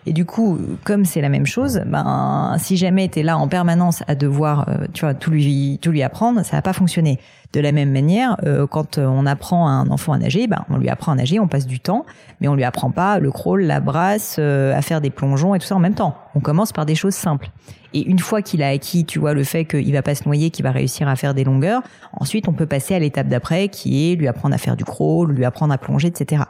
Et 0.06 0.14
du 0.14 0.26
coup, 0.26 0.58
comme 0.84 1.06
c'est 1.06 1.22
la 1.22 1.30
même 1.30 1.46
chose, 1.46 1.82
ben 1.86 2.56
si 2.58 2.76
jamais 2.76 3.08
tu 3.08 3.20
es 3.20 3.24
là 3.24 3.38
en 3.38 3.48
permanence 3.48 4.04
à 4.08 4.16
devoir 4.16 4.68
euh, 4.68 4.71
tu 4.94 5.06
vois 5.06 5.14
tout 5.14 5.32
lui 5.32 5.80
tout 5.82 5.92
lui 5.92 6.04
apprendre, 6.04 6.44
ça 6.44 6.56
va 6.56 6.62
pas 6.62 6.74
fonctionner. 6.74 7.20
De 7.54 7.60
la 7.60 7.74
même 7.74 7.92
manière, 7.92 8.38
euh, 8.44 8.66
quand 8.66 8.98
on 8.98 9.26
apprend 9.26 9.68
à 9.68 9.72
un 9.72 9.90
enfant 9.90 10.14
à 10.14 10.18
nager, 10.18 10.48
ben 10.48 10.64
on 10.70 10.78
lui 10.78 10.88
apprend 10.90 11.12
à 11.12 11.16
nager, 11.16 11.40
on 11.40 11.48
passe 11.48 11.68
du 11.68 11.80
temps, 11.80 12.06
mais 12.40 12.48
on 12.48 12.56
lui 12.56 12.64
apprend 12.64 12.92
pas 12.92 13.20
le 13.20 13.30
crawl, 13.30 13.64
la 13.64 13.82
brasse, 13.82 14.38
euh, 14.40 14.74
à 14.76 14.82
faire 14.82 15.02
des 15.02 15.10
plongeons 15.10 15.54
et 15.54 15.60
tout 15.60 15.68
ça 15.68 15.76
en 15.76 15.80
même 15.80 15.96
temps. 15.96 16.16
On 16.34 16.40
commence 16.40 16.72
par 16.72 16.86
des 16.86 16.96
choses 16.96 17.14
simples. 17.14 17.50
Et 17.94 18.08
une 18.08 18.20
fois 18.20 18.42
qu'il 18.42 18.64
a 18.64 18.70
acquis, 18.70 19.04
tu 19.04 19.20
vois, 19.20 19.34
le 19.34 19.44
fait 19.44 19.66
qu'il 19.66 19.92
va 19.92 20.02
pas 20.02 20.16
se 20.16 20.24
noyer, 20.24 20.50
qu'il 20.50 20.64
va 20.64 20.72
réussir 20.72 21.10
à 21.10 21.18
faire 21.18 21.34
des 21.34 21.44
longueurs, 21.44 21.82
ensuite 22.14 22.48
on 22.48 22.54
peut 22.54 22.66
passer 22.66 22.96
à 22.96 23.00
l'étape 23.00 23.28
d'après 23.28 23.68
qui 23.68 24.12
est 24.12 24.16
lui 24.16 24.30
apprendre 24.30 24.56
à 24.56 24.58
faire 24.58 24.78
du 24.78 24.86
crawl, 24.86 25.34
lui 25.34 25.44
apprendre 25.44 25.74
à 25.74 25.78
plonger, 25.78 26.08
etc. 26.08 26.44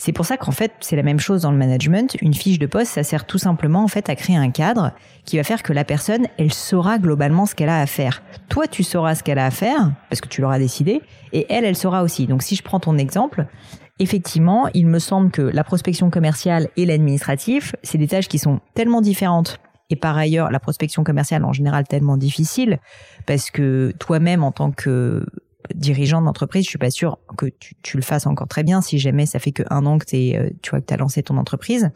C'est 0.00 0.12
pour 0.12 0.24
ça 0.24 0.38
qu'en 0.38 0.50
fait, 0.50 0.72
c'est 0.80 0.96
la 0.96 1.02
même 1.02 1.20
chose 1.20 1.42
dans 1.42 1.50
le 1.50 1.58
management. 1.58 2.16
Une 2.22 2.32
fiche 2.32 2.58
de 2.58 2.64
poste, 2.64 2.92
ça 2.92 3.02
sert 3.02 3.26
tout 3.26 3.36
simplement 3.36 3.84
en 3.84 3.86
fait 3.86 4.08
à 4.08 4.16
créer 4.16 4.34
un 4.34 4.50
cadre 4.50 4.92
qui 5.26 5.36
va 5.36 5.44
faire 5.44 5.62
que 5.62 5.74
la 5.74 5.84
personne, 5.84 6.26
elle 6.38 6.54
saura 6.54 6.98
globalement 6.98 7.44
ce 7.44 7.54
qu'elle 7.54 7.68
a 7.68 7.82
à 7.82 7.86
faire. 7.86 8.22
Toi, 8.48 8.66
tu 8.66 8.82
sauras 8.82 9.14
ce 9.14 9.22
qu'elle 9.22 9.38
a 9.38 9.44
à 9.44 9.50
faire 9.50 9.92
parce 10.08 10.22
que 10.22 10.28
tu 10.28 10.40
l'auras 10.40 10.58
décidé, 10.58 11.02
et 11.34 11.44
elle, 11.50 11.66
elle 11.66 11.76
saura 11.76 12.02
aussi. 12.02 12.26
Donc, 12.26 12.42
si 12.42 12.56
je 12.56 12.62
prends 12.62 12.80
ton 12.80 12.96
exemple, 12.96 13.44
effectivement, 13.98 14.70
il 14.72 14.86
me 14.86 14.98
semble 14.98 15.30
que 15.30 15.42
la 15.42 15.64
prospection 15.64 16.08
commerciale 16.08 16.68
et 16.78 16.86
l'administratif, 16.86 17.76
c'est 17.82 17.98
des 17.98 18.08
tâches 18.08 18.28
qui 18.28 18.38
sont 18.38 18.60
tellement 18.74 19.02
différentes 19.02 19.60
et 19.90 19.96
par 19.96 20.16
ailleurs 20.16 20.50
la 20.50 20.60
prospection 20.60 21.04
commerciale 21.04 21.44
en 21.44 21.52
général 21.52 21.86
tellement 21.86 22.16
difficile 22.16 22.78
parce 23.26 23.50
que 23.50 23.92
toi-même 23.98 24.44
en 24.44 24.52
tant 24.52 24.70
que 24.70 25.26
dirigeant 25.74 26.22
d'entreprise, 26.22 26.64
je 26.64 26.70
suis 26.70 26.78
pas 26.78 26.90
sûre 26.90 27.18
que 27.40 27.46
tu, 27.82 27.96
le 27.96 28.02
fasses 28.02 28.26
encore 28.26 28.48
très 28.48 28.62
bien 28.62 28.80
si 28.80 28.98
jamais 28.98 29.26
ça 29.26 29.38
fait 29.38 29.52
que 29.52 29.62
un 29.70 29.86
an 29.86 29.98
que 29.98 30.04
t'es, 30.04 30.34
euh, 30.36 30.50
tu 30.62 30.70
que 30.70 30.78
t'as 30.78 30.96
lancé 30.96 31.22
ton 31.22 31.36
entreprise. 31.36 31.90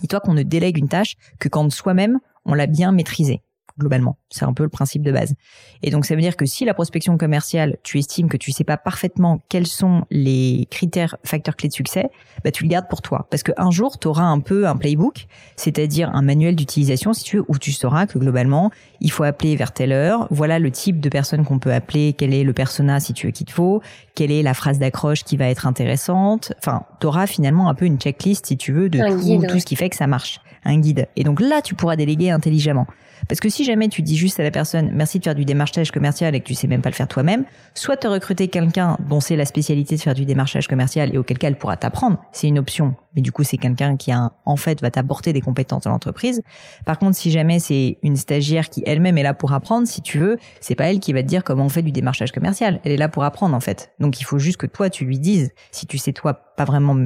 Dis-toi 0.00 0.20
qu'on 0.20 0.34
ne 0.34 0.42
délègue 0.42 0.78
une 0.78 0.88
tâche 0.88 1.16
que 1.38 1.48
quand 1.48 1.70
soi-même 1.70 2.20
on 2.44 2.54
l'a 2.54 2.66
bien 2.66 2.92
maîtrisée 2.92 3.42
globalement. 3.80 4.16
C'est 4.30 4.44
un 4.44 4.52
peu 4.52 4.62
le 4.62 4.68
principe 4.68 5.02
de 5.02 5.10
base. 5.10 5.34
Et 5.82 5.90
donc 5.90 6.04
ça 6.04 6.14
veut 6.14 6.20
dire 6.20 6.36
que 6.36 6.46
si 6.46 6.64
la 6.64 6.74
prospection 6.74 7.18
commerciale, 7.18 7.78
tu 7.82 7.98
estimes 7.98 8.28
que 8.28 8.36
tu 8.36 8.52
sais 8.52 8.64
pas 8.64 8.76
parfaitement 8.76 9.40
quels 9.48 9.66
sont 9.66 10.04
les 10.10 10.68
critères 10.70 11.16
facteurs 11.24 11.56
clés 11.56 11.68
de 11.68 11.74
succès, 11.74 12.10
bah 12.44 12.52
tu 12.52 12.62
le 12.62 12.68
gardes 12.68 12.88
pour 12.88 13.02
toi 13.02 13.26
parce 13.30 13.42
qu'un 13.42 13.70
jour 13.70 13.98
tu 13.98 14.06
auras 14.06 14.24
un 14.24 14.40
peu 14.40 14.68
un 14.68 14.76
playbook, 14.76 15.26
c'est-à-dire 15.56 16.10
un 16.14 16.22
manuel 16.22 16.54
d'utilisation 16.54 17.12
si 17.12 17.24
tu 17.24 17.38
veux 17.38 17.44
où 17.48 17.58
tu 17.58 17.72
sauras 17.72 18.06
que 18.06 18.18
globalement, 18.18 18.70
il 19.00 19.10
faut 19.10 19.24
appeler 19.24 19.56
vers 19.56 19.72
telle 19.72 19.92
heure, 19.92 20.28
voilà 20.30 20.58
le 20.58 20.70
type 20.70 21.00
de 21.00 21.08
personne 21.08 21.44
qu'on 21.44 21.58
peut 21.58 21.72
appeler, 21.72 22.12
quel 22.12 22.32
est 22.32 22.44
le 22.44 22.52
persona 22.52 23.00
si 23.00 23.12
tu 23.14 23.26
veux 23.26 23.32
qu'il 23.32 23.46
te 23.46 23.52
faut, 23.52 23.82
quelle 24.14 24.30
est 24.30 24.42
la 24.42 24.54
phrase 24.54 24.78
d'accroche 24.78 25.24
qui 25.24 25.36
va 25.36 25.48
être 25.48 25.66
intéressante. 25.66 26.52
Enfin, 26.58 26.84
tu 27.00 27.06
auras 27.06 27.26
finalement 27.26 27.68
un 27.68 27.74
peu 27.74 27.86
une 27.86 27.98
checklist 27.98 28.46
si 28.46 28.56
tu 28.56 28.72
veux 28.72 28.88
de 28.88 28.98
tout, 28.98 29.46
tout 29.46 29.58
ce 29.58 29.66
qui 29.66 29.76
fait 29.76 29.90
que 29.90 29.96
ça 29.96 30.06
marche, 30.06 30.40
un 30.64 30.78
guide. 30.78 31.08
Et 31.16 31.24
donc 31.24 31.40
là, 31.40 31.62
tu 31.62 31.74
pourras 31.74 31.96
déléguer 31.96 32.30
intelligemment. 32.30 32.86
Parce 33.28 33.40
que 33.40 33.48
si 33.48 33.64
jamais 33.64 33.88
tu 33.88 34.02
dis 34.02 34.16
juste 34.16 34.40
à 34.40 34.42
la 34.42 34.50
personne 34.50 34.90
merci 34.92 35.18
de 35.18 35.24
faire 35.24 35.34
du 35.34 35.44
démarchage 35.44 35.90
commercial 35.90 36.34
et 36.34 36.40
que 36.40 36.46
tu 36.46 36.54
sais 36.54 36.66
même 36.66 36.82
pas 36.82 36.88
le 36.88 36.94
faire 36.94 37.08
toi-même, 37.08 37.44
soit 37.74 37.96
te 37.96 38.06
recruter 38.06 38.48
quelqu'un 38.48 38.96
dont 39.08 39.20
c'est 39.20 39.36
la 39.36 39.44
spécialité 39.44 39.96
de 39.96 40.00
faire 40.00 40.14
du 40.14 40.24
démarchage 40.24 40.68
commercial 40.68 41.14
et 41.14 41.18
auquel 41.18 41.38
cas 41.38 41.48
elle 41.48 41.58
pourra 41.58 41.76
t'apprendre, 41.76 42.18
c'est 42.32 42.48
une 42.48 42.58
option. 42.58 42.94
Mais 43.14 43.22
du 43.22 43.32
coup, 43.32 43.42
c'est 43.42 43.56
quelqu'un 43.56 43.96
qui 43.96 44.12
a, 44.12 44.32
en 44.44 44.56
fait, 44.56 44.80
va 44.80 44.90
t'apporter 44.90 45.32
des 45.32 45.40
compétences 45.40 45.82
dans 45.82 45.90
l'entreprise. 45.90 46.42
Par 46.84 46.98
contre, 46.98 47.16
si 47.16 47.30
jamais 47.30 47.58
c'est 47.58 47.98
une 48.02 48.16
stagiaire 48.16 48.68
qui 48.68 48.82
elle-même 48.86 49.18
est 49.18 49.22
là 49.22 49.34
pour 49.34 49.52
apprendre, 49.52 49.86
si 49.88 50.00
tu 50.00 50.18
veux, 50.18 50.38
c'est 50.60 50.76
pas 50.76 50.90
elle 50.90 51.00
qui 51.00 51.12
va 51.12 51.22
te 51.22 51.28
dire 51.28 51.42
comment 51.42 51.64
on 51.64 51.68
fait 51.68 51.82
du 51.82 51.92
démarchage 51.92 52.30
commercial. 52.30 52.80
Elle 52.84 52.92
est 52.92 52.96
là 52.96 53.08
pour 53.08 53.24
apprendre, 53.24 53.56
en 53.56 53.60
fait. 53.60 53.92
Donc, 53.98 54.20
il 54.20 54.24
faut 54.24 54.38
juste 54.38 54.58
que 54.58 54.66
toi, 54.66 54.90
tu 54.90 55.04
lui 55.04 55.18
dises, 55.18 55.50
si 55.72 55.86
tu 55.86 55.98
sais 55.98 56.12
toi 56.12 56.34
pas 56.56 56.64
vraiment 56.64 56.96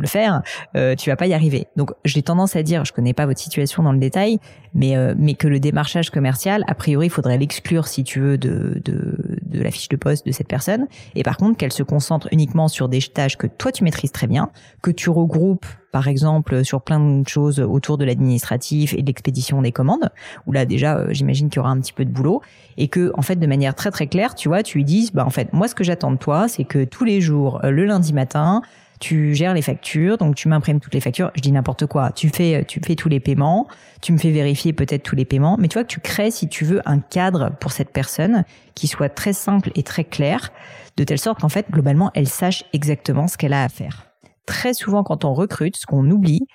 le 0.00 0.08
faire, 0.08 0.42
euh, 0.76 0.94
tu 0.94 1.10
vas 1.10 1.16
pas 1.16 1.26
y 1.26 1.34
arriver. 1.34 1.66
Donc 1.76 1.90
j'ai 2.04 2.22
tendance 2.22 2.56
à 2.56 2.62
dire, 2.62 2.84
je 2.84 2.92
connais 2.92 3.14
pas 3.14 3.26
votre 3.26 3.40
situation 3.40 3.82
dans 3.82 3.92
le 3.92 3.98
détail, 3.98 4.38
mais 4.74 4.96
euh, 4.96 5.14
mais 5.18 5.34
que 5.34 5.48
le 5.48 5.60
démarchage 5.60 6.10
commercial, 6.10 6.64
a 6.66 6.74
priori, 6.74 7.06
il 7.06 7.10
faudrait 7.10 7.38
l'exclure 7.38 7.86
si 7.86 8.04
tu 8.04 8.20
veux 8.20 8.38
de, 8.38 8.80
de 8.84 9.38
de 9.42 9.62
la 9.62 9.70
fiche 9.70 9.88
de 9.88 9.96
poste 9.96 10.26
de 10.26 10.32
cette 10.32 10.48
personne. 10.48 10.86
Et 11.14 11.22
par 11.22 11.36
contre, 11.36 11.56
qu'elle 11.56 11.72
se 11.72 11.82
concentre 11.82 12.28
uniquement 12.32 12.68
sur 12.68 12.88
des 12.88 13.00
tâches 13.00 13.36
que 13.36 13.46
toi 13.46 13.72
tu 13.72 13.84
maîtrises 13.84 14.12
très 14.12 14.26
bien, 14.26 14.50
que 14.82 14.90
tu 14.90 15.10
regroupes 15.10 15.66
par 15.92 16.08
exemple 16.08 16.64
sur 16.64 16.82
plein 16.82 17.00
de 17.00 17.26
choses 17.26 17.60
autour 17.60 17.98
de 17.98 18.04
l'administratif 18.04 18.92
et 18.94 19.02
de 19.02 19.06
l'expédition 19.06 19.62
des 19.62 19.72
commandes, 19.72 20.10
où 20.46 20.52
là 20.52 20.64
déjà 20.64 20.98
euh, 20.98 21.08
j'imagine 21.10 21.48
qu'il 21.48 21.58
y 21.58 21.60
aura 21.60 21.70
un 21.70 21.80
petit 21.80 21.92
peu 21.92 22.04
de 22.04 22.10
boulot, 22.10 22.42
et 22.76 22.88
que 22.88 23.10
en 23.14 23.22
fait 23.22 23.36
de 23.36 23.46
manière 23.46 23.74
très 23.74 23.90
très 23.90 24.06
claire, 24.06 24.34
tu 24.34 24.48
vois, 24.48 24.62
tu 24.62 24.78
lui 24.78 24.84
dises, 24.84 25.12
bah 25.12 25.24
en 25.24 25.30
fait 25.30 25.52
moi 25.52 25.68
ce 25.68 25.74
que 25.74 25.84
j'attends 25.84 26.12
de 26.12 26.18
toi, 26.18 26.48
c'est 26.48 26.64
que 26.64 26.84
tous 26.84 27.04
les 27.04 27.20
jours, 27.20 27.60
le 27.64 27.84
lundi 27.84 28.12
matin, 28.12 28.62
tu 29.00 29.34
gères 29.34 29.54
les 29.54 29.62
factures, 29.62 30.18
donc 30.18 30.34
tu 30.34 30.48
m'imprimes 30.48 30.80
toutes 30.80 30.94
les 30.94 31.00
factures. 31.00 31.30
Je 31.34 31.40
dis 31.40 31.52
n'importe 31.52 31.86
quoi. 31.86 32.10
Tu 32.12 32.28
fais, 32.28 32.64
tu 32.66 32.80
fais 32.84 32.94
tous 32.94 33.08
les 33.08 33.20
paiements, 33.20 33.68
tu 34.00 34.12
me 34.12 34.18
fais 34.18 34.30
vérifier 34.30 34.72
peut-être 34.72 35.02
tous 35.02 35.16
les 35.16 35.24
paiements, 35.24 35.56
mais 35.58 35.68
tu 35.68 35.74
vois 35.74 35.84
que 35.84 35.88
tu 35.88 36.00
crées, 36.00 36.30
si 36.30 36.48
tu 36.48 36.64
veux, 36.64 36.80
un 36.86 36.98
cadre 36.98 37.52
pour 37.60 37.72
cette 37.72 37.90
personne 37.90 38.44
qui 38.74 38.86
soit 38.86 39.08
très 39.08 39.32
simple 39.32 39.70
et 39.74 39.82
très 39.82 40.04
clair, 40.04 40.50
de 40.96 41.04
telle 41.04 41.18
sorte 41.18 41.40
qu'en 41.40 41.48
fait, 41.48 41.70
globalement, 41.70 42.10
elle 42.14 42.28
sache 42.28 42.64
exactement 42.72 43.28
ce 43.28 43.36
qu'elle 43.36 43.52
a 43.52 43.62
à 43.62 43.68
faire. 43.68 44.06
Très 44.46 44.74
souvent, 44.74 45.02
quand 45.02 45.24
on 45.24 45.34
recrute, 45.34 45.76
ce 45.76 45.86
qu'on 45.86 46.10
oublie, 46.10 46.46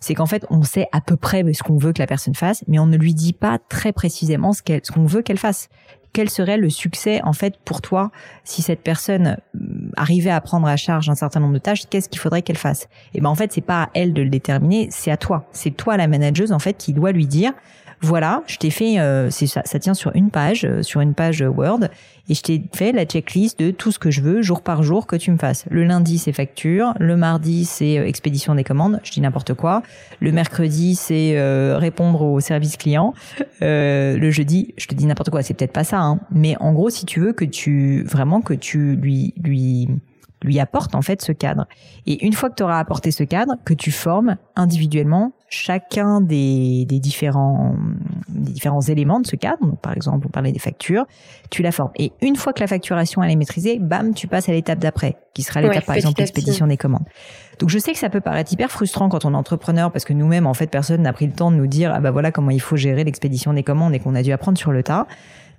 c'est 0.00 0.14
qu'en 0.14 0.26
fait, 0.26 0.46
on 0.50 0.62
sait 0.62 0.86
à 0.92 1.00
peu 1.00 1.16
près 1.16 1.44
ce 1.52 1.62
qu'on 1.62 1.76
veut 1.76 1.92
que 1.92 2.00
la 2.00 2.06
personne 2.06 2.34
fasse, 2.34 2.62
mais 2.68 2.78
on 2.78 2.86
ne 2.86 2.96
lui 2.96 3.14
dit 3.14 3.32
pas 3.32 3.58
très 3.68 3.92
précisément 3.92 4.52
ce 4.52 4.62
qu'on 4.62 5.06
veut 5.06 5.22
qu'elle 5.22 5.38
fasse 5.38 5.68
quel 6.12 6.30
serait 6.30 6.56
le 6.56 6.70
succès 6.70 7.20
en 7.22 7.32
fait 7.32 7.56
pour 7.64 7.80
toi 7.80 8.10
si 8.44 8.62
cette 8.62 8.80
personne 8.82 9.36
euh, 9.54 9.90
arrivait 9.96 10.30
à 10.30 10.40
prendre 10.40 10.66
à 10.66 10.76
charge 10.76 11.08
un 11.08 11.14
certain 11.14 11.40
nombre 11.40 11.54
de 11.54 11.58
tâches 11.58 11.86
Qu'est-ce 11.88 12.08
qu'il 12.08 12.20
faudrait 12.20 12.42
qu'elle 12.42 12.58
fasse? 12.58 12.84
Et 12.84 13.18
eh 13.18 13.20
ben 13.20 13.28
en 13.28 13.34
fait, 13.34 13.52
c'est 13.52 13.60
pas 13.60 13.84
à 13.84 13.90
elle 13.94 14.12
de 14.12 14.22
le 14.22 14.30
déterminer, 14.30 14.88
c'est 14.90 15.10
à 15.10 15.16
toi. 15.16 15.46
C'est 15.52 15.70
toi 15.70 15.96
la 15.96 16.08
manageuse 16.08 16.52
en 16.52 16.58
fait 16.58 16.74
qui 16.74 16.92
doit 16.92 17.12
lui 17.12 17.26
dire 17.26 17.52
voilà, 18.00 18.42
je 18.46 18.56
t'ai 18.56 18.70
fait, 18.70 18.98
euh, 18.98 19.30
ça, 19.30 19.62
ça 19.64 19.78
tient 19.78 19.94
sur 19.94 20.14
une 20.14 20.30
page, 20.30 20.64
euh, 20.64 20.82
sur 20.82 21.00
une 21.00 21.14
page 21.14 21.42
Word, 21.42 21.88
et 22.28 22.34
je 22.34 22.42
t'ai 22.42 22.62
fait 22.74 22.92
la 22.92 23.06
checklist 23.06 23.58
de 23.58 23.70
tout 23.70 23.90
ce 23.90 23.98
que 23.98 24.10
je 24.10 24.20
veux 24.20 24.42
jour 24.42 24.60
par 24.60 24.82
jour 24.82 25.06
que 25.06 25.16
tu 25.16 25.30
me 25.30 25.38
fasses. 25.38 25.64
Le 25.70 25.84
lundi, 25.84 26.18
c'est 26.18 26.32
facture. 26.32 26.92
Le 27.00 27.16
mardi, 27.16 27.64
c'est 27.64 27.98
euh, 27.98 28.06
expédition 28.06 28.54
des 28.54 28.64
commandes. 28.64 29.00
Je 29.02 29.12
dis 29.12 29.20
n'importe 29.20 29.54
quoi. 29.54 29.82
Le 30.20 30.30
mercredi, 30.30 30.94
c'est 30.94 31.38
euh, 31.38 31.78
répondre 31.78 32.22
au 32.22 32.40
service 32.40 32.76
client. 32.76 33.14
Euh, 33.62 34.16
le 34.16 34.30
jeudi, 34.30 34.74
je 34.76 34.86
te 34.86 34.94
dis 34.94 35.06
n'importe 35.06 35.30
quoi. 35.30 35.42
C'est 35.42 35.54
peut-être 35.54 35.72
pas 35.72 35.84
ça, 35.84 36.00
hein. 36.00 36.20
mais 36.30 36.56
en 36.60 36.72
gros, 36.72 36.90
si 36.90 37.06
tu 37.06 37.20
veux 37.20 37.32
que 37.32 37.44
tu 37.44 38.04
vraiment 38.04 38.40
que 38.40 38.54
tu 38.54 38.94
lui 38.94 39.34
lui 39.42 39.88
lui 40.42 40.60
apporte 40.60 40.94
en 40.94 41.02
fait 41.02 41.22
ce 41.22 41.32
cadre. 41.32 41.66
Et 42.06 42.24
une 42.24 42.32
fois 42.32 42.50
que 42.50 42.54
tu 42.54 42.62
auras 42.62 42.78
apporté 42.78 43.10
ce 43.10 43.24
cadre, 43.24 43.54
que 43.64 43.74
tu 43.74 43.90
formes 43.90 44.36
individuellement 44.56 45.32
chacun 45.48 46.20
des, 46.20 46.84
des 46.86 47.00
différents 47.00 47.74
des 48.28 48.52
différents 48.52 48.80
éléments 48.80 49.20
de 49.20 49.26
ce 49.26 49.36
cadre. 49.36 49.66
Donc, 49.66 49.80
par 49.80 49.94
exemple, 49.94 50.26
on 50.26 50.30
parlait 50.30 50.52
des 50.52 50.58
factures, 50.58 51.06
tu 51.50 51.62
la 51.62 51.72
formes. 51.72 51.90
Et 51.96 52.12
une 52.20 52.36
fois 52.36 52.52
que 52.52 52.60
la 52.60 52.66
facturation 52.66 53.22
elle 53.22 53.30
est 53.30 53.36
maîtrisée, 53.36 53.78
bam, 53.78 54.14
tu 54.14 54.26
passes 54.26 54.48
à 54.48 54.52
l'étape 54.52 54.78
d'après, 54.78 55.16
qui 55.34 55.42
sera 55.42 55.60
l'étape 55.60 55.86
par 55.86 55.96
exemple 55.96 56.20
l'expédition 56.20 56.66
des 56.66 56.76
commandes. 56.76 57.06
Donc 57.58 57.70
je 57.70 57.78
sais 57.78 57.92
que 57.92 57.98
ça 57.98 58.10
peut 58.10 58.20
paraître 58.20 58.52
hyper 58.52 58.70
frustrant 58.70 59.08
quand 59.08 59.24
on 59.24 59.32
est 59.32 59.36
entrepreneur 59.36 59.90
parce 59.90 60.04
que 60.04 60.12
nous-mêmes 60.12 60.46
en 60.46 60.54
fait 60.54 60.68
personne 60.68 61.02
n'a 61.02 61.12
pris 61.12 61.26
le 61.26 61.32
temps 61.32 61.50
de 61.50 61.56
nous 61.56 61.66
dire 61.66 61.92
ah 61.92 62.00
bah 62.00 62.12
voilà 62.12 62.30
comment 62.30 62.50
il 62.50 62.60
faut 62.60 62.76
gérer 62.76 63.02
l'expédition 63.02 63.52
des 63.52 63.64
commandes 63.64 63.94
et 63.94 63.98
qu'on 63.98 64.14
a 64.14 64.22
dû 64.22 64.32
apprendre 64.32 64.58
sur 64.58 64.70
le 64.70 64.82
tas. 64.82 65.06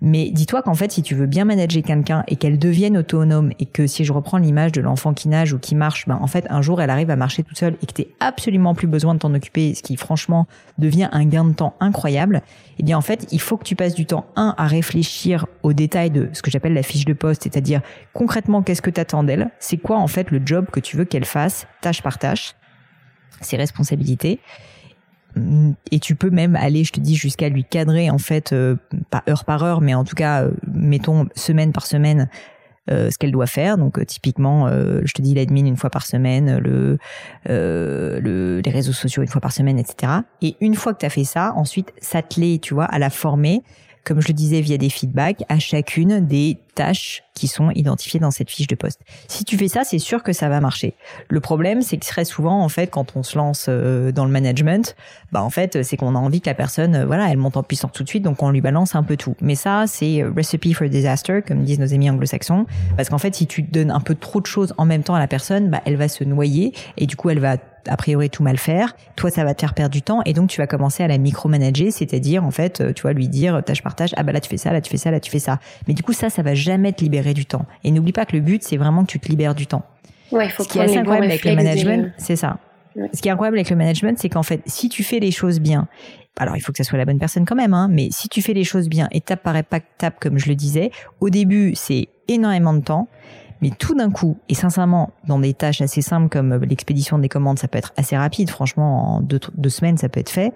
Mais 0.01 0.29
dis-toi 0.31 0.61
qu'en 0.61 0.75
fait, 0.75 0.91
si 0.93 1.01
tu 1.01 1.13
veux 1.13 1.25
bien 1.25 1.43
manager 1.43 1.83
quelqu'un 1.83 2.23
et 2.27 2.37
qu'elle 2.37 2.57
devienne 2.57 2.97
autonome 2.97 3.51
et 3.59 3.65
que 3.65 3.85
si 3.85 4.05
je 4.05 4.13
reprends 4.13 4.37
l'image 4.37 4.71
de 4.71 4.79
l'enfant 4.79 5.13
qui 5.13 5.27
nage 5.27 5.51
ou 5.51 5.59
qui 5.59 5.75
marche, 5.75 6.07
ben 6.07 6.17
en 6.21 6.27
fait 6.27 6.45
un 6.49 6.61
jour 6.61 6.81
elle 6.81 6.89
arrive 6.89 7.09
à 7.09 7.17
marcher 7.17 7.43
toute 7.43 7.57
seule 7.57 7.75
et 7.81 7.85
que 7.85 7.93
tu 7.93 8.05
absolument 8.21 8.73
plus 8.75 8.87
besoin 8.87 9.13
de 9.13 9.19
t'en 9.19 9.33
occuper, 9.33 9.75
ce 9.75 9.83
qui 9.83 9.97
franchement 9.97 10.47
devient 10.77 11.09
un 11.11 11.25
gain 11.25 11.43
de 11.43 11.53
temps 11.53 11.73
incroyable. 11.81 12.41
Eh 12.77 12.83
bien 12.83 12.97
en 12.97 13.01
fait, 13.01 13.27
il 13.31 13.41
faut 13.41 13.57
que 13.57 13.65
tu 13.65 13.75
passes 13.75 13.93
du 13.93 14.05
temps 14.05 14.25
un 14.37 14.55
à 14.57 14.67
réfléchir 14.67 15.47
aux 15.63 15.73
détails 15.73 16.11
de 16.11 16.29
ce 16.31 16.41
que 16.41 16.49
j'appelle 16.49 16.73
la 16.73 16.83
fiche 16.83 17.05
de 17.05 17.13
poste, 17.13 17.43
c'est-à-dire 17.43 17.81
concrètement 18.13 18.61
qu'est-ce 18.61 18.81
que 18.81 18.89
tu 18.89 19.01
attends 19.01 19.23
d'elle, 19.23 19.51
c'est 19.59 19.77
quoi 19.77 19.97
en 19.97 20.07
fait 20.07 20.31
le 20.31 20.41
job 20.45 20.67
que 20.71 20.79
tu 20.79 20.95
veux 20.95 21.05
qu'elle 21.05 21.25
fasse, 21.25 21.67
tâche 21.81 22.01
par 22.01 22.17
tâche, 22.19 22.55
ses 23.41 23.57
responsabilités 23.57 24.39
et 25.91 25.99
tu 25.99 26.15
peux 26.15 26.29
même 26.29 26.55
aller, 26.55 26.83
je 26.83 26.91
te 26.91 26.99
dis, 26.99 27.15
jusqu'à 27.15 27.49
lui 27.49 27.63
cadrer 27.63 28.09
en 28.09 28.17
fait, 28.17 28.53
euh, 28.53 28.75
pas 29.09 29.23
heure 29.29 29.45
par 29.45 29.63
heure, 29.63 29.81
mais 29.81 29.93
en 29.93 30.03
tout 30.03 30.15
cas, 30.15 30.43
euh, 30.43 30.51
mettons 30.73 31.27
semaine 31.35 31.71
par 31.71 31.85
semaine, 31.85 32.29
euh, 32.89 33.09
ce 33.11 33.17
qu'elle 33.17 33.31
doit 33.31 33.45
faire. 33.45 33.77
Donc 33.77 34.03
typiquement, 34.05 34.67
je 34.69 35.13
te 35.13 35.21
dis 35.21 35.35
l'admin 35.35 35.65
une 35.65 35.77
fois 35.77 35.89
par 35.89 36.05
semaine, 36.05 36.57
le, 36.57 36.97
le, 37.45 38.61
les 38.63 38.71
réseaux 38.71 38.93
sociaux 38.93 39.21
une 39.21 39.29
fois 39.29 39.41
par 39.41 39.51
semaine, 39.51 39.77
etc. 39.77 40.13
Et 40.41 40.55
une 40.59 40.75
fois 40.75 40.93
que 40.93 40.99
tu 40.99 41.05
as 41.05 41.11
fait 41.11 41.23
ça, 41.23 41.53
ensuite 41.55 41.93
s'atteler, 42.01 42.59
tu 42.59 42.73
vois, 42.73 42.85
à 42.85 42.97
la 42.97 43.09
former 43.09 43.61
comme 44.03 44.21
je 44.21 44.27
le 44.27 44.33
disais, 44.33 44.61
via 44.61 44.77
des 44.77 44.89
feedbacks 44.89 45.43
à 45.49 45.59
chacune 45.59 46.25
des 46.25 46.57
tâches 46.75 47.23
qui 47.33 47.47
sont 47.47 47.71
identifiées 47.71 48.19
dans 48.19 48.31
cette 48.31 48.49
fiche 48.49 48.67
de 48.67 48.75
poste. 48.75 49.01
Si 49.27 49.45
tu 49.45 49.57
fais 49.57 49.67
ça, 49.67 49.83
c'est 49.83 49.99
sûr 49.99 50.23
que 50.23 50.33
ça 50.33 50.49
va 50.49 50.59
marcher. 50.59 50.93
Le 51.29 51.39
problème, 51.39 51.81
c'est 51.81 51.97
que 51.97 52.05
très 52.05 52.25
souvent, 52.25 52.61
en 52.61 52.69
fait, 52.69 52.87
quand 52.87 53.15
on 53.15 53.23
se 53.23 53.37
lance 53.37 53.67
euh, 53.69 54.11
dans 54.11 54.25
le 54.25 54.31
management, 54.31 54.95
bah 55.31 55.41
en 55.41 55.49
fait, 55.49 55.83
c'est 55.83 55.95
qu'on 55.97 56.15
a 56.15 56.19
envie 56.19 56.41
que 56.41 56.49
la 56.49 56.53
personne, 56.53 56.95
euh, 56.95 57.05
voilà, 57.05 57.29
elle 57.29 57.37
monte 57.37 57.57
en 57.57 57.63
puissance 57.63 57.91
tout 57.93 58.03
de 58.03 58.09
suite, 58.09 58.23
donc 58.23 58.43
on 58.43 58.51
lui 58.51 58.61
balance 58.61 58.95
un 58.95 59.03
peu 59.03 59.15
tout. 59.15 59.35
Mais 59.41 59.55
ça, 59.55 59.85
c'est 59.87 60.21
euh, 60.21 60.31
recipe 60.35 60.73
for 60.73 60.89
disaster, 60.89 61.41
comme 61.45 61.63
disent 61.63 61.79
nos 61.79 61.93
amis 61.93 62.09
anglo-saxons, 62.09 62.65
parce 62.97 63.09
qu'en 63.09 63.17
fait, 63.19 63.35
si 63.35 63.47
tu 63.47 63.61
donnes 63.61 63.91
un 63.91 64.01
peu 64.01 64.15
trop 64.15 64.41
de 64.41 64.45
choses 64.45 64.73
en 64.77 64.85
même 64.85 65.03
temps 65.03 65.15
à 65.15 65.19
la 65.19 65.27
personne, 65.27 65.69
bah 65.69 65.81
elle 65.85 65.95
va 65.95 66.07
se 66.07 66.23
noyer 66.23 66.73
et 66.97 67.05
du 67.05 67.15
coup, 67.15 67.29
elle 67.29 67.39
va 67.39 67.57
a 67.87 67.97
priori 67.97 68.29
tout 68.29 68.43
mal 68.43 68.57
faire. 68.57 68.95
Toi, 69.15 69.29
ça 69.29 69.43
va 69.43 69.53
te 69.53 69.61
faire 69.61 69.73
perdre 69.73 69.93
du 69.93 70.01
temps 70.01 70.21
et 70.25 70.33
donc 70.33 70.49
tu 70.49 70.59
vas 70.59 70.67
commencer 70.67 71.03
à 71.03 71.07
la 71.07 71.17
micromanager, 71.17 71.91
c'est-à-dire 71.91 72.43
en 72.43 72.51
fait, 72.51 72.81
euh, 72.81 72.93
tu 72.93 73.03
vas 73.03 73.13
lui 73.13 73.27
dire 73.27 73.61
tâche 73.63 73.81
par 73.81 73.95
tâche, 73.95 74.11
ah 74.17 74.23
bah 74.23 74.31
là 74.31 74.39
tu 74.39 74.49
fais 74.49 74.57
ça, 74.57 74.71
là 74.71 74.81
tu 74.81 74.89
fais 74.89 74.97
ça, 74.97 75.11
là 75.11 75.19
tu 75.19 75.31
fais 75.31 75.39
ça. 75.39 75.59
Mais 75.87 75.93
du 75.93 76.03
coup, 76.03 76.13
ça, 76.13 76.29
ça 76.29 76.41
va 76.41 76.53
jamais 76.53 76.93
te 76.93 77.03
libérer 77.03 77.33
du 77.33 77.45
temps. 77.45 77.65
Et 77.83 77.91
n'oublie 77.91 78.13
pas 78.13 78.25
que 78.25 78.35
le 78.35 78.41
but, 78.41 78.63
c'est 78.63 78.77
vraiment 78.77 79.03
que 79.03 79.11
tu 79.11 79.19
te 79.19 79.27
libères 79.27 79.55
du 79.55 79.67
temps. 79.67 79.83
Ouais, 80.31 80.45
il 80.45 80.51
faut 80.51 80.63
Ce 80.63 80.69
qui 80.69 80.79
est 80.79 80.83
assez 80.83 80.97
incroyable 80.97 81.27
avec 81.27 81.43
le 81.43 81.55
management, 81.55 82.13
c'est 82.17 82.35
ça. 82.35 82.57
Ce 83.13 83.21
qui 83.21 83.29
est 83.29 83.31
incroyable 83.31 83.57
avec 83.57 83.69
le 83.69 83.75
management, 83.75 84.17
c'est 84.19 84.29
qu'en 84.29 84.43
fait, 84.43 84.61
si 84.65 84.89
tu 84.89 85.03
fais 85.03 85.19
les 85.19 85.31
choses 85.31 85.59
bien, 85.59 85.87
alors 86.37 86.55
il 86.55 86.61
faut 86.61 86.71
que 86.71 86.77
ça 86.77 86.83
soit 86.83 86.97
la 86.97 87.05
bonne 87.05 87.19
personne 87.19 87.45
quand 87.45 87.55
même, 87.55 87.73
hein, 87.73 87.87
mais 87.89 88.09
si 88.11 88.29
tu 88.29 88.41
fais 88.41 88.53
les 88.53 88.63
choses 88.63 88.89
bien, 88.89 89.07
étape 89.11 89.43
par 89.43 89.55
étape, 89.55 90.19
comme 90.19 90.37
je 90.37 90.49
le 90.49 90.55
disais, 90.55 90.91
au 91.19 91.29
début, 91.29 91.73
c'est 91.75 92.07
énormément 92.27 92.73
de 92.73 92.81
temps. 92.81 93.07
Mais 93.61 93.71
tout 93.71 93.93
d'un 93.93 94.09
coup, 94.09 94.37
et 94.47 94.53
sincèrement, 94.53 95.11
dans 95.27 95.39
des 95.39 95.53
tâches 95.53 95.81
assez 95.81 96.01
simples 96.01 96.29
comme 96.29 96.53
l'expédition 96.63 97.19
des 97.19 97.29
commandes, 97.29 97.59
ça 97.59 97.67
peut 97.67 97.77
être 97.77 97.93
assez 97.97 98.15
rapide. 98.15 98.49
Franchement, 98.49 99.17
en 99.17 99.21
deux, 99.21 99.69
semaines, 99.69 99.97
ça 99.97 100.09
peut 100.09 100.19
être 100.19 100.29
fait 100.29 100.53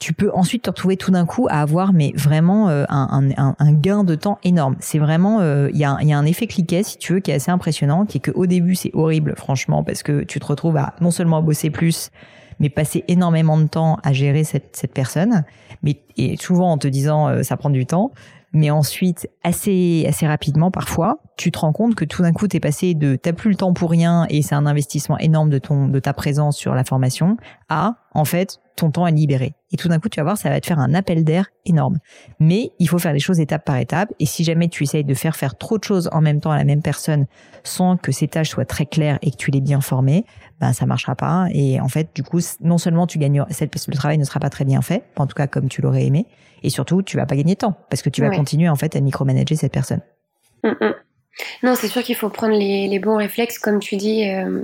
tu 0.00 0.12
peux 0.12 0.30
ensuite 0.34 0.64
te 0.64 0.70
retrouver 0.70 0.96
tout 0.96 1.12
d'un 1.12 1.24
coup 1.24 1.46
à 1.48 1.60
avoir 1.60 1.92
mais 1.92 2.12
vraiment 2.16 2.68
euh, 2.68 2.84
un, 2.88 3.72
gain 3.72 4.02
de 4.02 4.16
temps 4.16 4.38
énorme. 4.42 4.74
C'est 4.80 4.98
vraiment 4.98 5.40
euh, 5.40 5.70
il 5.72 5.78
y, 5.78 5.84
a, 5.84 5.96
un 5.96 6.26
effet 6.26 6.48
cliquet 6.48 6.82
si 6.82 6.98
tu 6.98 7.14
veux 7.14 7.20
qui 7.20 7.30
est 7.30 7.34
assez 7.34 7.52
impressionnant, 7.52 8.04
qui 8.04 8.18
est 8.18 8.32
qu'au 8.32 8.46
début 8.46 8.74
c'est 8.74 8.90
horrible 8.92 9.34
franchement 9.36 9.84
parce 9.84 10.02
que 10.02 10.24
tu 10.24 10.40
te 10.40 10.46
retrouves 10.46 10.76
à 10.76 10.94
non 11.00 11.12
seulement 11.12 11.42
bosser 11.42 11.70
plus, 11.70 12.10
mais 12.58 12.68
passer 12.68 13.04
énormément 13.08 13.56
de 13.56 13.66
temps 13.66 13.98
à 14.02 14.12
gérer 14.12 14.44
cette, 14.44 14.76
cette 14.76 14.92
personne, 14.92 15.44
mais 15.82 16.00
et 16.16 16.36
souvent 16.36 16.72
en 16.72 16.78
te 16.78 16.88
disant 16.88 17.28
euh, 17.28 17.42
ça 17.42 17.56
prend 17.56 17.70
du 17.70 17.86
temps. 17.86 18.12
Mais 18.54 18.70
ensuite, 18.70 19.28
assez 19.42 20.06
assez 20.08 20.26
rapidement 20.26 20.70
parfois, 20.70 21.18
tu 21.36 21.50
te 21.50 21.58
rends 21.58 21.72
compte 21.72 21.96
que 21.96 22.04
tout 22.04 22.22
d'un 22.22 22.32
coup, 22.32 22.46
t'es 22.46 22.60
passé 22.60 22.94
de 22.94 23.16
t'as 23.16 23.32
plus 23.32 23.50
le 23.50 23.56
temps 23.56 23.72
pour 23.72 23.90
rien 23.90 24.26
et 24.30 24.42
c'est 24.42 24.54
un 24.54 24.64
investissement 24.64 25.18
énorme 25.18 25.50
de 25.50 25.58
ton 25.58 25.88
de 25.88 25.98
ta 25.98 26.12
présence 26.12 26.56
sur 26.56 26.74
la 26.74 26.84
formation 26.84 27.36
à 27.68 27.96
en 28.14 28.24
fait 28.24 28.60
ton 28.76 28.90
temps 28.90 29.06
est 29.06 29.12
libéré. 29.12 29.54
Et 29.72 29.76
tout 29.76 29.88
d'un 29.88 29.98
coup, 29.98 30.08
tu 30.08 30.20
vas 30.20 30.24
voir, 30.24 30.38
ça 30.38 30.50
va 30.50 30.60
te 30.60 30.66
faire 30.66 30.78
un 30.78 30.94
appel 30.94 31.24
d'air 31.24 31.46
énorme. 31.64 31.98
Mais 32.40 32.72
il 32.78 32.88
faut 32.88 32.98
faire 32.98 33.12
les 33.12 33.20
choses 33.20 33.40
étape 33.40 33.64
par 33.64 33.76
étape. 33.76 34.12
Et 34.18 34.26
si 34.26 34.44
jamais 34.44 34.68
tu 34.68 34.82
essayes 34.82 35.04
de 35.04 35.14
faire 35.14 35.36
faire 35.36 35.56
trop 35.56 35.78
de 35.78 35.84
choses 35.84 36.08
en 36.12 36.20
même 36.20 36.40
temps 36.40 36.50
à 36.50 36.56
la 36.56 36.64
même 36.64 36.82
personne 36.82 37.26
sans 37.62 37.96
que 37.96 38.12
ces 38.12 38.28
tâches 38.28 38.50
soient 38.50 38.64
très 38.64 38.86
claires 38.86 39.18
et 39.22 39.30
que 39.30 39.36
tu 39.36 39.50
l'aies 39.50 39.60
bien 39.60 39.80
formé, 39.80 40.24
ben 40.60 40.72
ça 40.72 40.86
marchera 40.86 41.14
pas. 41.14 41.46
Et 41.52 41.80
en 41.80 41.88
fait, 41.88 42.10
du 42.14 42.22
coup, 42.22 42.40
non 42.60 42.78
seulement 42.78 43.06
tu 43.06 43.18
gagnes, 43.18 43.44
le 43.48 43.96
travail 43.96 44.18
ne 44.18 44.24
sera 44.24 44.40
pas 44.40 44.50
très 44.50 44.64
bien 44.64 44.82
fait, 44.82 45.04
en 45.16 45.26
tout 45.26 45.34
cas 45.34 45.46
comme 45.46 45.68
tu 45.68 45.82
l'aurais 45.82 46.04
aimé, 46.04 46.26
et 46.62 46.70
surtout 46.70 47.02
tu 47.02 47.16
vas 47.16 47.26
pas 47.26 47.36
gagner 47.36 47.54
de 47.54 47.58
temps 47.58 47.76
parce 47.90 48.02
que 48.02 48.10
tu 48.10 48.20
vas 48.20 48.30
continuer 48.30 48.68
en 48.68 48.76
fait 48.76 48.96
à 48.96 49.00
micromanager 49.00 49.56
cette 49.56 49.72
personne. 49.72 50.00
Mm, 50.62 50.68
mm. 50.68 50.94
Non, 51.62 51.74
c'est 51.74 51.88
sûr 51.88 52.02
qu'il 52.02 52.14
faut 52.14 52.28
prendre 52.28 52.54
les, 52.54 52.98
bons 52.98 53.16
réflexes, 53.16 53.58
comme 53.58 53.80
tu 53.80 53.96
dis. 53.96 54.28
Euh, 54.28 54.62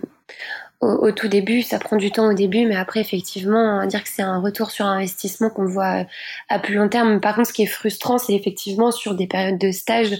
au, 0.80 1.12
tout 1.12 1.28
début, 1.28 1.62
ça 1.62 1.78
prend 1.78 1.96
du 1.96 2.10
temps 2.10 2.30
au 2.30 2.32
début, 2.32 2.66
mais 2.66 2.76
après, 2.76 3.00
effectivement, 3.00 3.84
dire 3.86 4.02
que 4.02 4.08
c'est 4.08 4.22
un 4.22 4.40
retour 4.40 4.70
sur 4.70 4.86
investissement 4.86 5.50
qu'on 5.50 5.66
voit 5.66 6.06
à 6.48 6.58
plus 6.58 6.74
long 6.74 6.88
terme. 6.88 7.20
Par 7.20 7.34
contre, 7.34 7.48
ce 7.48 7.52
qui 7.52 7.62
est 7.62 7.66
frustrant, 7.66 8.16
c'est 8.16 8.34
effectivement 8.34 8.90
sur 8.90 9.14
des 9.14 9.26
périodes 9.26 9.58
de 9.58 9.72
stage 9.72 10.18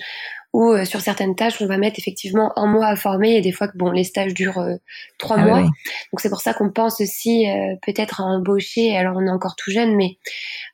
où 0.53 0.73
euh, 0.73 0.85
sur 0.85 1.01
certaines 1.01 1.37
tâches, 1.37 1.61
on 1.61 1.67
va 1.67 1.79
mettre 1.79 1.99
effectivement 1.99 2.53
un 2.59 2.67
mois 2.67 2.89
à 2.89 2.97
former 2.97 3.37
et 3.37 3.41
des 3.41 3.53
fois 3.53 3.69
que 3.69 3.77
bon, 3.77 3.91
les 3.91 4.05
stages 4.05 4.35
durent 4.35 4.59
euh, 4.59 4.77
trois 5.19 5.37
ah 5.39 5.45
mois. 5.45 5.61
Donc 5.61 6.19
c'est 6.19 6.29
pour 6.29 6.41
ça 6.41 6.55
qu'on 6.55 6.71
pense 6.71 7.01
aussi 7.01 7.49
euh, 7.49 7.77
peut-être 7.87 8.21
à 8.21 8.25
embaucher. 8.25 8.97
Alors 8.97 9.17
on 9.17 9.27
est 9.27 9.31
encore 9.31 9.55
tout 9.57 9.71
jeune, 9.71 9.95
mais 9.95 10.19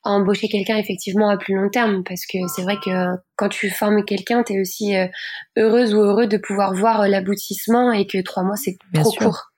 à 0.03 0.11
embaucher 0.11 0.49
quelqu'un 0.49 0.77
effectivement 0.79 1.29
à 1.29 1.37
plus 1.37 1.55
long 1.55 1.68
terme 1.68 2.05
parce 2.05 2.25
que 2.25 2.38
c'est 2.55 2.62
vrai 2.62 2.77
que 2.83 3.16
quand 3.37 3.51
tu 3.51 3.68
formes 3.70 4.05
quelqu'un, 4.05 4.42
tu 4.42 4.55
es 4.55 4.61
aussi 4.61 4.94
heureuse 5.59 5.94
ou 5.94 5.99
heureux 5.99 6.27
de 6.27 6.38
pouvoir 6.38 6.72
voir 6.72 7.07
l'aboutissement 7.07 7.92
et 7.92 8.07
que 8.07 8.22
trois 8.22 8.44
mois 8.44 8.57
c'est 8.57 8.79
trop 8.94 9.12
court. 9.12 9.53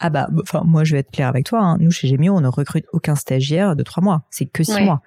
Ah 0.00 0.10
bah, 0.10 0.28
enfin 0.42 0.62
moi 0.64 0.84
je 0.84 0.92
vais 0.92 1.00
être 1.00 1.10
clair 1.10 1.28
avec 1.28 1.46
toi. 1.46 1.60
Hein. 1.60 1.78
Nous 1.78 1.90
chez 1.90 2.08
Gemio, 2.08 2.34
on 2.34 2.40
ne 2.40 2.48
recrute 2.48 2.86
aucun 2.92 3.14
stagiaire 3.14 3.76
de 3.76 3.82
trois 3.82 4.02
mois. 4.02 4.22
C'est 4.30 4.46
que 4.46 4.62
six 4.62 4.82
mois. 4.82 5.02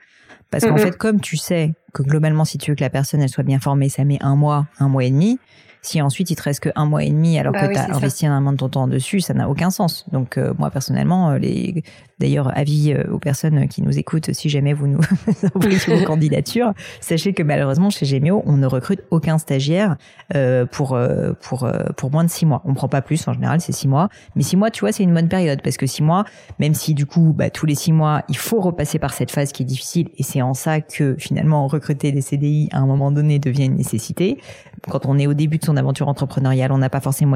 Parce 0.51 0.65
qu'en 0.65 0.77
fait, 0.77 0.97
comme 0.97 1.19
tu 1.19 1.37
sais 1.37 1.73
que 1.93 2.03
globalement, 2.03 2.45
si 2.45 2.57
tu 2.57 2.71
veux 2.71 2.75
que 2.75 2.83
la 2.83 2.89
personne 2.89 3.21
elle 3.21 3.29
soit 3.29 3.43
bien 3.43 3.59
formée, 3.59 3.89
ça 3.89 4.03
met 4.05 4.17
un 4.21 4.35
mois, 4.35 4.67
un 4.79 4.87
mois 4.87 5.03
et 5.03 5.09
demi. 5.09 5.39
Si 5.81 6.01
ensuite 6.01 6.29
il 6.31 6.35
te 6.35 6.43
reste 6.43 6.59
que 6.59 6.69
un 6.75 6.85
mois 6.85 7.03
et 7.03 7.09
demi 7.09 7.39
alors 7.39 7.53
bah 7.53 7.67
que 7.67 7.73
tu 7.73 7.79
as 7.79 7.95
investi 7.95 8.25
un 8.25 8.35
amont 8.35 8.51
de 8.51 8.57
ton 8.57 8.67
temps 8.67 8.87
dessus, 8.87 9.21
ça 9.21 9.33
n'a 9.33 9.47
aucun 9.47 9.69
sens. 9.69 10.05
Donc 10.11 10.37
euh, 10.37 10.53
moi 10.57 10.69
personnellement, 10.69 11.31
euh, 11.31 11.37
les 11.37 11.83
D'ailleurs, 12.19 12.51
avis 12.57 12.93
euh, 12.93 13.03
aux 13.11 13.19
personnes 13.19 13.67
qui 13.67 13.83
nous 13.83 13.99
écoutent, 13.99 14.33
si 14.33 14.49
jamais 14.49 14.73
vous 14.73 14.87
nous 14.87 14.99
envoyez 15.55 15.77
vos 15.87 16.03
candidatures, 16.05 16.73
sachez 16.99 17.33
que 17.33 17.43
malheureusement 17.43 17.91
chez 17.91 18.07
Gemio, 18.07 18.41
on 18.47 18.57
ne 18.57 18.65
recrute 18.65 19.03
aucun 19.11 19.37
stagiaire 19.37 19.97
euh, 20.33 20.65
pour 20.65 20.93
euh, 20.93 21.33
pour 21.41 21.69
pour 21.95 22.11
moins 22.11 22.23
de 22.23 22.29
six 22.29 22.47
mois. 22.47 22.63
On 22.65 22.73
prend 22.73 22.87
pas 22.87 23.03
plus 23.03 23.27
en 23.27 23.33
général, 23.33 23.61
c'est 23.61 23.71
six 23.71 23.87
mois. 23.87 24.09
Mais 24.35 24.41
six 24.41 24.57
mois, 24.57 24.71
tu 24.71 24.79
vois, 24.79 24.91
c'est 24.91 25.03
une 25.03 25.13
bonne 25.13 25.29
période 25.29 25.61
parce 25.61 25.77
que 25.77 25.85
six 25.85 26.01
mois, 26.01 26.25
même 26.57 26.73
si 26.73 26.95
du 26.95 27.05
coup, 27.05 27.33
bah, 27.37 27.51
tous 27.51 27.67
les 27.67 27.75
six 27.75 27.91
mois, 27.91 28.23
il 28.29 28.37
faut 28.37 28.61
repasser 28.61 28.97
par 28.97 29.13
cette 29.13 29.29
phase 29.29 29.51
qui 29.51 29.61
est 29.61 29.67
difficile, 29.67 30.09
et 30.17 30.23
c'est 30.23 30.41
en 30.41 30.53
ça 30.53 30.82
que 30.82 31.15
finalement 31.19 31.67
recruter 31.67 32.12
des 32.12 32.21
CDI 32.21 32.69
à 32.71 32.80
un 32.80 32.86
moment 32.86 33.12
donné 33.12 33.39
devient 33.39 33.65
une 33.65 33.75
nécessité. 33.75 34.39
Quand 34.89 35.06
on 35.06 35.17
est 35.17 35.27
au 35.27 35.34
début 35.34 35.58
de 35.58 35.65
son 35.65 35.77
aventure 35.77 36.08
entrepreneuriale, 36.08 36.71
on 36.71 36.77
n'a 36.77 36.89
pas 36.89 37.01
forcément 37.01 37.36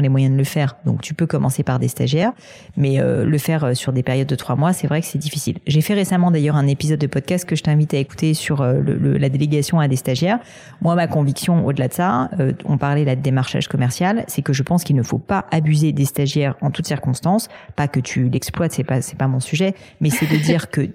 les 0.00 0.08
moyens 0.08 0.32
de 0.32 0.38
le 0.38 0.44
faire, 0.44 0.76
donc 0.84 1.02
tu 1.02 1.12
peux 1.12 1.26
commencer 1.26 1.62
par 1.62 1.78
des 1.78 1.88
stagiaires, 1.88 2.32
mais 2.76 2.98
le 3.00 3.38
faire 3.38 3.76
sur 3.76 3.92
des 3.92 4.02
période 4.08 4.26
de 4.26 4.36
trois 4.36 4.56
mois, 4.56 4.72
c'est 4.72 4.86
vrai 4.86 5.02
que 5.02 5.06
c'est 5.06 5.18
difficile. 5.18 5.58
J'ai 5.66 5.82
fait 5.82 5.92
récemment 5.92 6.30
d'ailleurs 6.30 6.56
un 6.56 6.66
épisode 6.66 6.98
de 6.98 7.06
podcast 7.06 7.44
que 7.44 7.54
je 7.54 7.62
t'invite 7.62 7.92
à 7.92 7.98
écouter 7.98 8.32
sur 8.32 8.62
euh, 8.62 8.80
le, 8.80 9.18
la 9.18 9.28
délégation 9.28 9.80
à 9.80 9.86
des 9.86 9.96
stagiaires. 9.96 10.38
Moi, 10.80 10.94
ma 10.94 11.06
conviction, 11.06 11.66
au-delà 11.66 11.88
de 11.88 11.92
ça, 11.92 12.30
euh, 12.40 12.54
on 12.64 12.78
parlait 12.78 13.04
là 13.04 13.16
de 13.16 13.20
démarchage 13.20 13.68
commercial, 13.68 14.24
c'est 14.28 14.40
que 14.40 14.54
je 14.54 14.62
pense 14.62 14.82
qu'il 14.82 14.96
ne 14.96 15.02
faut 15.02 15.18
pas 15.18 15.44
abuser 15.50 15.92
des 15.92 16.06
stagiaires 16.06 16.56
en 16.62 16.70
toutes 16.70 16.86
circonstances. 16.86 17.48
Pas 17.76 17.86
que 17.86 18.00
tu 18.00 18.30
l'exploites, 18.30 18.72
c'est 18.72 18.82
pas 18.82 19.02
c'est 19.02 19.18
pas 19.18 19.28
mon 19.28 19.40
sujet, 19.40 19.74
mais 20.00 20.08
c'est 20.08 20.26
de 20.26 20.36
dire 20.36 20.70
que 20.70 20.88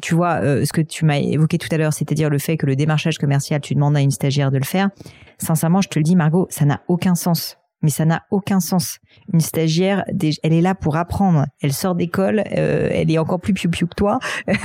tu 0.00 0.14
vois 0.14 0.40
euh, 0.42 0.64
ce 0.64 0.72
que 0.72 0.80
tu 0.80 1.04
m'as 1.04 1.18
évoqué 1.18 1.58
tout 1.58 1.68
à 1.70 1.76
l'heure, 1.76 1.92
c'est-à-dire 1.92 2.30
le 2.30 2.38
fait 2.38 2.56
que 2.56 2.66
le 2.66 2.76
démarchage 2.76 3.18
commercial, 3.18 3.60
tu 3.60 3.74
demandes 3.74 3.96
à 3.96 4.00
une 4.00 4.10
stagiaire 4.10 4.50
de 4.50 4.58
le 4.58 4.64
faire. 4.64 4.90
Sincèrement, 5.38 5.80
je 5.80 5.88
te 5.88 5.98
le 5.98 6.02
dis, 6.02 6.16
Margot, 6.16 6.46
ça 6.50 6.64
n'a 6.64 6.80
aucun 6.88 7.14
sens 7.14 7.58
mais 7.82 7.90
ça 7.90 8.04
n'a 8.04 8.22
aucun 8.30 8.60
sens. 8.60 8.98
Une 9.32 9.40
stagiaire, 9.40 10.04
elle 10.42 10.52
est 10.52 10.60
là 10.60 10.74
pour 10.74 10.96
apprendre. 10.96 11.46
Elle 11.62 11.72
sort 11.72 11.94
d'école, 11.94 12.42
euh, 12.56 12.88
elle 12.92 13.10
est 13.10 13.18
encore 13.18 13.40
plus 13.40 13.54
piou 13.54 13.70
piou 13.70 13.86
que 13.86 13.94
toi. 13.94 14.18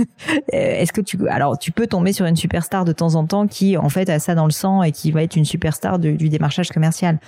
Euh, 0.54 0.82
est-ce 0.82 0.94
que 0.94 1.02
tu, 1.02 1.18
alors 1.30 1.58
tu 1.58 1.72
peux 1.72 1.88
tomber 1.88 2.14
sur 2.14 2.26
une 2.26 2.36
superstar 2.36 2.86
de 2.86 2.92
temps 2.92 3.16
en 3.16 3.26
temps 3.26 3.48
qui 3.48 3.78
en 3.78 3.90
fait 3.90 4.10
a 4.10 4.20
ça 4.20 4.36
dans 4.36 4.46
le 4.46 4.52
sang 4.52 4.84
et 4.84 4.92
qui 4.92 5.12
va 5.12 5.24
être 5.24 5.36
une 5.36 5.46
superstar 5.46 6.00
du 6.00 6.30
démarchage 6.30 6.70
commercial. 6.70 7.20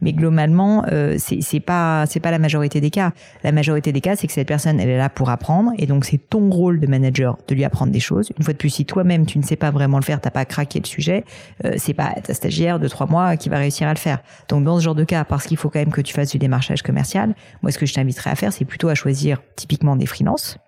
Mais 0.00 0.12
globalement, 0.12 0.84
euh, 0.92 1.16
c'est 1.18 1.60
pas 1.60 2.04
c'est 2.06 2.20
pas 2.20 2.30
la 2.30 2.38
majorité 2.38 2.80
des 2.80 2.90
cas. 2.90 3.12
La 3.42 3.52
majorité 3.52 3.92
des 3.92 4.00
cas, 4.00 4.16
c'est 4.16 4.26
que 4.26 4.32
cette 4.32 4.46
personne, 4.46 4.78
elle 4.78 4.88
est 4.88 4.98
là 4.98 5.08
pour 5.08 5.30
apprendre 5.30 5.72
et 5.78 5.86
donc 5.86 6.04
c'est 6.04 6.18
ton 6.18 6.50
rôle 6.50 6.78
de 6.80 6.86
manager 6.86 7.38
de 7.48 7.54
lui 7.54 7.64
apprendre 7.64 7.92
des 7.92 8.00
choses. 8.00 8.30
Une 8.38 8.44
fois 8.44 8.52
de 8.52 8.58
plus, 8.58 8.70
si 8.70 8.84
toi-même 8.84 9.24
tu 9.24 9.38
ne 9.38 9.42
sais 9.42 9.56
pas 9.56 9.70
vraiment 9.70 9.98
le 9.98 10.04
faire, 10.04 10.20
t'as 10.20 10.30
pas 10.30 10.44
craqué 10.44 10.78
le 10.78 10.86
sujet, 10.86 11.24
euh, 11.64 11.72
c'est 11.78 11.94
pas 11.94 12.12
ta 12.22 12.34
stagiaire 12.34 12.78
de 12.78 12.88
trois 12.88 13.06
mois 13.06 13.36
qui 13.36 13.48
va 13.48 13.58
réussir 13.58 13.88
à 13.88 13.94
le 13.94 13.98
faire. 13.98 14.18
Donc 14.48 14.64
dans 14.64 14.78
ce 14.78 14.84
genre 14.84 14.94
de 14.94 15.04
cas, 15.04 15.24
parce 15.34 15.48
qu'il 15.48 15.56
faut 15.56 15.68
quand 15.68 15.80
même 15.80 15.90
que 15.90 16.00
tu 16.00 16.14
fasses 16.14 16.30
du 16.30 16.38
démarchage 16.38 16.82
commercial, 16.82 17.34
moi 17.60 17.72
ce 17.72 17.78
que 17.78 17.86
je 17.86 17.92
t'inviterais 17.92 18.30
à 18.30 18.36
faire, 18.36 18.52
c'est 18.52 18.64
plutôt 18.64 18.88
à 18.88 18.94
choisir 18.94 19.42
typiquement 19.56 19.96
des 19.96 20.06
freelances 20.06 20.58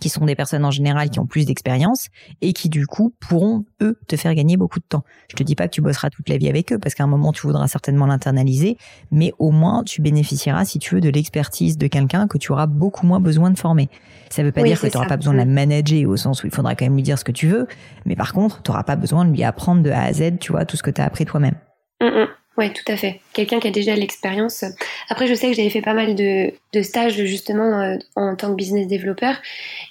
qui 0.00 0.08
sont 0.08 0.24
des 0.24 0.34
personnes 0.34 0.64
en 0.64 0.70
général 0.70 1.10
qui 1.10 1.18
ont 1.18 1.26
plus 1.26 1.44
d'expérience 1.44 2.06
et 2.40 2.54
qui 2.54 2.70
du 2.70 2.86
coup 2.86 3.12
pourront 3.20 3.66
eux 3.82 3.98
te 4.08 4.16
faire 4.16 4.34
gagner 4.34 4.56
beaucoup 4.56 4.78
de 4.78 4.84
temps. 4.88 5.04
Je 5.28 5.36
te 5.36 5.42
dis 5.42 5.54
pas 5.54 5.68
que 5.68 5.74
tu 5.74 5.82
bosseras 5.82 6.08
toute 6.08 6.30
la 6.30 6.38
vie 6.38 6.48
avec 6.48 6.72
eux 6.72 6.78
parce 6.78 6.94
qu'à 6.94 7.04
un 7.04 7.08
moment 7.08 7.30
tu 7.32 7.42
voudras 7.42 7.68
certainement 7.68 8.06
l'internaliser, 8.06 8.78
mais 9.10 9.34
au 9.38 9.50
moins 9.50 9.84
tu 9.84 10.00
bénéficieras 10.00 10.64
si 10.64 10.78
tu 10.78 10.94
veux 10.94 11.02
de 11.02 11.10
l'expertise 11.10 11.76
de 11.76 11.86
quelqu'un 11.86 12.26
que 12.26 12.38
tu 12.38 12.52
auras 12.52 12.66
beaucoup 12.66 13.04
moins 13.04 13.20
besoin 13.20 13.50
de 13.50 13.58
former. 13.58 13.90
Ça 14.30 14.42
veut 14.42 14.52
pas 14.52 14.62
dire 14.62 14.80
que 14.80 14.86
tu 14.86 14.96
n'auras 14.96 15.08
pas 15.08 15.18
besoin 15.18 15.34
de 15.34 15.38
la 15.38 15.44
mm. 15.44 15.52
manager 15.52 16.08
au 16.08 16.16
sens 16.16 16.42
où 16.42 16.46
il 16.46 16.54
faudra 16.54 16.74
quand 16.74 16.86
même 16.86 16.96
lui 16.96 17.02
dire 17.02 17.18
ce 17.18 17.24
que 17.24 17.32
tu 17.32 17.48
veux, 17.48 17.66
mais 18.06 18.16
par 18.16 18.32
contre 18.32 18.62
tu 18.62 18.70
n'auras 18.70 18.84
pas 18.84 18.96
besoin 18.96 19.26
de 19.26 19.32
lui 19.32 19.44
apprendre 19.44 19.82
de 19.82 19.90
A 19.90 20.04
à 20.04 20.12
Z, 20.14 20.38
tu 20.40 20.52
vois, 20.52 20.64
tout 20.64 20.78
ce 20.78 20.82
que 20.82 20.90
tu 20.90 21.02
as 21.02 21.04
appris 21.04 21.26
toi-même. 21.26 21.56
Mm, 22.00 22.06
mm. 22.06 22.28
Oui, 22.60 22.72
tout 22.72 22.92
à 22.92 22.96
fait. 22.96 23.20
Quelqu'un 23.32 23.60
qui 23.60 23.68
a 23.68 23.70
déjà 23.70 23.94
l'expérience. 23.94 24.64
Après, 25.08 25.26
je 25.26 25.34
sais 25.34 25.48
que 25.48 25.54
j'avais 25.54 25.70
fait 25.70 25.82
pas 25.82 25.94
mal 25.94 26.14
de, 26.14 26.52
de 26.72 26.82
stages 26.82 27.14
justement 27.24 27.80
euh, 27.80 27.96
en 28.16 28.36
tant 28.36 28.50
que 28.50 28.54
business 28.54 28.86
développeur 28.86 29.36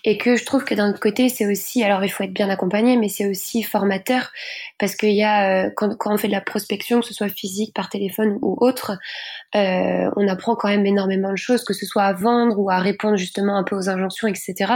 et 0.04 0.18
que 0.18 0.36
je 0.36 0.46
trouve 0.46 0.64
que 0.64 0.76
d'un 0.76 0.90
autre 0.90 1.00
côté, 1.00 1.30
c'est 1.30 1.46
aussi, 1.46 1.84
alors 1.84 2.04
il 2.04 2.10
faut 2.10 2.24
être 2.24 2.34
bien 2.34 2.50
accompagné, 2.50 2.98
mais 2.98 3.10
c'est 3.10 3.28
aussi 3.28 3.64
formateur 3.64 4.32
parce 4.78 4.96
qu'il 4.96 5.14
y 5.14 5.24
a, 5.24 5.66
euh, 5.66 5.70
quand, 5.76 5.96
quand, 5.98 6.14
on 6.14 6.18
fait 6.18 6.28
de 6.28 6.34
la 6.34 6.42
prospection, 6.42 7.02
que 7.02 7.06
ce 7.06 7.14
soit 7.14 7.30
physique, 7.30 7.74
par 7.74 7.90
téléphone 7.90 8.40
ou 8.42 8.58
autre, 8.60 8.98
euh, 9.56 10.10
on 10.16 10.28
apprend 10.28 10.56
quand 10.56 10.70
même 10.70 10.86
énormément 10.86 11.32
de 11.32 11.38
choses, 11.38 11.64
que 11.64 11.74
ce 11.74 11.86
soit 11.86 12.04
à 12.04 12.14
vendre 12.14 12.60
ou 12.60 12.70
à 12.70 12.80
répondre 12.80 13.18
justement 13.18 13.58
un 13.58 13.64
peu 13.64 13.76
aux 13.76 13.90
injonctions, 13.90 14.28
etc. 14.28 14.74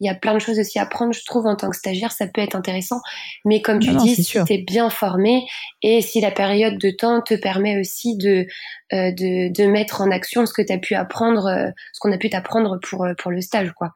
Il 0.00 0.06
y 0.06 0.10
a 0.10 0.14
plein 0.14 0.34
de 0.34 0.38
choses 0.38 0.58
aussi 0.58 0.78
à 0.78 0.82
apprendre, 0.82 1.12
je 1.12 1.24
trouve, 1.24 1.46
en 1.46 1.56
tant 1.56 1.70
que 1.70 1.76
stagiaire, 1.76 2.12
ça 2.12 2.26
peut 2.26 2.40
être 2.40 2.54
intéressant. 2.54 3.00
Mais 3.44 3.62
comme 3.62 3.78
tu 3.78 3.94
dis, 3.94 4.14
si 4.14 4.24
tu 4.24 4.52
es 4.52 4.58
bien 4.58 4.90
formé 4.90 5.46
et 5.82 6.02
si 6.02 6.20
la 6.20 6.30
période 6.30 6.78
de 6.78 6.90
temps 6.90 7.22
te 7.22 7.34
permet 7.34 7.80
aussi 7.80 8.05
de, 8.14 8.46
euh, 8.92 9.10
de, 9.12 9.52
de, 9.52 9.70
mettre 9.70 10.00
en 10.00 10.10
action 10.10 10.46
ce 10.46 10.52
que 10.52 10.62
tu 10.62 10.72
as 10.72 10.78
pu 10.78 10.94
apprendre, 10.94 11.46
euh, 11.46 11.70
ce 11.92 12.00
qu'on 12.00 12.12
a 12.12 12.18
pu 12.18 12.30
t'apprendre 12.30 12.78
pour, 12.88 13.04
euh, 13.04 13.14
pour 13.18 13.30
le 13.30 13.40
stage, 13.40 13.72
quoi. 13.72 13.90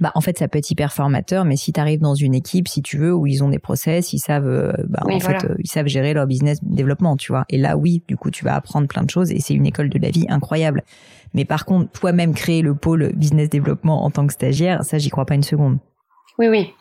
Bah, 0.00 0.10
en 0.14 0.20
fait, 0.20 0.38
ça 0.38 0.48
peut 0.48 0.58
être 0.58 0.70
hyper 0.70 0.92
formateur, 0.92 1.44
mais 1.44 1.56
si 1.56 1.72
tu 1.72 1.78
arrives 1.78 2.00
dans 2.00 2.14
une 2.14 2.34
équipe, 2.34 2.68
si 2.68 2.82
tu 2.82 2.96
veux, 2.96 3.14
où 3.14 3.26
ils 3.26 3.44
ont 3.44 3.50
des 3.50 3.58
process, 3.58 4.12
ils 4.12 4.18
savent, 4.18 4.74
bah, 4.88 5.02
en 5.04 5.20
fait, 5.20 5.46
ils 5.58 5.68
savent 5.68 5.86
gérer 5.86 6.14
leur 6.14 6.26
business 6.26 6.58
développement, 6.62 7.16
tu 7.16 7.32
vois. 7.32 7.44
Et 7.50 7.58
là, 7.58 7.76
oui, 7.76 8.02
du 8.08 8.16
coup, 8.16 8.30
tu 8.30 8.44
vas 8.44 8.56
apprendre 8.56 8.88
plein 8.88 9.02
de 9.02 9.10
choses 9.10 9.30
et 9.30 9.40
c'est 9.40 9.54
une 9.54 9.66
école 9.66 9.90
de 9.90 9.98
la 9.98 10.10
vie 10.10 10.24
incroyable. 10.28 10.82
Mais 11.34 11.44
par 11.44 11.66
contre, 11.66 11.90
toi-même 11.92 12.34
créer 12.34 12.62
le 12.62 12.74
pôle 12.74 13.12
business 13.14 13.50
développement 13.50 14.04
en 14.04 14.10
tant 14.10 14.26
que 14.26 14.32
stagiaire, 14.32 14.84
ça, 14.84 14.98
j'y 14.98 15.10
crois 15.10 15.26
pas 15.26 15.34
une 15.34 15.42
seconde. 15.42 15.78
Oui, 16.38 16.48
oui. 16.48 16.72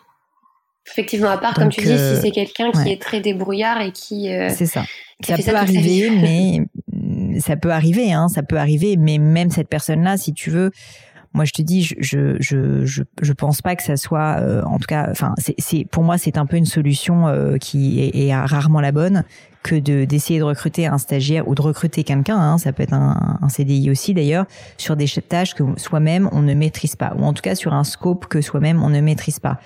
Effectivement, 0.90 1.30
à 1.30 1.38
part, 1.38 1.54
comme 1.54 1.70
tu 1.70 1.82
dis, 1.82 1.98
si 1.98 2.22
c'est 2.22 2.32
quelqu'un 2.32 2.72
qui 2.72 2.90
est 2.90 3.02
très 3.02 3.22
débrouillard 3.22 3.82
et 3.82 3.92
qui... 3.92 4.28
c'est 4.50 4.66
ça. 4.66 4.84
ça 5.24 5.38
peut 5.38 5.56
arriver, 5.56 6.10
mais 6.10 6.60
mm, 6.92 7.40
ça 7.40 7.56
peut 7.56 7.72
arriver, 7.72 8.12
hein, 8.12 8.28
ça 8.28 8.44
peut 8.44 8.58
arriver, 8.58 8.98
mais 8.98 9.18
même 9.18 9.50
cette 9.50 9.70
personne-là, 9.70 10.18
si 10.18 10.34
tu 10.34 10.50
veux, 10.50 10.72
moi 11.34 11.46
je 11.46 11.52
te 11.52 11.62
dis, 11.62 11.84
je 11.84 11.96
je 12.00 12.38
je 12.40 12.86
je, 12.86 13.04
je 13.22 13.34
pense 13.34 13.62
pas 13.62 13.76
que 13.76 13.84
ça 13.84 13.98
soit, 13.98 14.38
euh, 14.40 14.62
en 14.64 14.78
tout 14.78 14.88
cas, 14.88 15.08
enfin, 15.10 15.34
c'est 15.38 15.56
c'est 15.58 15.86
pour 15.86 16.04
moi 16.04 16.18
c'est 16.18 16.38
un 16.38 16.46
peu 16.46 16.58
une 16.58 16.66
solution 16.66 17.28
euh, 17.28 17.58
qui 17.58 18.02
est, 18.02 18.28
est, 18.28 18.36
rarement 18.36 18.82
la 18.82 18.92
bonne 18.92 19.24
que 19.64 19.76
de 19.76 20.06
d'essayer 20.06 20.40
de 20.40 20.44
recruter 20.44 20.88
un 20.88 20.98
stagiaire 20.98 21.48
ou 21.48 21.56
de 21.56 21.62
recruter 21.62 22.04
quelqu'un, 22.04 22.38
hein, 22.38 22.58
ça 22.58 22.74
peut 22.74 22.84
être 22.84 22.94
un, 22.94 23.40
CDI 23.50 23.90
aussi 23.92 24.14
d'ailleurs, 24.14 24.46
sur 24.78 24.96
des 24.96 25.08
tâches 25.08 25.54
que 25.54 25.64
soi-même 25.78 26.30
on 26.32 26.42
ne 26.42 26.54
maîtrise 26.54 26.96
pas, 26.96 27.14
ou 27.18 27.24
en 27.24 27.34
tout 27.34 27.42
cas 27.42 27.56
sur 27.56 27.74
un 27.74 27.84
scope 27.84 28.28
que 28.28 28.42
soi-même 28.42 28.82
on 28.84 28.90
ne 28.90 29.02
maîtrise 29.02 29.40
pas. 29.40 29.60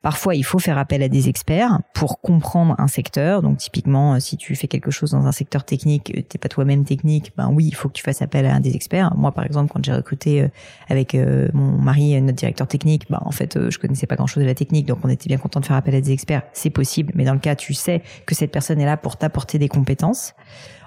Parfois, 0.00 0.36
il 0.36 0.44
faut 0.44 0.60
faire 0.60 0.78
appel 0.78 1.02
à 1.02 1.08
des 1.08 1.28
experts 1.28 1.80
pour 1.92 2.20
comprendre 2.20 2.76
un 2.78 2.86
secteur. 2.86 3.42
Donc, 3.42 3.58
typiquement, 3.58 4.14
euh, 4.14 4.20
si 4.20 4.36
tu 4.36 4.54
fais 4.54 4.68
quelque 4.68 4.92
chose 4.92 5.10
dans 5.10 5.26
un 5.26 5.32
secteur 5.32 5.64
technique, 5.64 6.12
euh, 6.16 6.22
t'es 6.22 6.38
pas 6.38 6.48
toi-même 6.48 6.84
technique, 6.84 7.32
ben 7.36 7.50
oui, 7.52 7.66
il 7.66 7.74
faut 7.74 7.88
que 7.88 7.94
tu 7.94 8.04
fasses 8.04 8.22
appel 8.22 8.46
à 8.46 8.60
des 8.60 8.76
experts. 8.76 9.16
Moi, 9.16 9.32
par 9.32 9.44
exemple, 9.44 9.72
quand 9.72 9.84
j'ai 9.84 9.92
recruté 9.92 10.42
euh, 10.42 10.48
avec 10.88 11.16
mon 11.52 11.78
mari 11.78 12.20
notre 12.22 12.36
directeur 12.36 12.68
technique, 12.68 13.10
ben 13.10 13.20
en 13.24 13.32
fait, 13.32 13.58
je 13.70 13.78
connaissais 13.78 14.06
pas 14.06 14.16
grand-chose 14.16 14.42
de 14.42 14.48
la 14.48 14.54
technique, 14.54 14.86
donc 14.86 14.98
on 15.02 15.08
était 15.08 15.28
bien 15.28 15.36
content 15.36 15.60
de 15.60 15.66
faire 15.66 15.76
appel 15.76 15.94
à 15.94 16.00
des 16.00 16.12
experts. 16.12 16.42
C'est 16.52 16.70
possible, 16.70 17.12
mais 17.16 17.24
dans 17.24 17.32
le 17.32 17.38
cas, 17.38 17.56
tu 17.56 17.74
sais 17.74 18.02
que 18.24 18.34
cette 18.34 18.52
personne 18.52 18.80
est 18.80 18.86
là 18.86 18.96
pour 18.96 19.16
t'apporter 19.16 19.37
des 19.46 19.68
compétences. 19.68 20.34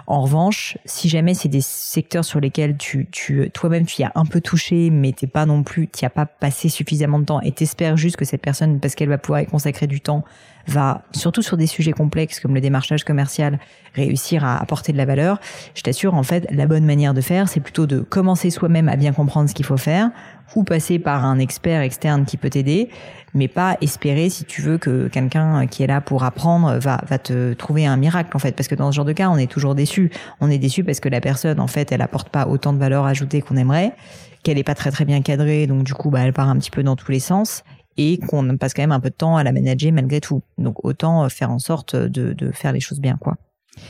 En 0.08 0.22
revanche, 0.22 0.78
si 0.84 1.10
jamais 1.10 1.34
c'est 1.34 1.48
des 1.48 1.62
secteurs 1.62 2.26
sur 2.26 2.40
lesquels 2.40 2.76
tu, 2.76 3.08
tu 3.12 3.50
toi-même 3.54 3.86
tu 3.86 4.02
y 4.02 4.04
as 4.04 4.12
un 4.16 4.26
peu 4.26 4.42
touché, 4.42 4.90
mais 4.90 5.14
t'es 5.14 5.28
pas 5.28 5.46
non 5.46 5.64
plus, 5.64 5.88
t'y 5.88 6.06
as 6.06 6.10
pas 6.10 6.26
passé 6.26 6.70
suffisamment 6.70 7.20
de 7.20 7.26
temps 7.26 7.40
et 7.42 7.52
t'espères 7.52 7.98
juste 7.98 8.18
que 8.18 8.26
cette 8.26 8.42
personne, 8.42 8.80
parce 8.80 8.96
qu'elle 8.96 9.10
va 9.10 9.18
pouvoir 9.18 9.42
y 9.42 9.46
consacrer 9.46 9.88
du 9.88 10.02
temps, 10.02 10.26
va, 10.68 11.04
surtout 11.14 11.42
sur 11.42 11.58
des 11.58 11.68
sujets 11.68 11.92
complexes 11.92 12.40
comme 12.40 12.54
le 12.54 12.62
démarchage 12.62 13.04
commercial, 13.04 13.60
réussir 13.94 14.44
à 14.44 14.62
apporter 14.62 14.92
de 14.92 14.98
la 14.98 15.06
valeur, 15.06 15.40
je 15.76 15.82
t'assure, 15.82 16.14
en 16.14 16.24
fait, 16.24 16.48
la 16.52 16.66
bonne 16.66 16.86
manière 16.86 17.14
de 17.14 17.22
faire, 17.22 17.48
c'est 17.48 17.60
plutôt 17.60 17.88
de 17.88 18.00
commencer 18.00 18.50
soi-même 18.50 18.90
à 18.90 18.96
bien 18.96 19.14
comprendre 19.14 19.50
ce 19.50 19.54
qu'il 19.54 19.66
faut 19.66 19.78
faire, 19.78 20.10
ou 20.56 20.64
passer 20.64 21.00
par 21.00 21.26
un 21.26 21.40
expert 21.40 21.82
externe 21.82 22.26
qui 22.26 22.38
peut 22.38 22.50
t'aider, 22.50 22.90
mais 23.34 23.48
pas 23.48 23.78
espérer, 23.82 24.30
si 24.30 24.46
tu 24.46 24.62
veux, 24.62 24.78
que 24.78 25.08
quelqu'un 25.08 25.68
qui 25.68 25.84
est 25.84 25.88
là 25.88 26.02
pour 26.02 26.24
apprendre 26.24 26.78
va, 26.78 27.02
va 27.08 27.18
te 27.18 27.54
trouver 27.54 27.86
un 27.86 27.98
miracle, 27.98 28.36
en 28.36 28.40
fait. 28.40 28.56
Parce 28.56 28.68
que 28.68 28.76
dans 28.76 28.92
ce 28.92 28.96
genre 28.96 29.06
de 29.06 29.14
cas, 29.14 29.30
on 29.30 29.38
est 29.38 29.50
toujours 29.50 29.76
déçu. 29.76 30.12
On 30.42 30.50
est 30.50 30.58
déçu 30.58 30.84
parce 30.84 31.00
que 31.00 31.10
la 31.10 31.22
personne, 31.22 31.60
en 31.60 31.68
fait, 31.68 31.92
elle 31.92 32.02
apporte 32.02 32.30
pas 32.30 32.48
autant 32.48 32.74
de 32.74 32.80
valeur 32.80 33.06
ajoutée 33.06 33.42
qu'on 33.42 33.56
aimerait, 33.56 33.94
qu'elle 34.44 34.58
est 34.58 34.64
pas 34.64 34.76
très 34.76 34.92
très 34.92 35.06
bien 35.06 35.22
cadrée, 35.22 35.68
donc 35.68 35.84
du 35.84 35.94
coup, 35.94 36.10
bah, 36.10 36.22
elle 36.22 36.34
part 36.34 36.50
un 36.50 36.58
petit 36.58 36.72
peu 36.72 36.84
dans 36.84 36.96
tous 36.96 37.12
les 37.12 37.20
sens 37.20 37.64
et 37.98 38.18
qu'on 38.20 38.58
passe 38.58 38.74
quand 38.74 38.84
même 38.84 38.92
un 38.92 39.00
peu 39.00 39.10
de 39.10 39.16
temps 39.16 39.38
à 39.38 39.44
la 39.44 39.52
manager 39.52 39.92
malgré 39.92 40.22
tout. 40.22 40.42
Donc 40.58 40.84
autant 40.86 41.28
faire 41.30 41.52
en 41.52 41.60
sorte 41.60 41.96
de, 41.96 42.34
de 42.34 42.52
faire 42.52 42.72
les 42.72 42.80
choses 42.80 43.00
bien, 43.00 43.18
quoi. 43.20 43.38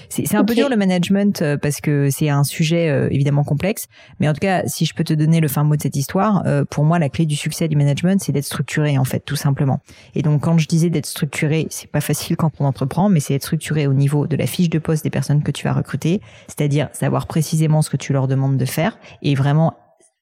C'est 0.09 0.35
un 0.35 0.45
peu 0.45 0.53
dur 0.53 0.69
le 0.69 0.75
management 0.75 1.41
euh, 1.41 1.57
parce 1.57 1.81
que 1.81 2.09
c'est 2.11 2.29
un 2.29 2.43
sujet 2.43 2.89
euh, 2.89 3.07
évidemment 3.09 3.43
complexe, 3.43 3.87
mais 4.19 4.29
en 4.29 4.33
tout 4.33 4.39
cas, 4.39 4.63
si 4.67 4.85
je 4.85 4.93
peux 4.93 5.03
te 5.03 5.13
donner 5.13 5.39
le 5.39 5.47
fin 5.47 5.63
mot 5.63 5.75
de 5.75 5.81
cette 5.81 5.95
histoire, 5.95 6.43
euh, 6.45 6.65
pour 6.65 6.83
moi, 6.83 6.99
la 6.99 7.09
clé 7.09 7.25
du 7.25 7.35
succès 7.35 7.67
du 7.67 7.75
management, 7.75 8.21
c'est 8.21 8.31
d'être 8.31 8.45
structuré 8.45 8.97
en 8.97 9.05
fait, 9.05 9.21
tout 9.21 9.35
simplement. 9.35 9.79
Et 10.13 10.21
donc, 10.21 10.41
quand 10.41 10.57
je 10.57 10.67
disais 10.67 10.89
d'être 10.89 11.07
structuré, 11.07 11.67
c'est 11.69 11.89
pas 11.89 12.01
facile 12.01 12.35
quand 12.35 12.51
on 12.59 12.65
entreprend, 12.65 13.09
mais 13.09 13.19
c'est 13.19 13.33
être 13.33 13.43
structuré 13.43 13.87
au 13.87 13.93
niveau 13.93 14.27
de 14.27 14.35
la 14.35 14.45
fiche 14.45 14.69
de 14.69 14.79
poste 14.79 15.03
des 15.03 15.09
personnes 15.09 15.41
que 15.41 15.51
tu 15.51 15.63
vas 15.63 15.73
recruter, 15.73 16.21
c'est-à-dire 16.47 16.89
savoir 16.93 17.25
précisément 17.25 17.81
ce 17.81 17.89
que 17.89 17.97
tu 17.97 18.13
leur 18.13 18.27
demandes 18.27 18.57
de 18.57 18.65
faire 18.65 18.99
et 19.23 19.33
vraiment 19.33 19.73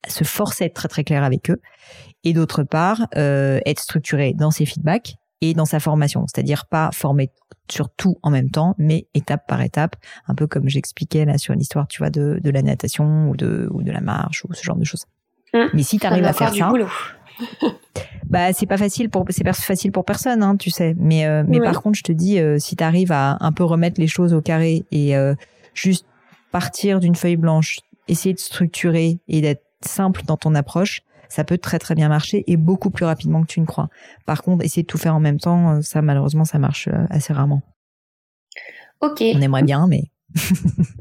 se 0.07 0.23
forcer 0.23 0.63
à 0.63 0.67
être 0.67 0.73
très 0.73 0.87
très 0.87 1.03
clair 1.03 1.23
avec 1.23 1.49
eux. 1.49 1.59
Et 2.23 2.33
d'autre 2.33 2.63
part, 2.63 3.07
être 3.13 3.79
structuré 3.79 4.33
dans 4.33 4.51
ses 4.51 4.65
feedbacks 4.65 5.15
et 5.41 5.53
dans 5.53 5.65
sa 5.65 5.79
formation, 5.79 6.25
c'est-à-dire 6.27 6.65
pas 6.65 6.89
former 6.93 7.29
sur 7.71 7.89
tout 7.89 8.17
en 8.23 8.31
même 8.31 8.49
temps, 8.49 8.75
mais 8.77 9.07
étape 9.13 9.47
par 9.47 9.61
étape, 9.61 9.95
un 10.27 10.35
peu 10.35 10.47
comme 10.47 10.67
j'expliquais 10.69 11.25
là 11.25 11.37
sur 11.37 11.53
l'histoire, 11.53 11.87
tu 11.87 11.99
vois, 11.99 12.09
de, 12.09 12.39
de 12.43 12.49
la 12.49 12.61
natation 12.61 13.29
ou 13.29 13.35
de, 13.35 13.67
ou 13.71 13.83
de 13.83 13.91
la 13.91 14.01
marche 14.01 14.45
ou 14.45 14.53
ce 14.53 14.63
genre 14.63 14.77
de 14.77 14.85
choses. 14.85 15.05
Mmh. 15.53 15.57
mais 15.73 15.81
si 15.81 15.97
tu 15.97 16.05
arrives 16.05 16.25
à 16.25 16.33
faire 16.33 16.53
ça, 16.53 16.71
bah 18.29 18.53
c'est 18.53 18.65
pas 18.65 18.77
facile 18.77 19.09
pour 19.09 19.25
c'est 19.29 19.43
pas 19.43 19.53
facile 19.53 19.91
pour 19.91 20.05
personne, 20.05 20.43
hein, 20.43 20.57
tu 20.57 20.69
sais. 20.69 20.95
Mais 20.97 21.25
euh, 21.25 21.43
mais 21.47 21.59
par 21.59 21.81
contre, 21.81 21.97
je 21.97 22.03
te 22.03 22.11
dis, 22.11 22.39
euh, 22.39 22.57
si 22.59 22.75
tu 22.75 22.83
arrives 22.83 23.11
à 23.11 23.37
un 23.39 23.51
peu 23.51 23.63
remettre 23.63 23.99
les 23.99 24.07
choses 24.07 24.33
au 24.33 24.41
carré 24.41 24.85
et 24.91 25.15
euh, 25.15 25.35
juste 25.73 26.05
partir 26.51 26.99
d'une 26.99 27.15
feuille 27.15 27.37
blanche, 27.37 27.79
essayer 28.07 28.33
de 28.33 28.39
structurer 28.39 29.19
et 29.27 29.41
d'être 29.41 29.63
simple 29.81 30.21
dans 30.25 30.37
ton 30.37 30.55
approche, 30.55 31.01
ça 31.29 31.43
peut 31.43 31.57
très 31.57 31.79
très 31.79 31.95
bien 31.95 32.09
marcher 32.09 32.43
et 32.47 32.57
beaucoup 32.57 32.89
plus 32.89 33.05
rapidement 33.05 33.41
que 33.41 33.47
tu 33.47 33.61
ne 33.61 33.65
crois. 33.65 33.89
Par 34.25 34.43
contre, 34.43 34.65
essayer 34.65 34.83
de 34.83 34.87
tout 34.87 34.97
faire 34.97 35.15
en 35.15 35.19
même 35.19 35.39
temps, 35.39 35.75
euh, 35.75 35.81
ça 35.81 36.01
malheureusement, 36.01 36.43
ça 36.43 36.59
marche 36.59 36.87
euh, 36.87 37.05
assez 37.09 37.31
rarement. 37.31 37.61
Ok. 38.99 39.21
On 39.21 39.41
aimerait 39.41 39.63
bien, 39.63 39.87
mais. 39.87 40.03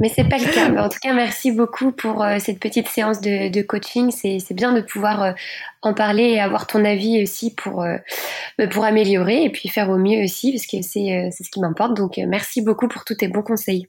mais 0.01 0.09
c'est 0.09 0.25
pas 0.25 0.39
le 0.39 0.55
cas. 0.55 0.83
En 0.83 0.89
tout 0.89 0.99
cas, 1.03 1.13
merci 1.13 1.51
beaucoup 1.51 1.93
pour 1.93 2.23
euh, 2.23 2.39
cette 2.39 2.61
petite 2.61 2.89
séance 2.89 3.21
de, 3.21 3.63
coaching. 3.63 4.11
C'est 4.11 4.55
bien 4.55 4.73
de 4.73 4.81
pouvoir 4.81 5.35
en 5.83 5.93
parler 5.93 6.25
et 6.25 6.41
avoir 6.41 6.67
ton 6.67 6.85
avis 6.85 7.23
aussi 7.23 7.55
pour, 7.55 7.85
pour 8.71 8.85
améliorer 8.85 9.45
et 9.45 9.51
puis 9.51 9.69
faire 9.69 9.91
au 9.91 9.99
mieux 9.99 10.23
aussi, 10.23 10.53
parce 10.53 10.67
que 10.67 10.81
c'est 10.81 11.31
ce 11.31 11.51
qui 11.51 11.61
m'importe. 11.61 11.95
Donc, 11.95 12.19
merci 12.27 12.63
beaucoup 12.63 12.89
pour 12.89 13.05
tous 13.05 13.17
tes 13.17 13.29
bons 13.29 13.43
conseils. 13.43 13.89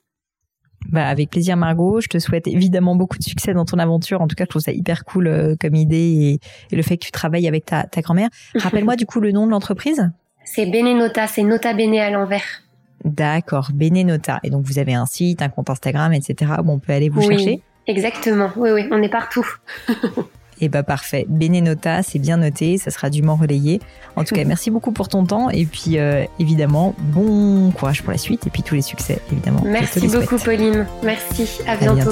Bah, 0.88 1.08
avec 1.08 1.30
plaisir 1.30 1.58
Margot, 1.58 2.02
je 2.02 2.08
te 2.08 2.20
souhaite 2.20 2.48
évidemment 2.48 2.96
beaucoup 2.96 3.18
de 3.18 3.24
succès 3.24 3.54
dans 3.54 3.66
ton 3.66 3.80
aventure. 3.80 4.22
En 4.22 4.28
tout 4.28 4.36
cas, 4.36 4.46
je 4.46 4.50
trouve 4.50 4.62
ça 4.62 4.72
hyper 4.72 5.04
cool 5.04 5.28
euh, 5.28 5.56
comme 5.60 5.76
idée 5.76 6.40
et, 6.72 6.76
le 6.76 6.82
fait 6.82 6.98
que 6.98 7.06
tu 7.06 7.12
travailles 7.12 7.48
avec 7.48 7.66
ta, 7.66 7.84
ta 7.84 8.02
grand-mère. 8.02 8.30
Rappelle-moi 8.56 8.96
du 8.96 9.06
coup 9.06 9.20
le 9.20 9.32
nom 9.32 9.46
de 9.46 9.52
l'entreprise. 9.52 10.10
C'est 10.46 10.66
Benenota, 10.66 11.28
c'est 11.28 11.44
Nota 11.44 11.74
Bene 11.74 11.96
à 11.96 12.10
l'envers. 12.10 12.64
D'accord, 13.04 13.70
Benenota. 13.74 14.40
Et 14.44 14.50
donc 14.50 14.66
vous 14.66 14.80
avez 14.80 14.94
un 14.94 15.06
site, 15.06 15.42
un 15.42 15.50
compte 15.50 15.70
Instagram, 15.70 16.14
etc. 16.14 16.54
où 16.64 16.72
on 16.72 16.80
peut 16.80 16.94
aller 16.94 17.10
vous 17.10 17.22
oui, 17.22 17.28
chercher. 17.28 17.62
Exactement, 17.88 18.50
oui, 18.56 18.72
oui, 18.72 18.88
on 18.92 19.02
est 19.02 19.10
partout. 19.10 19.46
Et 20.62 20.66
eh 20.66 20.70
bah 20.70 20.84
parfait. 20.84 21.26
Benenota, 21.30 22.04
c'est 22.04 22.20
bien 22.20 22.38
noté, 22.38 22.78
ça 22.78 22.92
sera 22.92 23.10
dûment 23.10 23.36
relayé. 23.36 23.80
En 24.16 24.24
tout 24.24 24.36
cas, 24.36 24.44
merci 24.46 24.72
beaucoup 24.72 24.92
pour 24.92 25.08
ton 25.08 25.26
temps 25.26 25.50
et 25.50 25.66
puis 25.66 25.98
euh, 25.98 26.26
évidemment, 26.40 26.96
bon 26.98 27.72
courage 27.72 28.04
pour 28.04 28.12
la 28.12 28.18
suite 28.18 28.46
et 28.48 28.50
puis 28.50 28.64
tous 28.64 28.76
les 28.76 28.82
succès 28.82 29.20
évidemment. 29.32 29.62
Merci 29.66 30.08
beaucoup 30.08 30.38
Pauline. 30.38 30.86
Merci, 31.04 31.62
à 31.68 31.76
bientôt. 31.78 32.12